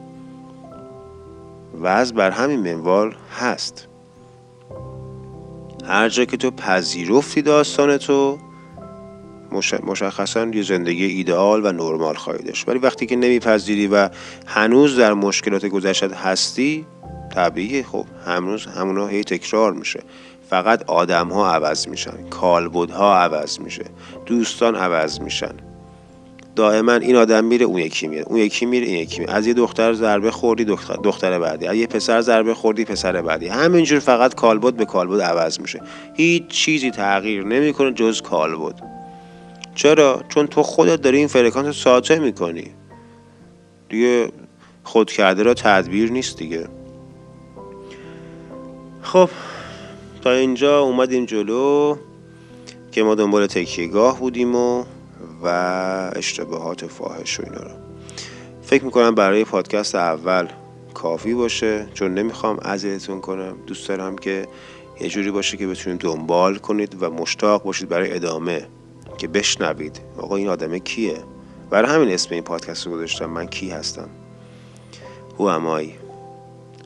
وضع 1.81 2.15
بر 2.15 2.31
همین 2.31 2.59
منوال 2.59 3.15
هست. 3.39 3.87
هر 5.87 6.09
جا 6.09 6.25
که 6.25 6.37
تو 6.37 6.51
پذیرفتی 6.51 7.41
داستان 7.41 7.97
تو 7.97 8.37
مشخصا 9.83 10.45
یه 10.45 10.63
زندگی 10.63 11.05
ایدئال 11.05 11.65
و 11.65 11.71
نرمال 11.71 12.15
خواهی 12.15 12.43
داشت. 12.43 12.69
ولی 12.69 12.79
وقتی 12.79 13.05
که 13.05 13.15
نمیپذیری 13.15 13.87
و 13.87 14.09
هنوز 14.45 14.97
در 14.97 15.13
مشکلات 15.13 15.65
گذشته 15.65 16.15
هستی 16.15 16.85
طبیعی 17.35 17.83
خب 17.83 18.05
هنوز 18.25 18.65
همونا 18.65 19.07
هی 19.07 19.23
تکرار 19.23 19.73
میشه. 19.73 19.99
فقط 20.49 20.89
آدم 20.89 21.27
ها 21.29 21.53
عوض 21.53 21.87
میشن 21.87 22.29
کالبد 22.29 22.91
ها 22.91 23.15
عوض 23.15 23.59
میشه 23.59 23.85
دوستان 24.25 24.75
عوض 24.75 25.19
میشن. 25.19 25.53
دائما 26.55 26.93
این 26.93 27.15
آدم 27.15 27.45
میره 27.45 27.65
اون 27.65 27.79
یکی 27.79 28.07
میره 28.07 28.23
اون 28.27 28.39
یکی 28.39 28.65
میره 28.65 28.85
این 28.85 28.97
یکی 28.97 29.19
میره. 29.19 29.33
از 29.33 29.47
یه 29.47 29.53
دختر 29.53 29.93
ضربه 29.93 30.31
خوردی 30.31 30.65
دختر, 30.65 30.95
دختر 30.95 31.39
بعدی. 31.39 31.67
از 31.67 31.75
یه 31.75 31.87
پسر 31.87 32.21
ضربه 32.21 32.53
خوردی 32.53 32.85
پسر 32.85 33.21
بعدی. 33.21 33.47
همینجور 33.47 33.99
فقط 33.99 34.35
کالبد 34.35 34.73
به 34.73 34.85
کالبد 34.85 35.21
عوض 35.21 35.59
میشه. 35.59 35.81
هیچ 36.13 36.47
چیزی 36.47 36.91
تغییر 36.91 37.43
نمی‌کنه 37.43 37.91
جز 37.93 38.21
کالبد. 38.21 38.81
چرا؟ 39.75 40.21
چون 40.29 40.47
تو 40.47 40.63
خودت 40.63 41.01
داری 41.01 41.17
این 41.17 41.27
فرکانس 41.27 41.75
ساطع 41.75 42.19
می‌کنی. 42.19 42.71
دیگه 43.89 44.29
خود 44.83 45.11
کرده 45.11 45.43
را 45.43 45.53
تدبیر 45.53 46.11
نیست 46.11 46.37
دیگه. 46.37 46.67
خب 49.01 49.29
تا 50.25 50.31
اینجا 50.31 50.79
اومدیم 50.79 51.25
جلو 51.25 51.97
که 52.91 53.03
ما 53.03 53.15
دنبال 53.15 53.47
تکیهگاه 53.47 54.19
بودیم 54.19 54.55
و 54.55 54.85
و 55.43 55.47
اشتباهات 56.15 56.87
فاحش 56.87 57.39
و 57.39 57.43
اینا 57.43 57.63
رو. 57.63 57.71
فکر 58.61 58.85
می‌کنم 58.85 59.15
برای 59.15 59.43
پادکست 59.43 59.95
اول 59.95 60.47
کافی 60.93 61.33
باشه 61.33 61.87
چون 61.93 62.13
نمی‌خوام 62.13 62.59
اذیتتون 62.61 63.21
کنم. 63.21 63.57
دوست 63.67 63.87
دارم 63.87 64.15
که 64.15 64.47
یه 65.01 65.07
جوری 65.09 65.31
باشه 65.31 65.57
که 65.57 65.67
بتونید 65.67 65.99
دنبال 65.99 66.57
کنید 66.57 66.97
و 66.99 67.09
مشتاق 67.09 67.63
باشید 67.63 67.89
برای 67.89 68.15
ادامه. 68.15 68.67
که 69.17 69.27
بشنوید 69.27 70.01
آقا 70.17 70.35
این 70.35 70.47
آدمه 70.47 70.79
کیه؟ 70.79 71.17
برای 71.69 71.91
همین 71.91 72.09
اسم 72.13 72.33
این 72.33 72.43
پادکست 72.43 72.87
رو 72.87 72.93
گذاشتم. 72.93 73.25
من 73.25 73.47
کی 73.47 73.69
هستم؟ 73.69 74.09
هو 75.39 75.43
امایی 75.43 75.95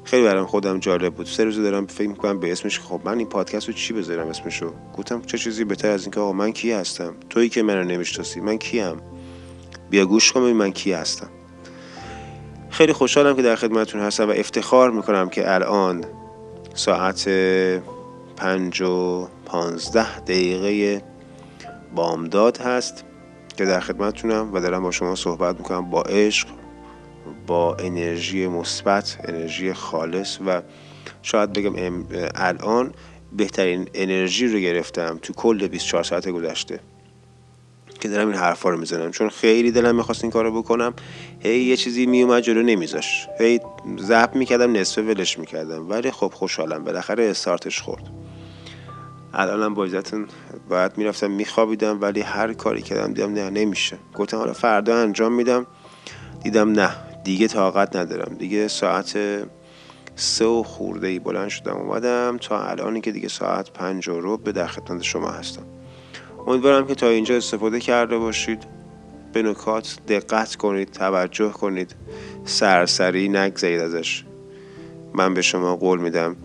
خیلی 0.10 0.24
برام 0.24 0.46
خودم 0.46 0.80
جالب 0.80 1.14
بود. 1.14 1.26
سه 1.26 1.44
روز 1.44 1.60
دارم 1.60 1.86
فکر 1.88 2.08
می‌کنم 2.08 2.40
به 2.40 2.52
اسمش 2.52 2.80
خب 2.80 3.02
من 3.06 3.18
این 3.18 3.28
پادکست 3.28 3.68
رو 3.68 3.74
چی 3.74 3.94
بذارم 3.94 4.28
اسمشو؟ 4.28 4.74
گفتم 4.98 5.22
چه 5.22 5.38
چیزی 5.38 5.64
بهتر 5.64 5.90
از 5.90 6.02
اینکه 6.04 6.20
آقا 6.20 6.34
من 6.34 6.52
کی 6.52 6.72
هستم؟ 6.72 7.14
تویی 7.30 7.50
که 7.50 7.64
منو 7.64 7.84
نمی‌شناسی 7.84 8.40
من 8.40 8.58
کیم؟ 8.58 8.96
بیا 9.90 10.06
گوش 10.06 10.32
کن 10.32 10.42
من 10.42 10.72
کی 10.72 10.92
هستم. 10.92 11.30
خیلی 12.70 12.94
خوشحالم 12.94 13.36
که 13.36 13.42
در 13.42 13.56
خدمتتون 13.56 14.02
هستم 14.02 14.30
و 14.30 14.32
افتخار 14.32 14.92
می‌کنم 14.92 15.30
که 15.30 15.54
الان 15.54 16.06
ساعت 16.74 17.30
پنج 18.36 18.82
و 18.82 19.28
پانزده 19.46 20.20
دقیقه 20.20 21.04
بامداد 21.96 22.58
هست 22.58 23.04
که 23.58 23.66
در 23.66 23.80
خدمتتونم 23.80 24.54
و 24.54 24.60
دارم 24.60 24.84
با 24.84 24.92
شما 24.92 25.16
صحبت 25.16 25.58
می‌کنم 25.58 25.90
با 25.90 26.02
عشق 26.02 26.48
با 27.48 27.76
انرژی 27.76 28.48
مثبت 28.48 29.18
انرژی 29.24 29.74
خالص 29.74 30.38
و 30.46 30.62
شاید 31.22 31.54
بگم 31.54 32.06
الان 32.36 32.94
بهترین 33.34 33.90
انرژی 33.94 34.48
رو 34.48 34.60
گرفتم 34.60 35.20
تو 35.22 35.34
کل 35.34 35.68
24 35.68 36.04
ساعت 36.04 36.30
گذشته 36.30 36.80
که 38.00 38.10
دارم 38.10 38.28
این 38.28 38.38
حرفا 38.38 38.70
رو 38.70 38.78
می‌زنم. 38.78 39.12
چون 39.12 39.30
خیلی 39.30 39.72
دلم 39.72 39.96
می‌خواست 39.96 40.24
این 40.24 40.32
کارو 40.32 40.62
بکنم. 40.62 40.94
هی 41.40 41.60
یه 41.60 41.78
چیزی 41.78 42.06
میومد 42.06 42.44
جلو 42.44 42.62
نمیذاش. 42.62 43.28
هی 43.40 43.60
زب 43.98 44.36
می‌کردم 44.36 44.78
نصفه 44.78 45.02
ولش 45.02 45.40
می‌کردم. 45.40 45.90
ولی 45.90 46.12
خب 46.12 46.32
خوشحالم. 46.36 46.84
بالاخره 46.84 47.24
استارتش 47.24 47.82
خورد. 47.82 48.04
الانم 49.34 49.74
با 49.74 49.88
باید 50.70 50.98
می‌رفتم 50.98 51.32
میخوابیدم 51.32 52.02
ولی 52.02 52.22
هر 52.22 52.54
کاری 52.54 52.82
کردم 52.82 53.14
دیدم 53.14 53.34
نه 53.34 53.50
نمیشه. 53.50 53.98
گفتم 54.16 54.38
حالا 54.38 54.54
فردا 54.54 54.98
انجام 54.98 55.34
میدم. 55.34 55.66
دیدم 56.44 56.72
نه. 56.72 57.09
دیگه 57.24 57.48
طاقت 57.48 57.96
ندارم. 57.96 58.36
دیگه 58.36 58.68
ساعت 58.68 59.18
سه 60.16 60.46
و 60.46 60.64
خورده 60.64 61.08
ای 61.08 61.20
بلند 61.20 61.50
شدم 61.50 61.76
اومدم 61.78 62.38
تا 62.42 62.62
الانی 62.62 63.02
که 63.02 63.12
دیگه 63.12 63.28
ساعت 63.28 63.72
پنج 63.72 64.10
و 64.10 64.20
رو 64.20 64.38
به 64.38 64.52
در 64.52 64.68
خدمت 64.68 65.02
شما 65.02 65.30
هستم. 65.30 65.64
امیدوارم 66.48 66.88
که 66.88 66.96
تا 66.96 67.08
اینجا 67.08 67.38
استفاده 67.38 67.80
کرده 67.80 68.18
باشید. 68.18 68.64
به 69.34 69.44
نکات 69.44 69.98
دقت 70.08 70.56
کنید 70.56 70.92
توجه 70.92 71.50
کنید. 71.50 71.96
سرسری 72.46 73.30
نگذارید 73.30 73.82
ازش. 73.82 74.24
من 75.14 75.34
به 75.34 75.42
شما 75.42 75.76
قول 75.76 76.00
میدم 76.00 76.36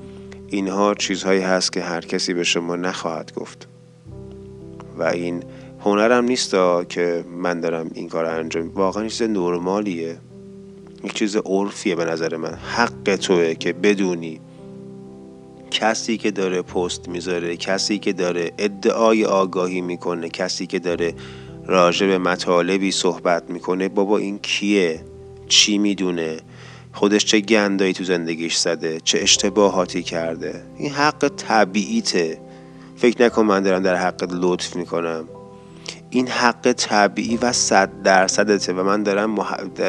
اینها 0.49 0.95
چیزهایی 0.95 1.41
هست 1.41 1.73
که 1.73 1.83
هر 1.83 2.01
کسی 2.01 2.35
به 2.35 2.45
شما 2.45 2.77
نخواهد 2.77 3.35
گفت. 3.35 3.69
و 4.99 5.03
این 5.03 5.43
هنرم 5.81 6.25
نیست 6.25 6.51
که 6.89 7.25
من 7.37 7.61
دارم 7.61 7.91
این 7.95 8.09
کار 8.09 8.25
انجام 8.25 8.69
واقعا 8.69 9.09
چیز 9.09 9.23
نرمالیه. 9.23 10.19
یک 11.05 11.15
چیز 11.15 11.37
عرفیه 11.37 11.95
به 11.95 12.05
نظر 12.05 12.37
من. 12.37 12.55
حق 12.55 13.17
توه 13.17 13.55
که 13.55 13.73
بدونی 13.73 14.41
کسی 15.71 16.17
که 16.17 16.31
داره 16.31 16.63
پست 16.63 17.09
می‌ذاره 17.09 17.57
کسی 17.57 17.99
که 17.99 18.13
داره 18.13 18.53
ادعای 18.59 19.25
آگاهی 19.25 19.81
می‌کنه 19.81 20.29
کسی 20.29 20.67
که 20.67 20.79
داره 20.79 21.15
راجع 21.67 22.07
به 22.07 22.19
مطالبی 22.19 22.91
صحبت 22.91 23.51
می‌کنه 23.51 23.89
بابا 23.89 24.19
این 24.19 24.39
کیه؟ 24.39 25.05
چی 25.49 25.79
می‌دونه؟ 25.79 26.37
خودش 26.93 27.25
چه 27.25 27.41
گندایی 27.41 27.93
تو 27.93 28.05
زندگیش 28.05 28.57
زده 28.57 29.01
چه 29.05 29.19
اشتباهاتی 29.19 30.03
کرده؟ 30.03 30.63
این 30.79 30.91
حق 30.91 31.29
طبیعیته. 31.37 32.41
فکر 32.97 33.25
نکن 33.25 33.43
من 33.43 33.63
دارم 33.63 33.83
در 33.83 33.97
حق 33.97 34.29
لطف 34.33 34.77
می‌کنم. 34.77 35.29
این 36.15 36.29
حق 36.29 36.73
طبیعی 36.73 37.37
و 37.37 37.53
صد 37.53 37.91
درصدته 38.03 38.73
و 38.73 38.83
من 38.83 39.03
دارم 39.03 39.37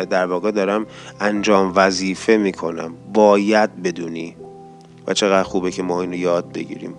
در 0.10 0.26
واقع 0.26 0.52
دارم 0.52 0.86
انجام 1.20 1.74
وظیفه 1.76 2.38
می‌کنم. 2.38 2.94
باید 3.14 3.84
بدونی. 3.84 4.36
و 5.08 5.14
چقدر 5.14 5.44
خوبه 5.44 5.72
که 5.72 5.84
ما 5.84 6.02
اینو 6.02 6.16
یاد 6.16 6.52
بگیریم. 6.54 6.96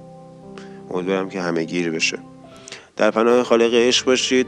امیدوارم 0.90 1.28
که 1.28 1.40
همه 1.40 1.64
گیر 1.64 1.90
بشه. 1.90 2.18
در 2.96 3.10
پناه 3.10 3.42
خالق 3.42 3.74
عشق 3.74 4.06
باشید. 4.06 4.46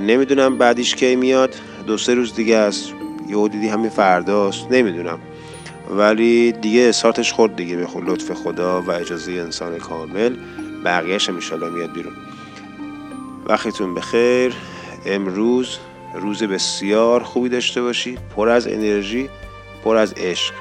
نمی‌دونم 0.00 0.58
بعدیش 0.58 0.94
کی 0.94 1.16
میاد. 1.16 1.54
دو 1.86 1.98
سه 1.98 2.14
روز 2.14 2.34
دیگه 2.34 2.56
است. 2.56 2.92
یه 3.28 3.48
دیدی 3.48 3.68
همین 3.68 3.90
فرداست. 3.90 4.66
نمی‌دونم. 4.70 5.18
ولی 5.90 6.52
دیگه 6.52 6.82
اسارتش 6.88 7.32
خورد 7.32 7.56
دیگه. 7.56 7.76
به 7.76 7.86
لطف 8.06 8.32
خدا 8.32 8.82
و 8.82 8.90
اجازه 8.90 9.32
انسان 9.32 9.78
کامل. 9.78 10.36
بقیهش 10.84 11.28
هم 11.28 11.34
میاد 11.74 11.92
بیرون. 11.92 12.12
وقتتون 13.46 13.94
بخیر. 13.94 14.54
امروز 15.06 15.78
روز 16.14 16.42
بسیار 16.42 17.22
خوبی 17.22 17.48
داشته 17.48 17.82
باشی. 17.82 18.18
پر 18.36 18.48
از 18.48 18.66
انرژی 18.66 19.30
پر 19.84 19.96
از 19.96 20.12
عشق. 20.12 20.54